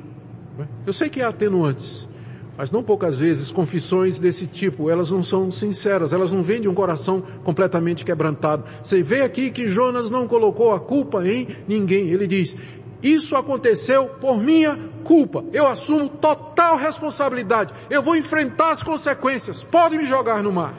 Né? 0.58 0.68
Eu 0.86 0.92
sei 0.92 1.08
que 1.08 1.20
há 1.20 1.28
atenuantes, 1.28 2.08
mas 2.56 2.70
não 2.70 2.82
poucas 2.82 3.18
vezes 3.18 3.50
confissões 3.50 4.20
desse 4.20 4.46
tipo, 4.46 4.88
elas 4.88 5.10
não 5.10 5.22
são 5.22 5.50
sinceras, 5.50 6.12
elas 6.12 6.32
não 6.32 6.42
vêm 6.42 6.60
de 6.60 6.68
um 6.68 6.74
coração 6.74 7.22
completamente 7.42 8.04
quebrantado. 8.04 8.64
Você 8.82 9.02
vê 9.02 9.22
aqui 9.22 9.50
que 9.50 9.66
Jonas 9.66 10.10
não 10.10 10.28
colocou 10.28 10.72
a 10.72 10.80
culpa 10.80 11.26
em 11.26 11.48
ninguém. 11.66 12.10
Ele 12.10 12.26
diz, 12.26 12.56
isso 13.02 13.36
aconteceu 13.36 14.06
por 14.20 14.38
minha 14.38 14.78
culpa. 15.02 15.44
Eu 15.52 15.66
assumo 15.66 16.08
total 16.08 16.76
responsabilidade. 16.78 17.74
Eu 17.90 18.00
vou 18.00 18.16
enfrentar 18.16 18.70
as 18.70 18.82
consequências. 18.82 19.62
Pode 19.62 19.96
me 19.98 20.06
jogar 20.06 20.42
no 20.42 20.50
mar. 20.50 20.74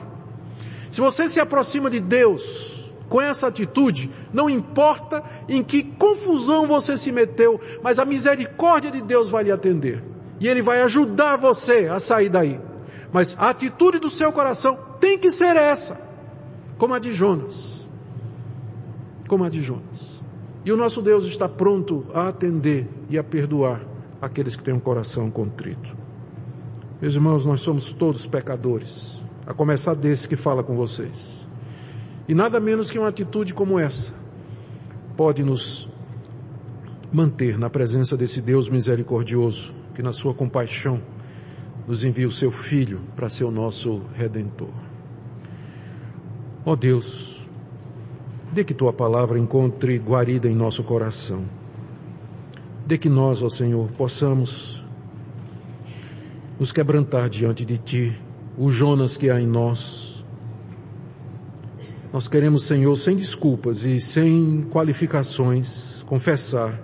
Se 0.89 1.01
você 1.01 1.27
se 1.27 1.39
aproxima 1.39 1.89
de 1.89 1.99
Deus, 1.99 2.74
com 3.09 3.21
essa 3.21 3.47
atitude, 3.47 4.09
não 4.33 4.49
importa 4.49 5.23
em 5.47 5.63
que 5.63 5.83
confusão 5.83 6.65
você 6.65 6.97
se 6.97 7.11
meteu, 7.11 7.59
mas 7.83 7.99
a 7.99 8.05
misericórdia 8.05 8.91
de 8.91 9.01
Deus 9.01 9.29
vai 9.29 9.43
lhe 9.43 9.51
atender. 9.51 10.03
E 10.39 10.47
Ele 10.47 10.61
vai 10.61 10.81
ajudar 10.81 11.37
você 11.37 11.87
a 11.87 11.99
sair 11.99 12.29
daí. 12.29 12.59
Mas 13.11 13.37
a 13.39 13.49
atitude 13.49 13.99
do 13.99 14.09
seu 14.09 14.31
coração 14.31 14.77
tem 14.99 15.17
que 15.17 15.31
ser 15.31 15.55
essa, 15.55 16.01
como 16.77 16.93
a 16.93 16.99
de 16.99 17.13
Jonas. 17.13 17.87
Como 19.27 19.43
a 19.43 19.49
de 19.49 19.61
Jonas. 19.61 20.21
E 20.65 20.71
o 20.71 20.77
nosso 20.77 21.01
Deus 21.01 21.25
está 21.25 21.47
pronto 21.47 22.05
a 22.13 22.27
atender 22.27 22.87
e 23.09 23.17
a 23.17 23.23
perdoar 23.23 23.81
aqueles 24.21 24.55
que 24.55 24.63
têm 24.63 24.73
um 24.73 24.79
coração 24.79 25.29
contrito. 25.29 25.95
Meus 26.99 27.13
irmãos, 27.13 27.45
nós 27.45 27.61
somos 27.61 27.93
todos 27.93 28.25
pecadores, 28.25 29.23
a 29.45 29.53
começar 29.53 29.93
desse 29.93 30.27
que 30.27 30.35
fala 30.35 30.63
com 30.63 30.75
vocês. 30.75 31.45
E 32.27 32.33
nada 32.33 32.59
menos 32.59 32.89
que 32.89 32.97
uma 32.97 33.07
atitude 33.07 33.53
como 33.53 33.79
essa 33.79 34.13
pode 35.15 35.43
nos 35.43 35.87
manter 37.11 37.57
na 37.57 37.69
presença 37.69 38.17
desse 38.17 38.41
Deus 38.41 38.69
misericordioso, 38.69 39.73
que 39.93 40.01
na 40.01 40.11
sua 40.11 40.33
compaixão 40.33 41.01
nos 41.87 42.03
envia 42.03 42.27
o 42.27 42.31
seu 42.31 42.51
Filho 42.51 42.99
para 43.15 43.29
ser 43.29 43.43
o 43.43 43.51
nosso 43.51 44.01
Redentor. 44.15 44.73
Ó 46.65 46.71
oh 46.71 46.75
Deus, 46.75 47.47
dê 48.51 48.63
que 48.63 48.73
tua 48.73 48.91
palavra 48.91 49.37
encontre 49.37 49.97
guarida 49.97 50.49
em 50.49 50.55
nosso 50.55 50.83
coração. 50.83 51.45
Dê 52.87 52.97
que 52.97 53.07
nós, 53.07 53.43
ó 53.43 53.49
Senhor, 53.49 53.91
possamos 53.91 54.83
nos 56.59 56.71
quebrantar 56.71 57.29
diante 57.29 57.63
de 57.65 57.77
ti, 57.77 58.21
o 58.57 58.71
Jonas 58.71 59.15
que 59.17 59.29
há 59.29 59.39
em 59.39 59.47
nós, 59.47 60.14
nós 62.15 62.29
queremos, 62.29 62.63
Senhor, 62.63 62.95
sem 62.95 63.17
desculpas 63.17 63.83
e 63.83 63.99
sem 63.99 64.65
qualificações, 64.71 66.01
confessar 66.03 66.81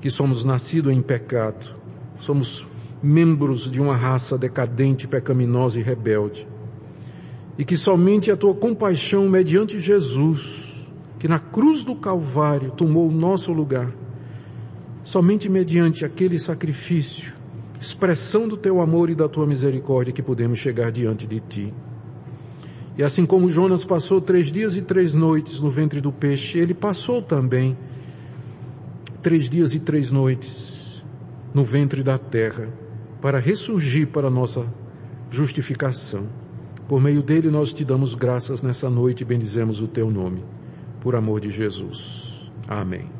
que 0.00 0.10
somos 0.10 0.44
nascidos 0.44 0.92
em 0.92 1.00
pecado, 1.00 1.72
somos 2.18 2.66
membros 3.00 3.70
de 3.70 3.80
uma 3.80 3.96
raça 3.96 4.36
decadente, 4.36 5.06
pecaminosa 5.06 5.78
e 5.78 5.84
rebelde. 5.84 6.48
E 7.56 7.64
que 7.64 7.76
somente 7.76 8.28
a 8.32 8.36
tua 8.36 8.56
compaixão 8.56 9.28
mediante 9.28 9.78
Jesus, 9.78 10.84
que 11.20 11.28
na 11.28 11.38
cruz 11.38 11.84
do 11.84 11.94
Calvário 11.94 12.72
tomou 12.72 13.06
o 13.08 13.12
nosso 13.12 13.52
lugar, 13.52 13.94
somente 15.04 15.48
mediante 15.48 16.04
aquele 16.04 16.40
sacrifício, 16.40 17.36
expressão 17.80 18.48
do 18.48 18.56
teu 18.56 18.80
amor 18.80 19.10
e 19.10 19.14
da 19.14 19.28
tua 19.28 19.46
misericórdia 19.46 20.12
que 20.12 20.24
podemos 20.24 20.58
chegar 20.58 20.90
diante 20.90 21.24
de 21.24 21.38
ti. 21.38 21.72
E 22.96 23.02
assim 23.02 23.26
como 23.26 23.50
Jonas 23.50 23.84
passou 23.84 24.20
três 24.20 24.50
dias 24.50 24.74
e 24.74 24.82
três 24.82 25.12
noites 25.12 25.60
no 25.60 25.70
ventre 25.70 26.00
do 26.00 26.10
peixe, 26.10 26.58
ele 26.58 26.72
passou 26.72 27.20
também 27.20 27.76
três 29.22 29.50
dias 29.50 29.74
e 29.74 29.80
três 29.80 30.10
noites 30.10 31.04
no 31.52 31.62
ventre 31.62 32.02
da 32.02 32.16
terra 32.16 32.68
para 33.20 33.38
ressurgir 33.38 34.06
para 34.08 34.30
nossa 34.30 34.66
justificação. 35.30 36.26
Por 36.88 37.00
meio 37.00 37.22
dele 37.22 37.50
nós 37.50 37.74
te 37.74 37.84
damos 37.84 38.14
graças 38.14 38.62
nessa 38.62 38.88
noite 38.88 39.22
e 39.22 39.24
bendizemos 39.24 39.82
o 39.82 39.88
teu 39.88 40.10
nome, 40.10 40.44
por 41.00 41.16
amor 41.16 41.40
de 41.40 41.50
Jesus. 41.50 42.50
Amém. 42.68 43.15